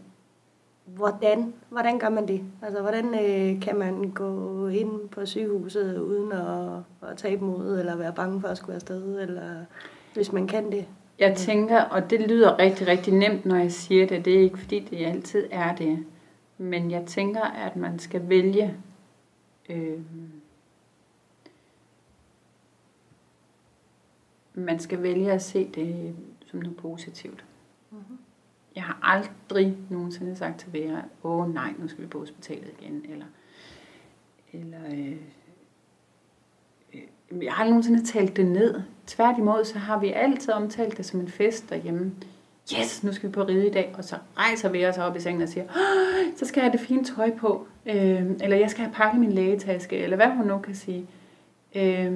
hvordan, 0.85 1.53
hvordan 1.69 1.99
gør 1.99 2.09
man 2.09 2.27
det? 2.27 2.41
Altså, 2.61 2.81
hvordan 2.81 3.05
øh, 3.05 3.61
kan 3.61 3.75
man 3.75 4.09
gå 4.15 4.67
ind 4.67 5.09
på 5.09 5.25
sygehuset 5.25 5.97
uden 5.99 6.31
at, 6.31 7.09
at 7.11 7.17
tabe 7.17 7.43
modet, 7.43 7.79
eller 7.79 7.95
være 7.95 8.13
bange 8.13 8.41
for 8.41 8.47
at 8.47 8.57
skulle 8.57 8.75
afsted, 8.75 9.21
eller 9.21 9.65
hvis 10.13 10.31
man 10.31 10.47
kan 10.47 10.71
det? 10.71 10.85
Jeg 11.19 11.35
tænker, 11.35 11.81
og 11.81 12.09
det 12.09 12.21
lyder 12.21 12.59
rigtig, 12.59 12.87
rigtig 12.87 13.13
nemt, 13.13 13.45
når 13.45 13.55
jeg 13.55 13.71
siger 13.71 14.07
det. 14.07 14.25
Det 14.25 14.35
er 14.35 14.39
ikke, 14.39 14.57
fordi 14.59 14.79
det 14.79 15.05
altid 15.05 15.47
er 15.51 15.75
det. 15.75 15.99
Men 16.57 16.91
jeg 16.91 17.03
tænker, 17.05 17.41
at 17.43 17.75
man 17.75 17.99
skal 17.99 18.29
vælge 18.29 18.73
øh, 19.69 19.99
man 24.55 24.79
skal 24.79 25.03
vælge 25.03 25.31
at 25.31 25.41
se 25.41 25.69
det 25.75 26.15
som 26.45 26.59
noget 26.59 26.77
positivt. 26.77 27.45
Mhm. 27.91 27.99
Jeg 28.75 28.83
har 28.83 28.99
aldrig 29.03 29.77
nogensinde 29.89 30.35
sagt 30.35 30.59
til 30.59 30.73
Vera, 30.73 31.01
åh 31.23 31.53
nej, 31.53 31.73
nu 31.79 31.87
skal 31.87 32.01
vi 32.03 32.07
på 32.07 32.19
hospitalet 32.19 32.71
igen, 32.79 33.05
eller, 33.09 33.25
eller 34.53 34.79
øh, 34.91 35.15
øh, 36.93 37.43
jeg 37.43 37.53
har 37.53 37.63
aldrig 37.63 37.69
nogensinde 37.69 38.05
talt 38.05 38.37
det 38.37 38.45
ned. 38.45 38.81
Tværtimod, 39.07 39.65
så 39.65 39.79
har 39.79 39.99
vi 39.99 40.11
altid 40.11 40.53
omtalt 40.53 40.97
det 40.97 41.05
som 41.05 41.19
en 41.19 41.27
fest 41.27 41.69
derhjemme. 41.69 42.11
Yes, 42.79 43.03
nu 43.03 43.13
skal 43.13 43.29
vi 43.29 43.33
på 43.33 43.43
ride 43.43 43.67
i 43.67 43.71
dag, 43.71 43.93
og 43.97 44.03
så 44.03 44.15
rejser 44.37 44.69
vi 44.69 44.85
os 44.85 44.97
op 44.97 45.15
i 45.15 45.19
sengen 45.19 45.41
og 45.41 45.49
siger, 45.49 45.63
"Åh, 45.63 46.33
så 46.37 46.45
skal 46.45 46.61
jeg 46.61 46.71
have 46.71 46.77
det 46.77 46.87
fine 46.87 47.03
tøj 47.03 47.37
på, 47.37 47.67
øh, 47.85 48.31
eller 48.41 48.57
jeg 48.57 48.69
skal 48.69 48.83
have 48.83 48.93
pakket 48.93 49.19
min 49.19 49.31
lægetaske, 49.31 49.97
eller 49.97 50.15
hvad 50.15 50.27
hun 50.27 50.47
nu 50.47 50.57
kan 50.57 50.75
sige. 50.75 51.07
Øh, 51.75 52.11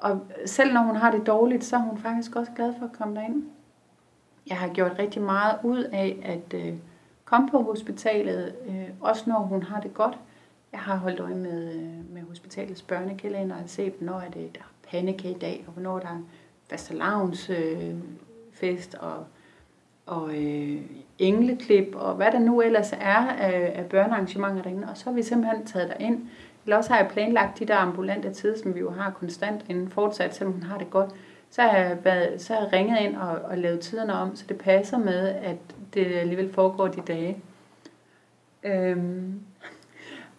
og 0.00 0.20
selv 0.46 0.72
når 0.72 0.80
hun 0.80 0.96
har 0.96 1.10
det 1.10 1.26
dårligt, 1.26 1.64
så 1.64 1.76
er 1.76 1.80
hun 1.80 1.98
faktisk 1.98 2.36
også 2.36 2.52
glad 2.56 2.74
for 2.78 2.84
at 2.84 2.92
komme 2.92 3.14
derind. 3.14 3.44
Jeg 4.46 4.56
har 4.56 4.68
gjort 4.68 4.92
rigtig 4.98 5.22
meget 5.22 5.58
ud 5.62 5.82
af 5.82 6.18
at 6.22 6.54
øh, 6.54 6.74
komme 7.24 7.48
på 7.48 7.62
hospitalet, 7.62 8.54
øh, 8.68 8.88
også 9.00 9.22
når 9.26 9.38
hun 9.38 9.62
har 9.62 9.80
det 9.80 9.94
godt. 9.94 10.18
Jeg 10.72 10.80
har 10.80 10.96
holdt 10.96 11.20
øje 11.20 11.34
med, 11.34 11.74
øh, 11.74 12.14
med 12.14 12.22
hospitalets 12.28 12.82
børnekalender 12.82 13.56
og 13.56 13.62
set, 13.66 13.92
hvornår 13.92 14.20
er 14.20 14.30
det, 14.30 14.54
der 14.54 14.98
er 14.98 15.38
dag, 15.40 15.64
og 15.66 15.72
hvornår 15.72 15.98
der 15.98 16.06
er 16.06 16.20
fastelavns 16.70 17.50
øh, 17.50 17.94
fest 18.52 18.94
og, 18.94 19.24
og 20.06 20.34
øh, 20.34 20.80
engleklip, 21.18 21.94
og 21.94 22.14
hvad 22.14 22.32
der 22.32 22.38
nu 22.38 22.60
ellers 22.60 22.92
er 22.92 23.26
af, 23.26 23.72
af 23.74 23.86
børnearrangementer 23.86 24.62
derinde. 24.62 24.88
Og 24.90 24.96
så 24.96 25.04
har 25.04 25.12
vi 25.12 25.22
simpelthen 25.22 25.66
taget 25.66 25.88
derind. 25.88 26.28
Eller 26.66 26.76
også 26.76 26.92
har 26.92 27.00
jeg 27.00 27.08
planlagt 27.10 27.58
de 27.58 27.64
der 27.66 27.76
ambulante 27.76 28.32
tider, 28.32 28.58
som 28.58 28.74
vi 28.74 28.80
jo 28.80 28.90
har 28.90 29.10
konstant 29.10 29.64
inden 29.68 29.88
fortsat, 29.88 30.34
selvom 30.34 30.52
hun 30.52 30.62
har 30.62 30.78
det 30.78 30.90
godt. 30.90 31.10
Så 31.50 31.62
har 31.62 31.78
jeg, 31.78 31.98
været, 32.04 32.40
så 32.42 32.52
har 32.54 32.60
jeg 32.60 32.72
ringet 32.72 32.98
ind 33.00 33.16
og, 33.16 33.28
og 33.44 33.58
lavet 33.58 33.80
tiderne 33.80 34.12
om, 34.12 34.36
så 34.36 34.44
det 34.48 34.58
passer 34.58 34.98
med, 34.98 35.28
at 35.28 35.56
det 35.94 36.06
alligevel 36.06 36.52
foregår 36.52 36.88
de 36.88 37.00
dage. 37.00 37.36
Øhm, 38.64 39.40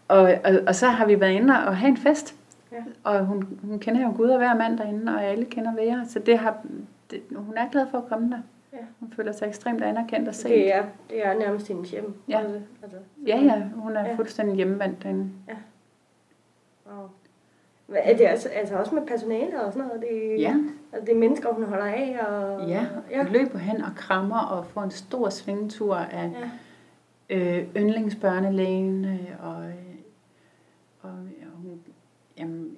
og, 0.07 0.21
og, 0.21 0.51
og 0.67 0.75
så 0.75 0.87
har 0.87 1.05
vi 1.05 1.19
været 1.19 1.31
inde 1.31 1.53
og 1.53 1.77
have 1.77 1.89
en 1.89 1.97
fest. 1.97 2.35
Ja. 2.71 2.77
Og 3.03 3.25
hun, 3.25 3.59
hun 3.63 3.79
kender 3.79 4.01
jo 4.01 4.13
Gud 4.17 4.29
og 4.29 4.37
hver 4.37 4.55
mand 4.55 4.77
derinde, 4.77 5.15
og 5.15 5.23
alle 5.23 5.45
kender 5.45 5.75
Vera. 5.75 6.05
Så 6.07 6.19
det 6.19 6.37
har, 6.37 6.57
det, 7.11 7.21
hun 7.35 7.57
er 7.57 7.69
glad 7.71 7.87
for 7.91 7.97
at 7.97 8.05
komme 8.09 8.29
der. 8.29 8.37
Ja. 8.73 8.77
Hun 8.99 9.11
føler 9.15 9.31
sig 9.31 9.47
ekstremt 9.47 9.83
anerkendt 9.83 10.27
og 10.27 10.35
set. 10.35 10.49
Det 10.49 10.75
er, 10.75 10.83
det 11.09 11.25
er 11.27 11.33
nærmest 11.39 11.67
hendes 11.67 11.91
hjem. 11.91 12.13
Ja. 12.29 12.39
Altså, 12.39 12.59
altså, 12.83 12.97
Ja, 13.27 13.37
ja, 13.37 13.63
hun 13.75 13.95
er 13.95 14.05
Ja. 14.05 14.15
fuldstændig 14.15 14.55
hjemmevandt 14.55 15.03
derinde. 15.03 15.29
Wow. 15.47 15.57
Hvad, 17.87 17.99
er 18.03 18.17
det 18.17 18.25
altså, 18.25 18.49
altså 18.49 18.75
også 18.75 18.95
med 18.95 19.07
personale 19.07 19.61
og 19.61 19.73
sådan 19.73 19.87
noget? 19.87 20.01
Det, 20.01 20.41
Ja, 20.41 20.55
altså, 20.93 21.05
det 21.05 21.15
er 21.15 21.19
mennesker, 21.19 21.53
hun 21.53 21.63
holder 21.63 21.85
af? 21.85 22.17
Og, 22.27 22.67
ja. 22.69 22.85
ja. 23.11 23.23
Løber 23.23 23.57
hen 23.57 23.81
og 23.81 23.91
krammer 23.95 24.39
og 24.39 24.65
får 24.65 24.81
en 24.83 24.91
stor 24.91 25.29
svingetur 25.29 25.95
af 25.95 26.31
ja. 27.29 27.35
øh, 27.35 27.67
yndlingsbørnelægen. 27.77 29.05
øh, 29.05 29.27
Og, 29.43 29.55
og, 31.01 31.11
og 31.41 31.57
hun, 31.61 31.81
jamen, 32.37 32.77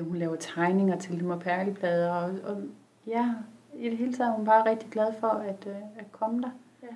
hun 0.00 0.16
laver 0.16 0.36
tegninger 0.36 0.98
til 0.98 1.20
dem 1.20 1.30
og 1.30 1.40
perleplader. 1.40 2.10
Og, 2.10 2.30
og 2.44 2.62
ja, 3.06 3.34
i 3.74 3.88
det 3.90 3.98
hele 3.98 4.12
taget 4.12 4.30
er 4.30 4.34
hun 4.36 4.44
bare 4.44 4.70
rigtig 4.70 4.90
glad 4.90 5.12
for 5.20 5.28
at, 5.28 5.66
øh, 5.66 5.76
at 5.98 6.12
komme 6.12 6.42
der. 6.42 6.50
Ja. 6.82 6.94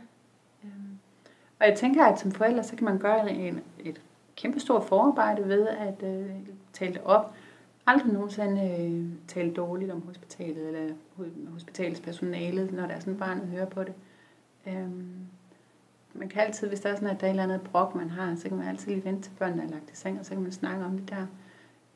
Øhm, 0.64 0.98
og 1.60 1.66
jeg 1.66 1.78
tænker, 1.78 2.04
at 2.04 2.18
som 2.20 2.30
forældre, 2.32 2.62
så 2.62 2.76
kan 2.76 2.84
man 2.84 2.98
gøre 2.98 3.30
en, 3.30 3.60
et 3.78 4.00
kæmpestort 4.36 4.84
forarbejde 4.84 5.48
ved 5.48 5.68
at 5.68 6.02
øh, 6.02 6.30
tale 6.72 6.92
det 6.92 7.02
op. 7.04 7.34
Aldrig 7.86 8.12
nogensinde 8.12 8.80
øh, 8.80 9.12
tale 9.28 9.52
dårligt 9.52 9.90
om 9.90 10.02
hospitalet 10.06 10.68
eller 10.68 10.94
ho- 11.18 11.50
hospitalets 11.52 12.00
personale, 12.00 12.70
når 12.72 12.86
der 12.86 12.94
er 12.94 13.00
sådan 13.00 13.12
et 13.12 13.18
barn, 13.18 13.40
der 13.40 13.46
hører 13.46 13.66
på 13.66 13.84
det. 13.84 13.94
Øhm, 14.66 15.16
man 16.14 16.28
kan 16.28 16.42
altid, 16.42 16.68
hvis 16.68 16.80
der 16.80 16.88
er 16.90 16.94
sådan, 16.94 17.08
at 17.08 17.20
der 17.20 17.26
er 17.26 17.30
et 17.30 17.32
eller 17.32 17.42
andet 17.42 17.60
brok, 17.60 17.94
man 17.94 18.10
har, 18.10 18.34
så 18.34 18.48
kan 18.48 18.56
man 18.56 18.68
altid 18.68 18.92
lige 18.92 19.04
vente 19.04 19.22
til 19.22 19.32
børnene 19.38 19.62
er 19.62 19.68
lagt 19.68 19.90
i 19.90 19.96
seng, 19.96 20.18
og 20.18 20.24
så 20.24 20.30
kan 20.30 20.42
man 20.42 20.52
snakke 20.52 20.84
om 20.84 20.98
det 20.98 21.10
der. 21.10 21.26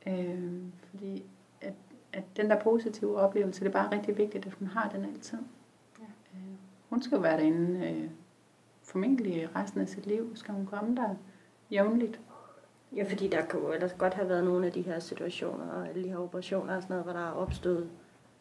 Øhm, 0.06 0.72
fordi 0.90 1.22
at, 1.60 1.74
at 2.12 2.24
den 2.36 2.50
der 2.50 2.60
positive 2.60 3.18
oplevelse, 3.18 3.60
det 3.60 3.66
er 3.68 3.72
bare 3.72 3.92
rigtig 3.92 4.18
vigtigt, 4.18 4.46
at 4.46 4.52
hun 4.52 4.68
har 4.68 4.88
den 4.88 5.04
altid. 5.04 5.38
Ja. 5.98 6.04
Øh, 6.34 6.54
hun 6.88 7.02
skal 7.02 7.16
jo 7.16 7.22
være 7.22 7.36
derinde 7.36 7.86
øh, 7.88 8.10
formentlig 8.82 9.56
resten 9.56 9.80
af 9.80 9.88
sit 9.88 10.06
liv, 10.06 10.36
skal 10.36 10.54
hun 10.54 10.66
komme 10.66 10.96
der 10.96 11.14
jævnligt. 11.70 12.20
Ja, 12.96 13.04
fordi 13.08 13.28
der 13.28 13.40
kan 13.40 13.60
jo 13.60 13.72
ellers 13.72 13.92
godt 13.98 14.14
have 14.14 14.28
været 14.28 14.44
nogle 14.44 14.66
af 14.66 14.72
de 14.72 14.82
her 14.82 14.98
situationer 14.98 15.64
og 15.76 15.88
alle 15.88 16.04
de 16.04 16.08
her 16.08 16.16
operationer 16.16 16.76
og 16.76 16.82
sådan 16.82 16.94
noget, 16.94 17.04
hvor 17.04 17.12
der 17.12 17.28
er 17.28 17.32
opstået 17.32 17.88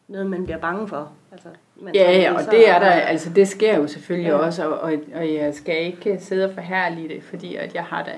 noget, 0.08 0.26
man 0.26 0.44
bliver 0.44 0.58
bange 0.58 0.88
for. 0.88 1.12
Altså, 1.32 1.48
men 1.76 1.94
Ja, 1.94 2.12
ja, 2.12 2.34
og 2.34 2.40
det 2.50 2.68
er 2.68 2.78
der, 2.78 2.90
altså 2.90 3.30
det 3.30 3.48
sker 3.48 3.76
jo 3.76 3.86
selvfølgelig 3.86 4.30
ja. 4.30 4.36
Også, 4.36 4.68
og, 4.68 4.80
og, 4.80 4.92
og 5.14 5.34
jeg 5.34 5.54
skal 5.54 5.84
ikke 5.86 6.18
sidde 6.20 6.44
og 6.44 6.50
forhærlige 6.54 7.08
det, 7.08 7.22
fordi 7.22 7.54
at 7.54 7.74
jeg 7.74 7.84
har 7.84 8.04
da 8.04 8.12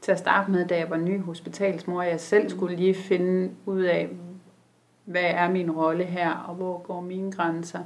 til 0.00 0.12
at 0.12 0.18
starte 0.18 0.50
med, 0.50 0.66
da 0.66 0.78
jeg 0.78 0.90
var 0.90 0.96
ny 0.96 1.22
hospitalsmor, 1.22 2.02
jeg 2.02 2.20
selv 2.20 2.50
skulle 2.50 2.76
lige 2.76 2.94
finde 2.94 3.50
ud 3.66 3.82
af, 3.82 4.08
hvad 5.04 5.24
er 5.24 5.50
min 5.50 5.70
rolle 5.70 6.04
her, 6.04 6.30
og 6.48 6.54
hvor 6.54 6.78
går 6.78 7.00
mine 7.00 7.32
grænser. 7.32 7.80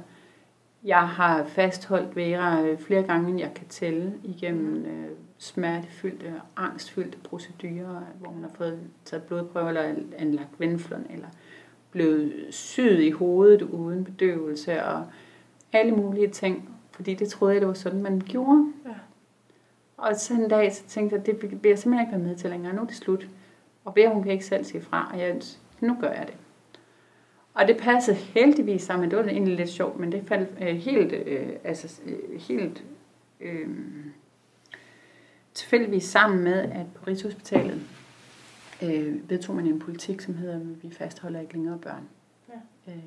Jeg 0.83 1.07
har 1.07 1.45
fastholdt 1.45 2.15
Vera 2.15 2.61
øh, 2.61 2.77
flere 2.77 3.03
gange, 3.03 3.29
end 3.29 3.39
jeg 3.39 3.51
kan 3.55 3.67
tælle, 3.67 4.13
igennem 4.23 4.85
øh, 4.85 5.09
smertefyldte 5.37 6.41
angstfyldte 6.55 7.17
procedurer, 7.17 8.01
hvor 8.19 8.29
hun 8.29 8.43
har 8.43 8.51
fået 8.55 8.79
taget 9.05 9.23
blodprøver 9.23 9.67
eller 9.67 9.95
anlagt 10.17 10.59
venflon, 10.59 11.05
eller 11.09 11.27
blevet 11.91 12.33
syet 12.49 12.99
i 12.99 13.09
hovedet 13.09 13.61
uden 13.61 14.03
bedøvelse, 14.03 14.83
og 14.83 15.05
alle 15.73 15.91
mulige 15.91 16.27
ting, 16.27 16.69
fordi 16.91 17.13
det 17.13 17.29
troede 17.29 17.53
jeg, 17.53 17.61
det 17.61 17.67
var 17.67 17.73
sådan, 17.73 18.03
man 18.03 18.21
gjorde. 18.25 18.73
Ja. 18.85 18.93
Og 19.97 20.15
så 20.15 20.33
en 20.33 20.49
dag, 20.49 20.73
så 20.73 20.83
tænkte 20.87 21.15
jeg, 21.15 21.19
at 21.19 21.25
det 21.25 21.63
vil 21.63 21.69
jeg 21.69 21.79
simpelthen 21.79 22.07
ikke 22.07 22.17
være 22.17 22.27
med 22.27 22.35
til 22.35 22.49
længere. 22.49 22.75
Nu 22.75 22.81
er 22.81 22.85
det 22.85 22.95
slut. 22.95 23.27
Og 23.85 23.93
Bea, 23.93 24.13
hun 24.13 24.23
kan 24.23 24.31
ikke 24.31 24.45
selv 24.45 24.63
sige 24.63 24.81
fra, 24.81 25.09
og 25.13 25.19
jeg, 25.19 25.41
nu 25.81 25.97
gør 26.01 26.11
jeg 26.11 26.27
det. 26.27 26.35
Og 27.53 27.67
det 27.67 27.77
passede 27.77 28.17
heldigvis 28.17 28.81
sammen. 28.81 29.09
Det 29.09 29.17
var 29.17 29.23
egentlig 29.23 29.55
lidt 29.55 29.69
sjovt, 29.69 29.99
men 29.99 30.11
det 30.11 30.23
faldt 30.27 30.49
øh, 30.61 30.75
helt, 30.75 31.13
øh, 31.13 31.49
altså, 31.63 32.01
øh, 32.05 32.39
helt 32.39 32.83
øh, 33.39 33.69
tilfældigvis 35.53 36.03
sammen 36.03 36.43
med, 36.43 36.53
at 36.53 36.85
på 36.95 37.03
Rigshospitalet 37.07 37.81
øh, 38.83 39.29
vedtog 39.29 39.55
man 39.55 39.65
en 39.65 39.79
politik, 39.79 40.21
som 40.21 40.35
hedder, 40.35 40.55
at 40.55 40.83
vi 40.83 40.91
fastholder 40.91 41.39
ikke 41.39 41.53
længere 41.53 41.79
børn. 41.79 42.07
Ja. 42.49 42.91
Øh, 42.91 42.99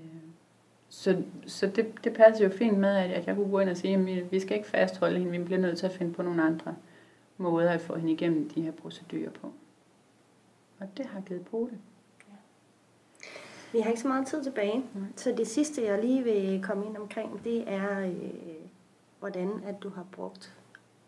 så, 0.89 1.23
så 1.47 1.67
det, 1.67 2.05
det 2.05 2.13
passer 2.13 2.45
jo 2.45 2.51
fint 2.51 2.79
med, 2.79 2.97
at, 2.97 3.11
at 3.11 3.27
jeg 3.27 3.37
kunne 3.37 3.51
gå 3.51 3.59
ind 3.59 3.71
og 3.71 3.77
sige, 3.77 3.95
at 3.95 4.33
vi 4.33 4.41
skal 4.41 4.57
ikke 4.57 4.69
fastholde 4.69 5.19
hende, 5.19 5.39
vi 5.39 5.45
bliver 5.45 5.61
nødt 5.61 5.79
til 5.79 5.87
at 5.87 5.93
finde 5.93 6.13
på 6.13 6.23
nogle 6.23 6.43
andre 6.43 6.75
måder 7.37 7.71
at 7.71 7.81
få 7.81 7.97
hende 7.97 8.13
igennem 8.13 8.49
de 8.49 8.63
her 8.63 8.73
procedurer 8.73 9.31
på. 9.31 9.53
Og 10.81 10.89
det 10.97 11.07
har 11.07 11.21
givet 11.21 11.47
på 11.47 11.69
det. 11.71 11.79
Vi 13.73 13.81
har 13.81 13.91
ikke 13.91 14.01
så 14.01 14.09
meget 14.09 14.27
tid 14.27 14.45
tilbage, 14.45 14.85
Nej. 14.95 15.09
så 15.17 15.35
det 15.37 15.47
sidste, 15.47 15.85
jeg 15.85 16.01
lige 16.05 16.25
vil 16.25 16.63
komme 16.63 16.87
ind 16.87 16.97
omkring, 16.97 17.45
det 17.45 17.65
er, 17.67 18.01
øh, 18.01 18.13
hvordan 19.19 19.51
at 19.67 19.75
du 19.83 19.89
har 19.89 20.07
brugt 20.13 20.56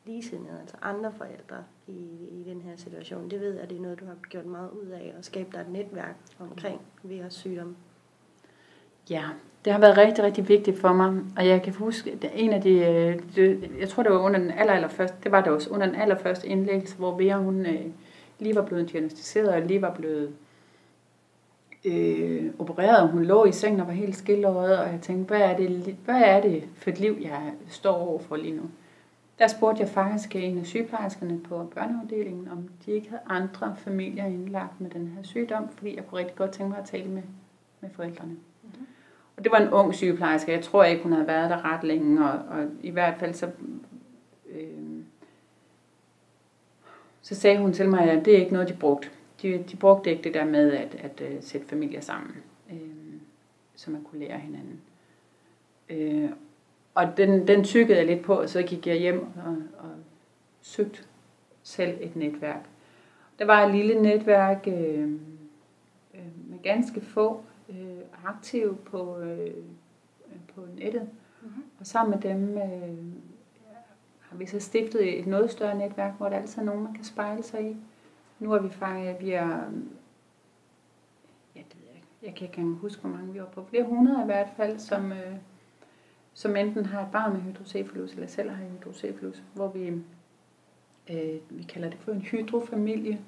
ligesindede, 0.09 0.59
altså 0.61 0.77
andre 0.83 1.13
forældre 1.13 1.65
i, 1.87 1.93
i 2.31 2.45
den 2.51 2.61
her 2.61 2.77
situation. 2.77 3.31
Det 3.31 3.41
ved 3.41 3.53
jeg, 3.53 3.63
at 3.63 3.71
det 3.71 3.77
er 3.79 3.83
noget, 3.83 4.01
du 4.01 4.05
har 4.05 4.17
gjort 4.31 4.47
meget 4.47 4.71
ud 4.71 4.87
af, 4.87 5.15
at 5.19 5.25
skabe 5.25 5.49
dig 5.53 5.61
et 5.61 5.69
netværk 5.69 6.17
omkring 6.41 6.81
VIH 7.03 7.29
sygdom. 7.29 7.77
Ja, 9.11 9.25
det 9.65 9.73
har 9.73 9.81
været 9.81 9.97
rigtig, 9.97 10.25
rigtig 10.25 10.49
vigtigt 10.49 10.79
for 10.79 10.93
mig. 10.93 11.21
Og 11.37 11.47
jeg 11.47 11.63
kan 11.63 11.75
huske, 11.75 12.11
at 12.11 12.31
en 12.35 12.53
af 12.53 12.63
de, 12.63 12.71
øh, 12.71 13.21
det, 13.37 13.71
jeg 13.79 13.89
tror 13.89 14.03
det 14.03 14.13
var 14.13 14.19
under 14.19 14.41
den 14.41 14.51
aller, 14.51 14.73
aller 14.73 14.89
første, 14.89 15.17
det 15.25 15.33
var 15.33 15.41
det 15.41 15.53
også 15.53 15.71
under 15.71 15.87
den 15.87 15.95
allerførste 15.95 16.49
indlæggelse, 16.49 16.97
hvor 16.97 17.19
Vera, 17.19 17.39
hun 17.39 17.67
øh, 17.67 17.87
lige 18.39 18.55
var 18.55 18.63
blevet 18.63 18.93
diagnostiseret, 18.93 19.49
og 19.49 19.61
lige 19.61 19.83
var 19.83 19.95
blevet 19.95 20.35
øh, 21.85 22.51
opereret. 22.59 23.09
Hun 23.09 23.25
lå 23.25 23.45
i 23.45 23.53
sengen 23.53 23.81
og 23.81 23.87
var 23.87 23.93
helt 23.93 24.17
skildret, 24.17 24.79
og 24.79 24.93
jeg 24.93 24.99
tænkte, 25.03 25.27
hvad 25.27 25.41
er, 25.41 25.57
det, 25.57 25.97
hvad 26.05 26.23
er 26.25 26.41
det 26.41 26.65
for 26.75 26.91
et 26.91 27.01
liv, 27.01 27.17
jeg 27.21 27.53
står 27.69 27.95
overfor 27.95 28.37
lige 28.37 28.57
nu? 28.57 28.63
Der 29.39 29.47
spurgte 29.47 29.83
jeg 29.83 29.89
faktisk 29.89 30.37
en 30.37 30.59
af 30.59 30.67
sygeplejerskerne 30.67 31.41
på 31.41 31.65
børneafdelingen, 31.75 32.49
om 32.49 32.69
de 32.87 32.91
ikke 32.91 33.09
havde 33.09 33.23
andre 33.27 33.77
familier 33.77 34.27
indlagt 34.27 34.81
med 34.81 34.91
den 34.91 35.09
her 35.09 35.23
sygdom, 35.23 35.69
fordi 35.69 35.97
jeg 35.97 36.07
kunne 36.07 36.19
rigtig 36.19 36.37
godt 36.37 36.51
tænke 36.51 36.71
mig 36.71 36.79
at 36.79 36.85
tale 36.85 37.09
med, 37.09 37.23
med 37.81 37.91
forældrene. 37.91 38.33
Mm-hmm. 38.33 38.87
Og 39.37 39.45
det 39.45 39.53
var 39.53 39.59
en 39.59 39.71
ung 39.71 39.95
sygeplejerske. 39.95 40.53
Jeg 40.53 40.65
tror 40.65 40.85
ikke, 40.85 41.03
hun 41.03 41.13
havde 41.13 41.27
været 41.27 41.51
der 41.51 41.65
ret 41.65 41.85
længe, 41.85 42.25
og, 42.25 42.59
og 42.59 42.67
i 42.83 42.91
hvert 42.91 43.19
fald 43.19 43.35
så... 43.35 43.51
Øh, 44.51 45.03
så 47.23 47.35
sagde 47.35 47.59
hun 47.59 47.73
til 47.73 47.89
mig, 47.89 48.11
at 48.11 48.25
det 48.25 48.35
er 48.35 48.39
ikke 48.39 48.53
noget, 48.53 48.69
de 48.69 48.77
brugte. 48.81 49.09
De, 49.43 49.65
de 49.71 49.77
brugte 49.77 50.11
ikke 50.11 50.23
det 50.23 50.35
der 50.35 50.45
med 50.45 50.73
at, 50.73 50.95
at, 50.95 51.21
at 51.21 51.45
sætte 51.45 51.67
familier 51.67 52.01
sammen, 52.01 52.37
øh, 52.71 53.21
så 53.75 53.91
man 53.91 54.03
kunne 54.03 54.21
lære 54.21 54.39
hinanden. 54.39 54.81
Øh, 55.89 56.31
og 56.99 57.17
den, 57.17 57.49
den 57.49 57.65
tykkede 57.65 57.99
jeg 57.99 58.07
lidt 58.07 58.23
på, 58.23 58.35
og 58.35 58.49
så 58.49 58.63
gik 58.63 58.87
jeg 58.87 58.97
hjem 58.97 59.27
og, 59.47 59.57
og 59.79 59.91
søgte 60.61 61.03
selv 61.63 61.99
et 62.01 62.17
netværk. 62.17 62.69
Der 63.39 63.45
var 63.45 63.67
et 63.67 63.75
lille 63.75 64.03
netværk 64.03 64.65
øh, 64.67 65.13
øh, 66.15 66.51
med 66.51 66.63
ganske 66.63 67.01
få 67.01 67.41
øh, 67.69 67.77
aktive 68.25 68.77
på, 68.77 69.19
øh, 69.19 69.55
på 70.55 70.61
nettet. 70.79 71.03
Mm-hmm. 71.43 71.63
Og 71.81 71.87
sammen 71.87 72.11
med 72.11 72.31
dem 72.31 72.59
øh, 72.59 72.99
har 74.21 74.37
vi 74.37 74.47
så 74.47 74.61
stiftet 74.61 75.19
et 75.19 75.27
noget 75.27 75.51
større 75.51 75.79
netværk, 75.79 76.17
hvor 76.17 76.29
der 76.29 76.37
altid 76.37 76.63
er 76.63 76.67
nogen, 76.67 76.85
man 76.85 76.95
kan 76.95 77.05
spejle 77.05 77.43
sig 77.43 77.71
i. 77.71 77.77
Nu 78.39 78.53
er 78.53 78.59
vi 78.59 78.69
faktisk, 78.69 79.21
vi 79.21 79.31
er, 79.31 79.49
jeg, 81.57 81.65
ved 81.75 81.95
ikke, 81.95 82.07
jeg 82.23 82.35
kan 82.35 82.47
ikke 82.47 82.59
engang 82.59 82.77
huske, 82.77 83.01
hvor 83.01 83.11
mange 83.11 83.33
vi 83.33 83.39
er 83.39 83.45
på. 83.45 83.65
Flere 83.65 83.85
hundrede 83.85 84.23
i 84.23 84.27
hvert 84.27 84.49
fald, 84.57 84.79
som, 84.79 85.13
øh, 85.13 85.37
som 86.39 86.57
enten 86.57 86.87
har 86.87 87.01
et 87.01 87.09
barn 87.13 87.33
med 87.33 87.41
hydrocephalus, 87.41 88.13
eller 88.13 88.27
selv 88.27 88.51
har 88.51 88.57
hydrocephalus, 88.57 89.43
hvor 89.55 89.69
vi, 89.69 89.87
øh, 91.11 91.35
vi 91.51 91.63
kalder 91.63 91.91
det 91.91 91.99
for 92.01 92.13
en 92.13 92.21
hydrofamilie. 92.21 93.19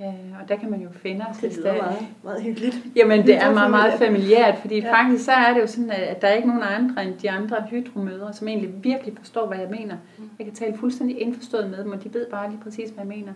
Ja. 0.00 0.06
Øh, 0.06 0.40
og 0.42 0.48
der 0.48 0.56
kan 0.56 0.70
man 0.70 0.80
jo 0.80 0.88
finde 0.92 1.24
os. 1.30 1.36
Det 1.36 1.56
lyder 1.56 1.76
meget, 1.76 2.06
meget 2.22 2.42
hyggeligt. 2.42 2.76
Jamen, 2.96 3.26
det 3.26 3.34
er 3.34 3.54
meget, 3.54 3.70
meget 3.70 3.98
familiært, 3.98 4.58
fordi 4.58 4.80
ja. 4.80 4.94
faktisk 4.94 5.24
så 5.24 5.32
er 5.32 5.54
det 5.54 5.60
jo 5.60 5.66
sådan, 5.66 5.90
at 5.90 6.22
der 6.22 6.28
er 6.28 6.34
ikke 6.34 6.48
nogen 6.48 6.62
andre 6.62 7.04
end 7.04 7.14
de 7.18 7.30
andre 7.30 7.62
hydromødre, 7.70 8.32
som 8.32 8.48
egentlig 8.48 8.84
virkelig 8.84 9.14
forstår, 9.18 9.46
hvad 9.46 9.58
jeg 9.58 9.70
mener. 9.70 9.96
Mm. 10.18 10.30
Jeg 10.38 10.46
kan 10.46 10.54
tale 10.54 10.78
fuldstændig 10.78 11.20
indforstået 11.20 11.70
med 11.70 11.84
dem, 11.84 11.92
og 11.92 12.04
de 12.04 12.14
ved 12.14 12.26
bare 12.30 12.50
lige 12.50 12.60
præcis, 12.62 12.90
hvad 12.90 13.04
jeg 13.04 13.16
mener. 13.16 13.32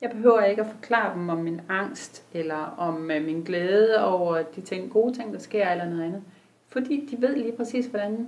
Jeg 0.00 0.10
behøver 0.10 0.44
ikke 0.44 0.62
at 0.62 0.68
forklare 0.68 1.14
dem 1.14 1.28
om 1.28 1.38
min 1.38 1.60
angst, 1.68 2.24
eller 2.32 2.74
om 2.78 3.10
øh, 3.10 3.24
min 3.24 3.40
glæde 3.40 4.04
over 4.04 4.42
de 4.56 4.60
ting, 4.60 4.90
gode 4.90 5.14
ting, 5.14 5.32
der 5.32 5.38
sker, 5.38 5.70
eller 5.70 5.84
noget 5.84 6.02
andet. 6.02 6.22
Fordi 6.68 7.08
de 7.10 7.22
ved 7.22 7.36
lige 7.36 7.52
præcis, 7.52 7.86
hvordan 7.86 8.26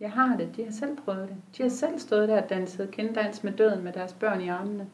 jeg 0.00 0.10
har 0.10 0.36
det. 0.36 0.56
De 0.56 0.64
har 0.64 0.72
selv 0.72 0.96
prøvet 0.96 1.28
det. 1.28 1.36
De 1.56 1.62
har 1.62 1.70
selv 1.70 1.98
stået 1.98 2.28
der 2.28 2.42
og 2.42 2.50
danset 2.50 2.90
kenddans 2.90 3.44
med 3.44 3.52
døden 3.52 3.84
med 3.84 3.92
deres 3.92 4.12
børn 4.12 4.40
i 4.40 4.48
armene. 4.48 4.86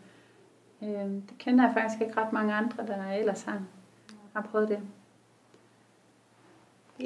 Det 0.81 1.39
kender 1.39 1.65
jeg 1.65 1.75
faktisk 1.75 2.03
ikke 2.03 2.21
ret 2.21 2.33
mange 2.33 2.55
andre, 2.55 2.87
der 2.87 3.13
ellers 3.13 3.43
har, 3.43 3.63
har 4.33 4.43
prøvet 4.43 4.69
det. 4.69 4.79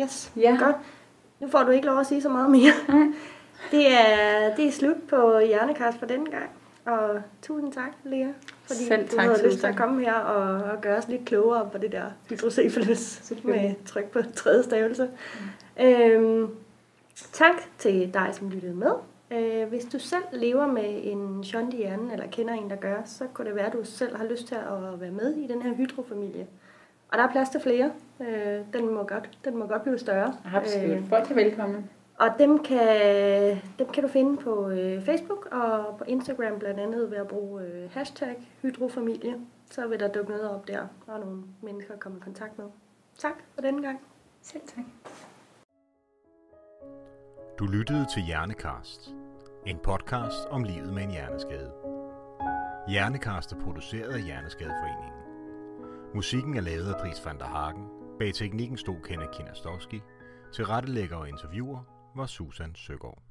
Yes, 0.00 0.32
ja. 0.36 0.56
godt. 0.60 0.76
Nu 1.40 1.48
får 1.48 1.62
du 1.62 1.70
ikke 1.70 1.86
lov 1.86 2.00
at 2.00 2.06
sige 2.06 2.22
så 2.22 2.28
meget 2.28 2.50
mere. 2.50 2.72
Det 3.70 3.92
er, 3.92 4.54
det 4.56 4.66
er 4.66 4.72
slut 4.72 4.96
på 5.08 5.38
Hjernekast 5.38 5.98
for 5.98 6.06
denne 6.06 6.30
gang. 6.30 6.50
Og 6.84 7.22
tusind 7.42 7.72
tak, 7.72 7.92
Lea, 8.04 8.28
fordi 8.66 8.84
Selv 8.84 9.08
du 9.08 9.16
tak, 9.16 9.24
havde 9.24 9.46
lyst 9.46 9.58
til 9.58 9.66
at 9.66 9.76
komme 9.76 10.04
her 10.04 10.14
og, 10.14 10.70
og 10.70 10.80
gøre 10.80 10.98
os 10.98 11.08
lidt 11.08 11.24
klogere 11.24 11.70
på 11.72 11.78
det 11.78 11.92
der 11.92 12.04
hydrocephalus 12.28 13.32
med 13.44 13.84
tryk 13.84 14.04
på 14.04 14.22
tredje 14.34 14.62
stavelse. 14.62 15.08
Mm. 15.78 15.84
Øhm, 15.84 16.50
tak 17.14 17.54
til 17.78 18.14
dig, 18.14 18.28
som 18.32 18.48
lyttede 18.48 18.74
med. 18.74 18.92
Øh, 19.30 19.68
hvis 19.68 19.84
du 19.84 19.98
selv 19.98 20.24
lever 20.32 20.66
med 20.66 21.00
en 21.02 21.44
shunt 21.44 21.74
i 21.74 21.76
hjernen, 21.76 22.10
eller 22.10 22.26
kender 22.26 22.54
en, 22.54 22.70
der 22.70 22.76
gør, 22.76 23.02
så 23.04 23.26
kunne 23.34 23.46
det 23.46 23.56
være, 23.56 23.66
at 23.66 23.72
du 23.72 23.84
selv 23.84 24.16
har 24.16 24.24
lyst 24.24 24.46
til 24.46 24.54
at 24.54 25.00
være 25.00 25.10
med 25.10 25.34
i 25.34 25.46
den 25.46 25.62
her 25.62 25.74
hydrofamilie. 25.74 26.46
Og 27.08 27.18
der 27.18 27.24
er 27.24 27.30
plads 27.32 27.48
til 27.48 27.60
flere. 27.60 27.92
Øh, 28.20 28.60
den, 28.72 28.94
må 28.94 29.02
godt, 29.02 29.38
den 29.44 29.56
må 29.56 29.66
godt 29.66 29.82
blive 29.82 29.98
større. 29.98 30.34
Absolut. 30.54 30.90
Øh, 30.90 31.08
Folk 31.08 31.30
er 31.30 31.34
velkomne. 31.34 31.84
Og 32.18 32.28
dem 32.38 32.58
kan, 32.58 33.60
dem 33.78 33.88
kan 33.92 34.02
du 34.02 34.08
finde 34.08 34.36
på 34.36 34.68
øh, 34.68 35.04
Facebook 35.04 35.48
og 35.52 35.96
på 35.98 36.04
Instagram 36.06 36.58
blandt 36.58 36.80
andet 36.80 37.10
ved 37.10 37.18
at 37.18 37.28
bruge 37.28 37.62
øh, 37.62 37.90
hashtag 37.90 38.48
hydrofamilie. 38.62 39.34
Så 39.70 39.86
vil 39.86 40.00
der 40.00 40.08
dukke 40.08 40.30
noget 40.30 40.50
op 40.50 40.68
der, 40.68 40.80
og 41.06 41.20
nogle 41.20 41.42
mennesker 41.62 41.96
kommer 41.96 42.18
i 42.18 42.22
kontakt 42.24 42.58
med. 42.58 42.66
Tak 43.18 43.34
for 43.54 43.62
denne 43.62 43.82
gang. 43.82 44.00
Selv 44.42 44.62
tak. 44.66 44.84
Du 47.58 47.66
lyttede 47.66 48.06
til 48.14 48.22
Hjernekast, 48.22 49.14
en 49.66 49.78
podcast 49.78 50.46
om 50.50 50.64
livet 50.64 50.92
med 50.92 51.02
en 51.02 51.10
hjerneskade. 51.10 51.72
Hjernekast 52.88 53.52
er 53.52 53.60
produceret 53.60 54.12
af 54.12 54.22
Hjerneskadeforeningen. 54.22 55.20
Musikken 56.14 56.56
er 56.56 56.60
lavet 56.60 56.94
af 56.94 57.00
Dries 57.00 57.26
van 57.26 57.38
der 57.38 57.44
Hagen. 57.44 57.88
Bag 58.18 58.34
teknikken 58.34 58.76
stod 58.76 58.96
Kenneth 59.04 59.30
Kinastowski. 59.30 60.00
Til 60.54 60.66
rettelægger 60.66 61.16
og 61.16 61.28
interviewer 61.28 61.80
var 62.16 62.26
Susan 62.26 62.74
Søgaard. 62.74 63.22